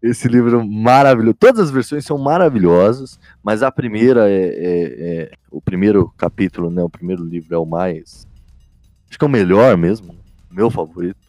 Esse 0.00 0.28
livro 0.28 0.64
maravilhoso. 0.66 1.34
Todas 1.40 1.60
as 1.60 1.70
versões 1.72 2.04
são 2.04 2.16
maravilhosas, 2.18 3.18
mas 3.42 3.62
a 3.64 3.70
primeira 3.72 4.30
é, 4.30 4.34
é- 4.34 5.22
é- 5.22 5.30
o 5.50 5.60
primeiro 5.60 6.12
capítulo, 6.16 6.70
né? 6.70 6.82
O 6.84 6.88
primeiro 6.90 7.24
livro 7.24 7.52
é 7.54 7.58
o 7.58 7.66
mais. 7.66 8.26
Acho 9.10 9.18
que 9.18 9.24
é 9.24 9.26
o 9.26 9.30
melhor 9.30 9.76
mesmo. 9.76 10.14
Meu 10.50 10.70
favorito. 10.70 11.27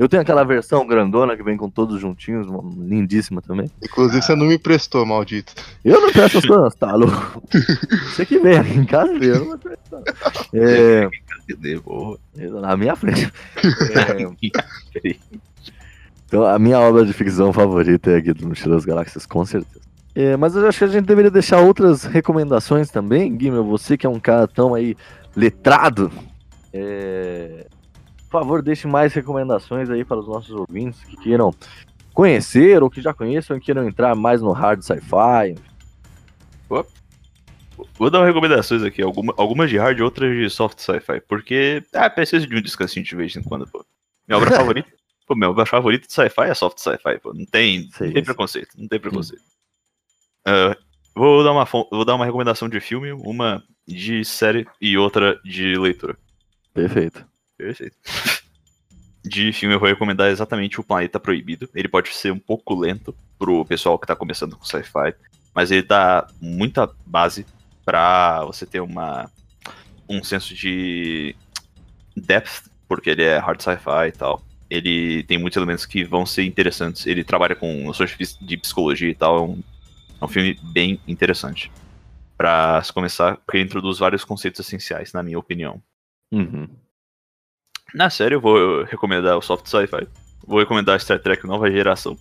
Eu 0.00 0.08
tenho 0.08 0.22
aquela 0.22 0.42
versão 0.44 0.86
grandona 0.86 1.36
que 1.36 1.42
vem 1.42 1.58
com 1.58 1.68
todos 1.68 2.00
juntinhos, 2.00 2.46
lindíssima 2.78 3.42
também. 3.42 3.70
Inclusive, 3.84 4.22
você 4.22 4.34
não 4.34 4.46
me 4.46 4.54
emprestou, 4.54 5.04
maldito. 5.04 5.52
Eu 5.84 6.00
não 6.00 6.10
tenho 6.10 6.24
essas 6.24 6.46
coisas, 6.46 6.74
tá 6.74 6.94
louco? 6.94 7.42
Você 8.06 8.24
que 8.24 8.38
vem 8.38 8.56
aqui 8.56 8.78
em 8.78 8.86
casa 8.86 9.12
eu 9.12 9.40
não 9.40 9.44
vou 9.44 9.58
prestar. 9.58 10.02
É, 10.54 11.06
na 12.62 12.78
minha 12.78 12.96
frente. 12.96 13.30
É, 15.04 15.20
então, 16.26 16.46
a 16.46 16.58
minha 16.58 16.80
obra 16.80 17.04
de 17.04 17.12
ficção 17.12 17.52
favorita 17.52 18.10
é 18.10 18.16
a 18.16 18.20
Guia 18.20 18.32
do 18.32 18.48
Mochila 18.48 18.76
das 18.76 18.86
Galáxias, 18.86 19.26
com 19.26 19.44
certeza. 19.44 19.84
É, 20.14 20.34
mas 20.34 20.56
eu 20.56 20.66
acho 20.66 20.78
que 20.78 20.84
a 20.84 20.88
gente 20.88 21.04
deveria 21.04 21.30
deixar 21.30 21.60
outras 21.60 22.04
recomendações 22.04 22.88
também, 22.88 23.36
Guilherme, 23.36 23.68
você 23.68 23.98
que 23.98 24.06
é 24.06 24.08
um 24.08 24.18
cara 24.18 24.48
tão 24.48 24.74
aí 24.74 24.96
letrado. 25.36 26.10
é, 26.72 27.66
Por 28.30 28.38
favor, 28.38 28.62
deixe 28.62 28.86
mais 28.86 29.12
recomendações 29.12 29.90
aí 29.90 30.04
para 30.04 30.20
os 30.20 30.28
nossos 30.28 30.52
ouvintes 30.52 31.02
que 31.02 31.16
queiram 31.16 31.52
conhecer 32.14 32.80
ou 32.80 32.88
que 32.88 33.02
já 33.02 33.12
conheçam 33.12 33.56
e 33.56 33.60
queiram 33.60 33.88
entrar 33.88 34.14
mais 34.14 34.40
no 34.40 34.52
hard 34.52 34.82
sci-fi. 34.82 35.56
Vou 37.98 38.08
dar 38.08 38.24
recomendações 38.24 38.84
aqui, 38.84 39.02
alguma, 39.02 39.34
algumas 39.36 39.68
de 39.68 39.78
hard 39.78 39.98
e 39.98 40.02
outras 40.02 40.32
de 40.36 40.48
soft 40.48 40.78
sci-fi, 40.78 41.20
porque 41.26 41.82
ah, 41.92 42.08
preciso 42.08 42.46
de 42.46 42.54
um 42.54 42.62
descansinho 42.62 43.04
de 43.04 43.16
vez 43.16 43.34
em 43.34 43.42
quando, 43.42 43.66
pô. 43.66 43.84
Minha 44.28 44.38
obra 44.38 44.50
favorita, 44.56 44.88
pô, 45.26 45.34
minha 45.34 45.50
obra 45.50 45.66
favorita 45.66 46.06
de 46.06 46.12
sci-fi 46.12 46.50
é 46.50 46.54
soft 46.54 46.78
sci-fi, 46.78 47.18
pô. 47.18 47.34
Não 47.34 47.46
tem, 47.46 47.88
não 48.00 48.12
tem 48.12 48.22
preconceito, 48.22 48.70
não 48.78 48.86
tem 48.86 49.00
preconceito. 49.00 49.42
Ah, 50.46 50.76
vou 51.16 51.42
dar 51.42 51.52
uma 51.52 51.64
vou 51.64 52.04
dar 52.04 52.14
uma 52.14 52.26
recomendação 52.26 52.68
de 52.68 52.78
filme, 52.78 53.10
uma 53.12 53.60
de 53.88 54.24
série 54.24 54.68
e 54.80 54.96
outra 54.96 55.40
de 55.42 55.76
leitura. 55.76 56.16
Perfeito. 56.72 57.29
Perfeito. 57.60 57.96
De 59.22 59.52
filme 59.52 59.74
eu 59.74 59.78
vou 59.78 59.88
recomendar 59.88 60.30
exatamente 60.30 60.80
o 60.80 60.84
Planeta 60.84 61.20
Proibido. 61.20 61.68
Ele 61.74 61.88
pode 61.88 62.08
ser 62.08 62.32
um 62.32 62.38
pouco 62.38 62.74
lento 62.74 63.14
pro 63.38 63.64
pessoal 63.66 63.98
que 63.98 64.06
tá 64.06 64.16
começando 64.16 64.56
com 64.56 64.64
sci-fi, 64.64 65.14
mas 65.54 65.70
ele 65.70 65.82
dá 65.82 66.26
muita 66.40 66.90
base 67.04 67.44
pra 67.84 68.44
você 68.44 68.64
ter 68.64 68.80
uma 68.80 69.30
um 70.08 70.24
senso 70.24 70.54
de 70.54 71.36
depth, 72.16 72.64
porque 72.88 73.10
ele 73.10 73.22
é 73.22 73.38
hard 73.38 73.60
sci-fi 73.60 74.08
e 74.08 74.12
tal. 74.12 74.42
Ele 74.68 75.22
tem 75.24 75.38
muitos 75.38 75.56
elementos 75.56 75.84
que 75.84 76.02
vão 76.02 76.24
ser 76.24 76.44
interessantes. 76.44 77.06
Ele 77.06 77.22
trabalha 77.22 77.54
com 77.54 77.84
noções 77.84 78.16
de 78.16 78.38
de 78.40 78.56
psicologia 78.56 79.10
e 79.10 79.14
tal. 79.14 79.36
É 79.36 79.42
um, 79.42 79.62
é 80.20 80.24
um 80.24 80.28
filme 80.28 80.58
bem 80.72 80.98
interessante. 81.06 81.70
Pra 82.38 82.82
se 82.82 82.90
começar, 82.90 83.36
porque 83.36 83.58
ele 83.58 83.64
introduz 83.64 83.98
vários 83.98 84.24
conceitos 84.24 84.60
essenciais, 84.60 85.12
na 85.12 85.22
minha 85.22 85.38
opinião. 85.38 85.82
Uhum. 86.32 86.68
Na 87.94 88.08
série, 88.10 88.34
eu 88.34 88.40
vou 88.40 88.84
recomendar 88.84 89.36
o 89.36 89.42
Soft 89.42 89.66
Sci-Fi. 89.66 90.06
Vou 90.46 90.58
recomendar 90.58 91.00
Star 91.00 91.18
Trek 91.18 91.46
Nova 91.46 91.70
Geração. 91.70 92.16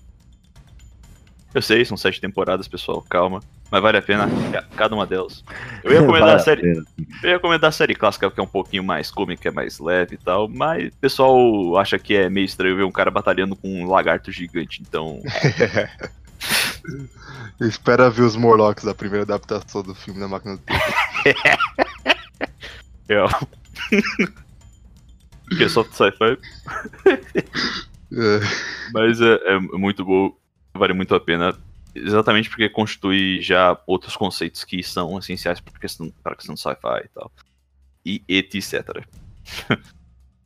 Eu 1.53 1.61
sei, 1.63 1.83
são 1.83 1.97
sete 1.97 2.21
temporadas, 2.21 2.67
pessoal, 2.67 3.03
calma. 3.09 3.39
Mas 3.71 3.81
vale 3.81 3.97
a 3.97 4.01
pena 4.01 4.27
ca- 4.51 4.63
cada 4.75 4.93
uma 4.95 5.05
delas. 5.05 5.43
Eu 5.83 5.91
ia 5.93 5.99
recomendar 6.01 6.29
Vale 6.37 6.41
a 6.41 6.43
série. 6.43 6.61
pena. 6.61 6.83
Eu 7.23 7.29
ia 7.29 7.35
recomendar 7.37 7.69
a 7.69 7.71
série 7.71 7.95
clássica, 7.95 8.29
que 8.29 8.39
é 8.39 8.43
um 8.43 8.47
pouquinho 8.47 8.83
mais 8.83 9.09
cômica, 9.09 9.47
é 9.49 9.51
mais 9.51 9.79
leve 9.79 10.15
e 10.15 10.17
tal. 10.17 10.47
Mas 10.47 10.89
o 10.93 10.97
pessoal 10.97 11.77
acha 11.77 11.97
que 11.97 12.15
é 12.15 12.29
meio 12.29 12.45
estranho 12.45 12.75
ver 12.75 12.83
um 12.83 12.91
cara 12.91 13.09
batalhando 13.09 13.55
com 13.55 13.67
um 13.83 13.89
lagarto 13.89 14.31
gigante. 14.31 14.81
Então. 14.81 15.21
Espera 17.61 18.09
ver 18.09 18.21
os 18.23 18.35
Morlocks 18.35 18.83
da 18.85 18.93
primeira 18.95 19.23
adaptação 19.23 19.81
do 19.83 19.93
filme 19.95 20.19
da 20.19 20.27
Máquina 20.27 20.55
do 20.55 20.61
Tempo. 20.61 20.79
É. 23.11 23.25
que 23.89 24.27
é 25.63 25.69
soft 25.69 25.91
sci-fi. 25.93 26.37
É, 28.11 28.39
Mas 28.91 29.21
é, 29.21 29.35
é 29.45 29.59
muito 29.59 30.03
bom, 30.03 30.35
vale 30.73 30.93
muito 30.93 31.13
a 31.13 31.19
pena. 31.19 31.55
Exatamente 31.93 32.49
porque 32.49 32.69
constitui 32.69 33.41
já 33.41 33.77
outros 33.85 34.15
conceitos 34.15 34.63
que 34.63 34.81
são 34.83 35.17
essenciais 35.17 35.59
para 35.59 35.73
a 35.75 35.79
questão, 35.79 36.11
pra 36.23 36.35
questão 36.35 36.55
do 36.55 36.59
sci-fi 36.59 37.05
e 37.05 37.09
tal. 37.09 37.31
E 38.05 38.23
etc. 38.27 39.03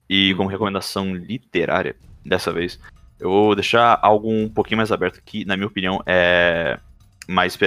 e 0.10 0.34
como 0.36 0.50
recomendação 0.50 1.14
literária, 1.14 1.96
dessa 2.26 2.52
vez, 2.52 2.80
eu 3.20 3.30
vou 3.30 3.56
deixar 3.56 4.00
algo 4.02 4.32
um 4.32 4.50
pouquinho 4.50 4.78
mais 4.78 4.92
aberto 4.92 5.22
que, 5.24 5.46
na 5.46 5.56
minha 5.56 5.68
opinião, 5.68 6.02
é 6.06 6.80
mais 7.28 7.58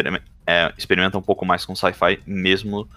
é, 0.46 0.72
experimenta 0.76 1.18
um 1.18 1.22
pouco 1.22 1.44
mais 1.44 1.64
com 1.64 1.74
sci-fi 1.74 2.20
mesmo, 2.26 2.88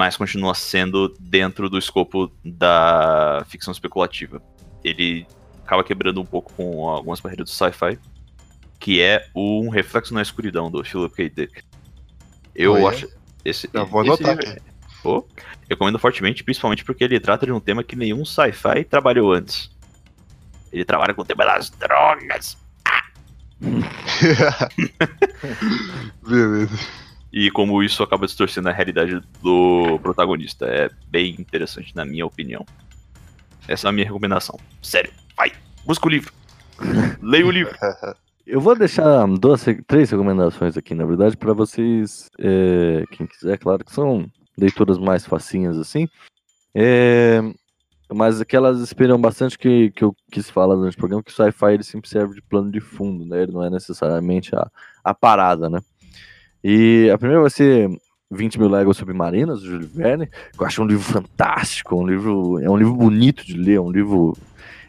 mas 0.00 0.16
continua 0.16 0.54
sendo 0.54 1.14
dentro 1.20 1.68
do 1.68 1.76
escopo 1.76 2.32
da 2.42 3.44
ficção 3.50 3.70
especulativa. 3.70 4.40
Ele 4.82 5.26
acaba 5.62 5.84
quebrando 5.84 6.22
um 6.22 6.24
pouco 6.24 6.50
com 6.54 6.88
algumas 6.88 7.20
barreiras 7.20 7.50
do 7.50 7.52
sci-fi, 7.52 7.98
que 8.78 9.02
é 9.02 9.28
um 9.36 9.68
reflexo 9.68 10.14
na 10.14 10.22
escuridão 10.22 10.70
do 10.70 10.82
Philip 10.82 11.14
K. 11.14 11.28
Dick. 11.28 11.62
Eu 12.54 12.72
Olha, 12.72 12.88
acho 12.88 13.08
esse, 13.44 13.68
já 13.72 13.84
vou 13.84 14.00
esse 14.00 14.24
anotar 14.24 14.38
livro- 14.38 14.62
Pô, 15.02 15.28
recomendo 15.68 15.98
fortemente, 15.98 16.42
principalmente 16.42 16.82
porque 16.82 17.04
ele 17.04 17.20
trata 17.20 17.44
de 17.44 17.52
um 17.52 17.60
tema 17.60 17.84
que 17.84 17.94
nenhum 17.94 18.24
sci-fi 18.24 18.82
trabalhou 18.84 19.30
antes. 19.30 19.70
Ele 20.72 20.86
trabalha 20.86 21.12
com 21.12 21.20
o 21.20 21.26
tema 21.26 21.44
das 21.44 21.68
drogas. 21.68 22.56
Beleza. 26.26 26.78
E 27.32 27.50
como 27.50 27.82
isso 27.82 28.02
acaba 28.02 28.26
distorcendo 28.26 28.68
a 28.68 28.72
realidade 28.72 29.20
do 29.42 29.98
protagonista. 30.02 30.66
É 30.66 30.90
bem 31.08 31.36
interessante, 31.38 31.94
na 31.94 32.04
minha 32.04 32.26
opinião. 32.26 32.64
Essa 33.68 33.86
é 33.86 33.90
a 33.90 33.92
minha 33.92 34.06
recomendação. 34.06 34.58
Sério, 34.82 35.12
vai! 35.36 35.52
Busca 35.84 36.06
o 36.06 36.10
livro. 36.10 36.32
Leia 37.22 37.46
o 37.46 37.50
livro. 37.50 37.76
Eu 38.46 38.60
vou 38.60 38.76
deixar 38.76 39.26
duas, 39.28 39.64
três 39.86 40.10
recomendações 40.10 40.76
aqui, 40.76 40.94
na 40.94 41.04
verdade, 41.04 41.36
para 41.36 41.52
vocês, 41.52 42.28
é, 42.38 43.04
quem 43.12 43.26
quiser, 43.26 43.58
claro, 43.58 43.84
que 43.84 43.92
são 43.92 44.26
leituras 44.58 44.98
mais 44.98 45.24
facinhas 45.24 45.78
assim. 45.78 46.08
É, 46.74 47.40
mas 48.12 48.40
aquelas 48.40 48.80
esperam 48.80 49.20
bastante 49.20 49.56
que, 49.56 49.90
que 49.92 50.02
eu 50.02 50.14
quis 50.30 50.50
falar 50.50 50.74
durante 50.74 50.94
o 50.94 50.98
programa, 50.98 51.22
que 51.22 51.30
o 51.30 51.34
sci-fi 51.34 51.74
ele 51.74 51.84
sempre 51.84 52.08
serve 52.08 52.34
de 52.34 52.42
plano 52.42 52.70
de 52.70 52.80
fundo, 52.80 53.24
né? 53.24 53.42
Ele 53.42 53.52
não 53.52 53.62
é 53.62 53.70
necessariamente 53.70 54.54
a, 54.54 54.68
a 55.04 55.14
parada, 55.14 55.70
né? 55.70 55.80
E 56.62 57.10
a 57.10 57.18
primeira 57.18 57.40
vai 57.40 57.50
ser 57.50 57.90
20 58.30 58.58
mil 58.58 58.68
léguas 58.68 58.96
submarinas, 58.96 59.60
do 59.60 59.66
Júlio 59.66 59.90
Verne, 59.92 60.26
que 60.26 60.62
eu 60.62 60.66
acho 60.66 60.82
um 60.82 60.86
livro 60.86 61.02
fantástico, 61.02 61.96
um 61.96 62.06
livro, 62.06 62.58
é 62.62 62.70
um 62.70 62.76
livro 62.76 62.94
bonito 62.94 63.44
de 63.44 63.54
ler, 63.56 63.80
um 63.80 63.90
livro... 63.90 64.36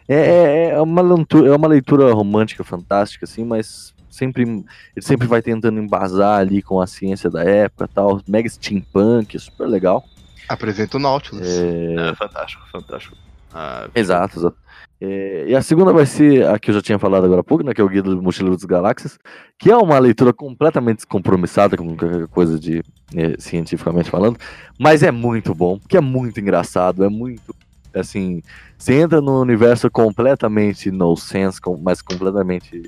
É, 0.08 0.16
é, 0.16 0.70
é 0.72 0.82
uma, 0.82 1.02
leitura, 1.02 1.50
é 1.50 1.56
uma 1.56 1.68
leitura 1.68 2.14
romântica 2.14 2.64
fantástica, 2.64 3.24
assim, 3.24 3.46
mas 3.46 3.94
sempre 4.10 4.44
ele 4.44 4.66
sempre 5.00 5.26
vai 5.26 5.42
tentando 5.42 5.80
embasar 5.80 6.40
ali 6.40 6.62
com 6.62 6.82
a 6.82 6.88
ciência 6.88 7.30
da 7.30 7.44
época 7.44 7.88
tal, 7.88 8.22
mega 8.28 8.50
steampunk, 8.50 9.40
super 9.40 9.68
legal. 9.68 10.04
Apresenta 10.50 10.98
o 10.98 11.00
Nautilus. 11.00 11.48
É... 11.48 12.10
É, 12.10 12.16
fantástico, 12.16 12.64
fantástico. 12.70 13.16
Ah, 13.54 13.90
Exato, 13.96 14.40
exato. 14.40 14.58
É, 15.04 15.46
e 15.48 15.56
a 15.56 15.64
segunda 15.64 15.92
vai 15.92 16.06
ser 16.06 16.46
a 16.46 16.60
que 16.60 16.70
eu 16.70 16.76
já 16.76 16.82
tinha 16.82 17.00
falado 17.00 17.26
agora 17.26 17.42
há 17.42 17.44
pouco, 17.44 17.64
né, 17.64 17.74
que 17.74 17.82
é 17.82 17.84
o 17.84 17.90
Guia 17.90 18.04
do 18.04 18.22
Mochileiro 18.22 18.56
das 18.56 18.66
Galáxias, 18.66 19.18
que 19.58 19.72
é 19.72 19.76
uma 19.76 19.98
leitura 19.98 20.32
completamente 20.32 20.98
descompromissada 20.98 21.76
com 21.76 21.98
qualquer 21.98 22.28
coisa 22.28 22.60
de 22.60 22.84
é, 23.16 23.36
cientificamente 23.40 24.12
falando, 24.12 24.38
mas 24.80 25.02
é 25.02 25.10
muito 25.10 25.56
bom, 25.56 25.80
que 25.90 25.98
é 25.98 26.02
muito 26.02 26.40
engraçado, 26.40 27.04
é 27.04 27.10
muito 27.10 27.56
assim, 27.96 28.44
você 28.78 28.94
entra 28.94 29.20
num 29.20 29.40
universo 29.40 29.90
completamente 29.90 30.92
no 30.92 31.16
sense, 31.16 31.60
mas 31.82 32.00
completamente 32.00 32.84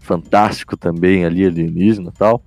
fantástico 0.00 0.76
também 0.76 1.24
ali, 1.24 1.46
alienígena 1.46 2.10
e 2.14 2.18
tal. 2.18 2.42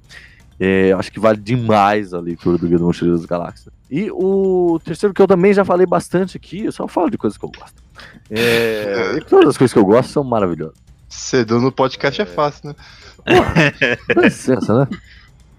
É, 0.60 0.92
acho 0.92 1.10
que 1.10 1.22
vale 1.22 1.40
demais 1.40 2.14
a 2.14 2.20
leitura 2.20 2.58
do 2.58 2.68
Guia 2.68 2.78
do 2.78 2.86
Mochileiro 2.86 3.18
das 3.18 3.26
Galáxias. 3.26 3.74
E 3.90 4.12
o 4.12 4.78
terceiro 4.84 5.14
que 5.14 5.22
eu 5.22 5.28
também 5.28 5.54
já 5.54 5.64
falei 5.64 5.86
bastante 5.86 6.36
aqui, 6.36 6.66
eu 6.66 6.72
só 6.72 6.86
falo 6.86 7.10
de 7.10 7.18
coisas 7.18 7.38
que 7.38 7.46
eu 7.46 7.52
gosto. 7.58 7.89
É, 8.30 9.18
e 9.18 9.22
todas 9.22 9.50
as 9.50 9.58
coisas 9.58 9.74
que 9.74 9.80
eu 9.80 9.86
gosto 9.86 10.12
são 10.12 10.24
maravilhosas. 10.24 10.78
Cedo 11.08 11.60
no 11.60 11.72
podcast 11.72 12.22
é 12.22 12.26
fácil, 12.26 12.70
né? 12.70 12.76
Dá 14.16 14.22
licença, 14.22 14.80
né? 14.80 14.88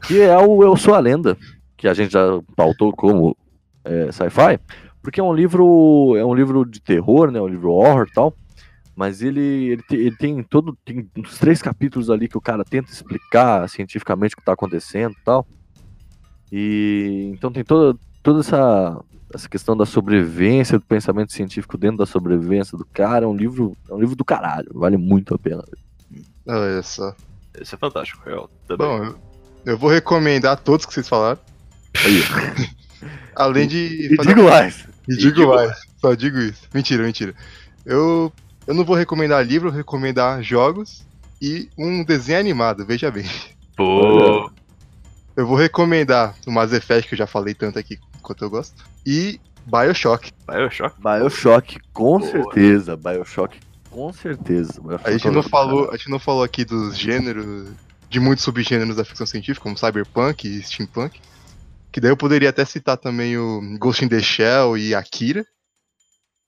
Que 0.02 0.20
é 0.20 0.38
o 0.38 0.62
Eu 0.62 0.76
Sou 0.76 0.94
a 0.94 0.98
Lenda, 0.98 1.36
que 1.76 1.88
a 1.88 1.94
gente 1.94 2.12
já 2.12 2.40
pautou 2.56 2.92
como 2.92 3.36
é, 3.84 4.12
sci-fi, 4.12 4.58
porque 5.02 5.20
é 5.20 5.22
um 5.22 5.34
livro, 5.34 6.14
é 6.16 6.24
um 6.24 6.34
livro 6.34 6.64
de 6.64 6.80
terror, 6.80 7.30
né? 7.30 7.40
Um 7.40 7.48
livro 7.48 7.72
horror 7.72 8.06
e 8.08 8.12
tal. 8.12 8.34
Mas 8.94 9.22
ele, 9.22 9.40
ele, 9.40 9.84
ele 9.92 10.16
tem 10.16 10.42
todo. 10.42 10.76
Tem 10.84 11.08
uns 11.16 11.38
três 11.38 11.62
capítulos 11.62 12.10
ali 12.10 12.28
que 12.28 12.36
o 12.36 12.40
cara 12.40 12.64
tenta 12.64 12.90
explicar 12.90 13.66
cientificamente 13.68 14.34
o 14.34 14.36
que 14.36 14.42
está 14.42 14.52
acontecendo 14.52 15.12
e 15.12 15.24
tal. 15.24 15.46
E 16.52 17.30
então 17.32 17.50
tem 17.50 17.64
toda, 17.64 17.98
toda 18.22 18.40
essa, 18.40 19.00
essa 19.32 19.48
questão 19.48 19.76
da 19.76 19.86
sobrevivência, 19.86 20.78
do 20.78 20.84
pensamento 20.84 21.32
científico 21.32 21.76
dentro 21.78 21.98
da 21.98 22.06
sobrevivência 22.06 22.76
do 22.76 22.84
cara. 22.84 23.24
É 23.24 23.28
um 23.28 23.34
livro, 23.36 23.76
é 23.88 23.94
um 23.94 24.00
livro 24.00 24.16
do 24.16 24.24
caralho, 24.24 24.70
vale 24.74 24.96
muito 24.96 25.34
a 25.34 25.38
pena. 25.38 25.64
Olha 26.46 26.82
só. 26.82 27.14
Esse 27.60 27.74
é 27.74 27.78
fantástico, 27.78 28.22
real. 28.24 28.50
Também. 28.66 28.86
Bom, 28.86 29.04
eu, 29.04 29.18
eu 29.66 29.78
vou 29.78 29.90
recomendar 29.90 30.58
todos 30.58 30.86
que 30.86 30.92
vocês 30.94 31.08
falaram. 31.08 31.38
Aí. 32.04 32.22
Além 33.34 33.66
de. 33.66 34.12
E 34.12 34.16
fazer- 34.16 34.28
digo 34.34 34.48
mais. 34.48 34.86
E 35.08 35.16
digo 35.16 35.46
mais. 35.48 35.76
Só 36.00 36.14
digo 36.14 36.38
isso. 36.38 36.62
Mentira, 36.74 37.02
mentira. 37.02 37.34
Eu, 37.84 38.32
eu 38.66 38.74
não 38.74 38.84
vou 38.84 38.96
recomendar 38.96 39.44
livro, 39.44 39.68
eu 39.68 39.72
vou 39.72 39.78
recomendar 39.78 40.42
jogos 40.42 41.04
e 41.40 41.68
um 41.76 42.04
desenho 42.04 42.38
animado, 42.38 42.84
veja 42.84 43.10
bem. 43.10 43.24
Pô, 43.76 44.50
Eu 45.36 45.46
vou 45.46 45.56
recomendar 45.56 46.34
o 46.46 46.50
Mass 46.50 46.72
Effect, 46.72 47.08
que 47.08 47.14
eu 47.14 47.18
já 47.18 47.26
falei 47.26 47.54
tanto 47.54 47.78
aqui 47.78 47.98
quanto 48.22 48.44
eu 48.44 48.50
gosto, 48.50 48.84
e 49.06 49.40
Bioshock. 49.66 50.32
Bioshock. 50.46 50.96
Bioshock, 51.00 51.78
com 51.92 52.18
Boa. 52.18 52.30
certeza. 52.30 52.96
Bioshock, 52.96 53.58
com 53.90 54.12
certeza. 54.12 54.80
Bioshock 54.80 55.08
A 55.08 55.12
gente 55.12 55.28
é 55.28 55.30
não 55.30 55.42
falou, 55.42 55.90
a 55.90 55.96
gente 55.96 56.10
não 56.10 56.18
falou 56.18 56.42
aqui 56.42 56.64
dos 56.64 56.96
gêneros, 56.98 57.68
de 58.08 58.18
muitos 58.20 58.44
subgêneros 58.44 58.96
da 58.96 59.04
ficção 59.04 59.26
científica, 59.26 59.62
como 59.62 59.78
cyberpunk 59.78 60.46
e 60.48 60.62
steampunk. 60.62 61.20
Que 61.92 62.00
daí 62.00 62.10
eu 62.10 62.16
poderia 62.16 62.50
até 62.50 62.64
citar 62.64 62.96
também 62.96 63.36
o 63.36 63.60
Ghost 63.78 64.04
in 64.04 64.08
the 64.08 64.20
Shell 64.20 64.76
e 64.78 64.94
Akira. 64.94 65.44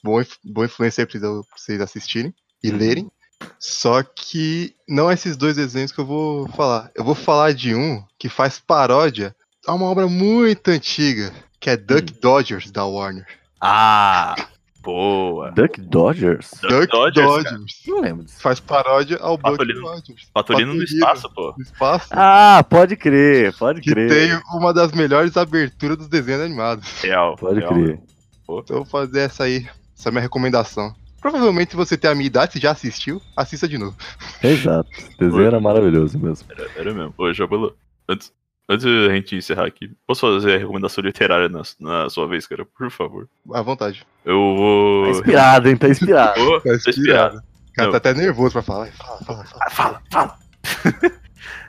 Boa, 0.02 0.24
boa 0.44 0.66
influência 0.66 1.02
aí 1.02 1.06
pra 1.06 1.18
vocês- 1.20 1.46
pra 1.46 1.56
vocês 1.58 1.80
assistirem 1.80 2.34
e 2.62 2.70
Uhum. 2.70 2.76
lerem. 2.76 3.10
Só 3.58 4.02
que 4.02 4.74
não 4.88 5.10
é 5.10 5.14
esses 5.14 5.36
dois 5.36 5.56
desenhos 5.56 5.92
que 5.92 6.00
eu 6.00 6.06
vou 6.06 6.48
falar. 6.48 6.90
Eu 6.94 7.04
vou 7.04 7.14
falar 7.14 7.52
de 7.52 7.74
um 7.74 8.02
que 8.18 8.28
faz 8.28 8.58
paródia 8.58 9.34
a 9.66 9.74
uma 9.74 9.86
obra 9.86 10.06
muito 10.08 10.68
antiga, 10.68 11.32
que 11.60 11.70
é 11.70 11.76
Duck 11.76 12.12
Dodgers 12.20 12.70
da 12.70 12.84
Warner. 12.84 13.26
Ah, 13.60 14.34
boa. 14.80 15.52
Duck 15.52 15.80
Dodgers? 15.80 16.50
Duck 16.62 16.88
Dodgers, 16.88 17.44
cara. 17.44 17.60
Não 17.86 18.00
lembro 18.00 18.24
disso. 18.24 18.40
Faz 18.40 18.58
paródia 18.58 19.18
ao 19.20 19.36
Buck 19.36 19.50
Patolino. 19.52 19.80
Dodgers. 19.82 20.28
Patolino 20.34 20.74
no 20.74 20.82
espaço, 20.82 21.30
pô. 21.32 21.54
No 21.56 21.62
espaço. 21.62 22.08
Ah, 22.10 22.64
pode 22.68 22.96
crer, 22.96 23.56
pode 23.56 23.80
que 23.80 23.90
crer. 23.90 24.08
tem 24.10 24.42
uma 24.58 24.74
das 24.74 24.90
melhores 24.92 25.36
aberturas 25.36 25.96
dos 25.96 26.08
desenhos 26.08 26.42
animados. 26.42 27.00
Real. 27.00 27.36
Pode 27.36 27.60
real. 27.60 27.72
crer. 27.72 28.00
Então 28.42 28.76
eu 28.76 28.84
vou 28.84 28.84
fazer 28.84 29.20
essa 29.20 29.44
aí, 29.44 29.68
essa 29.96 30.08
é 30.08 30.10
a 30.10 30.12
minha 30.12 30.22
recomendação. 30.22 30.94
Provavelmente 31.22 31.70
se 31.70 31.76
você 31.76 31.96
tem 31.96 32.10
a 32.10 32.14
minha 32.14 32.26
idade, 32.26 32.52
se 32.54 32.58
já 32.60 32.72
assistiu, 32.72 33.22
assista 33.36 33.66
de 33.68 33.78
novo. 33.78 33.96
Exato. 34.42 34.90
O 35.14 35.18
desenho 35.24 35.46
era 35.46 35.60
maravilhoso 35.60 36.18
mesmo. 36.18 36.46
Era, 36.50 36.68
era 36.76 36.92
mesmo. 36.92 37.14
Ô, 37.16 37.32
Jabula, 37.32 37.72
antes, 38.08 38.32
antes 38.68 38.84
da 38.84 39.14
gente 39.14 39.36
encerrar 39.36 39.66
aqui, 39.66 39.90
posso 40.06 40.20
fazer 40.22 40.56
a 40.56 40.58
recomendação 40.58 41.02
literária 41.02 41.48
na, 41.48 41.62
na 41.80 42.10
sua 42.10 42.26
vez, 42.26 42.46
cara? 42.46 42.66
Por 42.66 42.90
favor. 42.90 43.28
À 43.54 43.62
vontade. 43.62 44.04
Eu 44.24 44.36
vou. 44.56 45.04
Tá 45.04 45.10
inspirado, 45.12 45.68
hein? 45.68 45.76
Tá 45.76 45.88
inspirado. 45.88 46.44
Vou- 46.44 46.60
Tá 46.60 46.74
inspirado. 46.74 46.98
inspirado. 46.98 47.36
O 47.38 47.72
cara 47.74 47.86
Não. 47.86 47.92
tá 47.92 47.96
até 47.98 48.14
nervoso 48.14 48.52
pra 48.52 48.62
falar. 48.62 48.88
Fala, 48.92 49.18
fala, 49.24 49.44
fala. 49.44 49.62
Ah, 49.64 49.70
fala, 49.70 50.02
fala. 50.10 50.38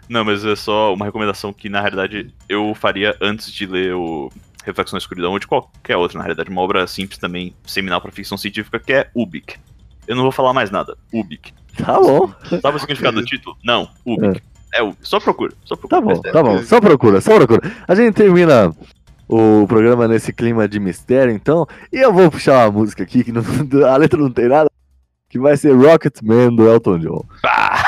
Não, 0.09 0.25
mas 0.25 0.43
é 0.43 0.55
só 0.55 0.93
uma 0.93 1.05
recomendação 1.05 1.53
que, 1.53 1.69
na 1.69 1.79
realidade, 1.79 2.33
eu 2.49 2.75
faria 2.75 3.15
antes 3.21 3.49
de 3.51 3.65
ler 3.65 3.93
o 3.95 4.29
Reflexão 4.63 4.95
na 4.95 4.99
Escuridão 4.99 5.31
ou 5.31 5.39
de 5.39 5.47
qualquer 5.47 5.97
outra, 5.97 6.17
na 6.17 6.23
realidade. 6.23 6.49
Uma 6.49 6.61
obra 6.61 6.87
simples 6.87 7.17
também, 7.19 7.53
seminal 7.65 7.99
pra 8.01 8.11
ficção 8.11 8.37
científica, 8.37 8.79
que 8.79 8.93
é 8.93 9.09
Ubik. 9.15 9.55
Eu 10.07 10.15
não 10.15 10.23
vou 10.23 10.31
falar 10.31 10.53
mais 10.53 10.71
nada. 10.71 10.97
Ubik. 11.13 11.53
Tá 11.77 11.99
bom, 11.99 12.31
Sabe 12.61 12.77
o 12.77 12.79
significado 12.79 13.19
do 13.19 13.25
título? 13.25 13.57
Não, 13.63 13.89
Ubik. 14.05 14.41
É, 14.73 14.81
Ubik. 14.81 14.97
Só 15.01 15.19
procura, 15.19 15.53
só 15.65 15.75
procura. 15.75 16.01
tá 16.01 16.07
bom, 16.07 16.21
É, 16.25 16.31
tá 16.31 16.43
bom. 16.43 16.63
Só 16.63 16.79
procura, 16.81 17.21
só 17.21 17.35
procura. 17.35 17.61
A 17.87 17.95
gente 17.95 18.13
termina 18.15 18.73
o 19.27 19.65
programa 19.67 20.07
nesse 20.07 20.31
clima 20.33 20.67
de 20.67 20.79
mistério, 20.79 21.33
então. 21.33 21.65
E 21.91 21.97
eu 21.97 22.13
vou 22.13 22.29
puxar 22.29 22.65
uma 22.65 22.71
música 22.79 23.03
aqui, 23.03 23.23
que 23.23 23.31
não- 23.31 23.41
a 23.87 23.97
letra 23.97 24.19
não 24.19 24.31
tem 24.31 24.47
nada. 24.47 24.69
Que 25.29 25.39
vai 25.39 25.57
ser 25.57 25.73
Rocketman 25.75 26.55
do 26.55 26.67
Elton 26.69 26.99
John. 26.99 27.25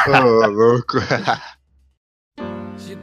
Ô, 0.07 0.47
louco. 0.47 0.97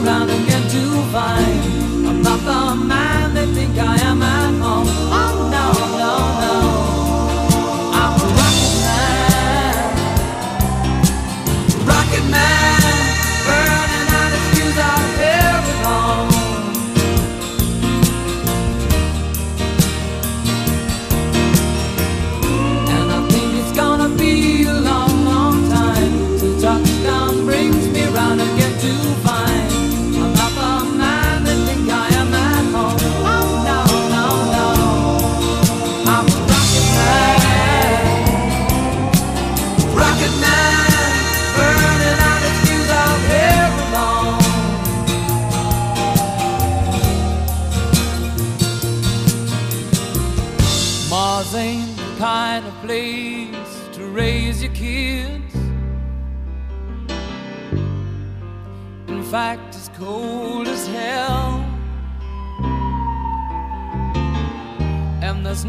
Brings 0.00 0.04
me 0.04 0.08
round 0.08 0.30
again 0.30 0.62
to 0.68 1.02
find 1.12 2.06
I'm 2.06 2.22
not 2.22 2.40
the 2.40 2.74
man 2.84 3.34
they 3.34 3.46
think 3.54 3.78
I 3.78 3.94
am 3.94 3.99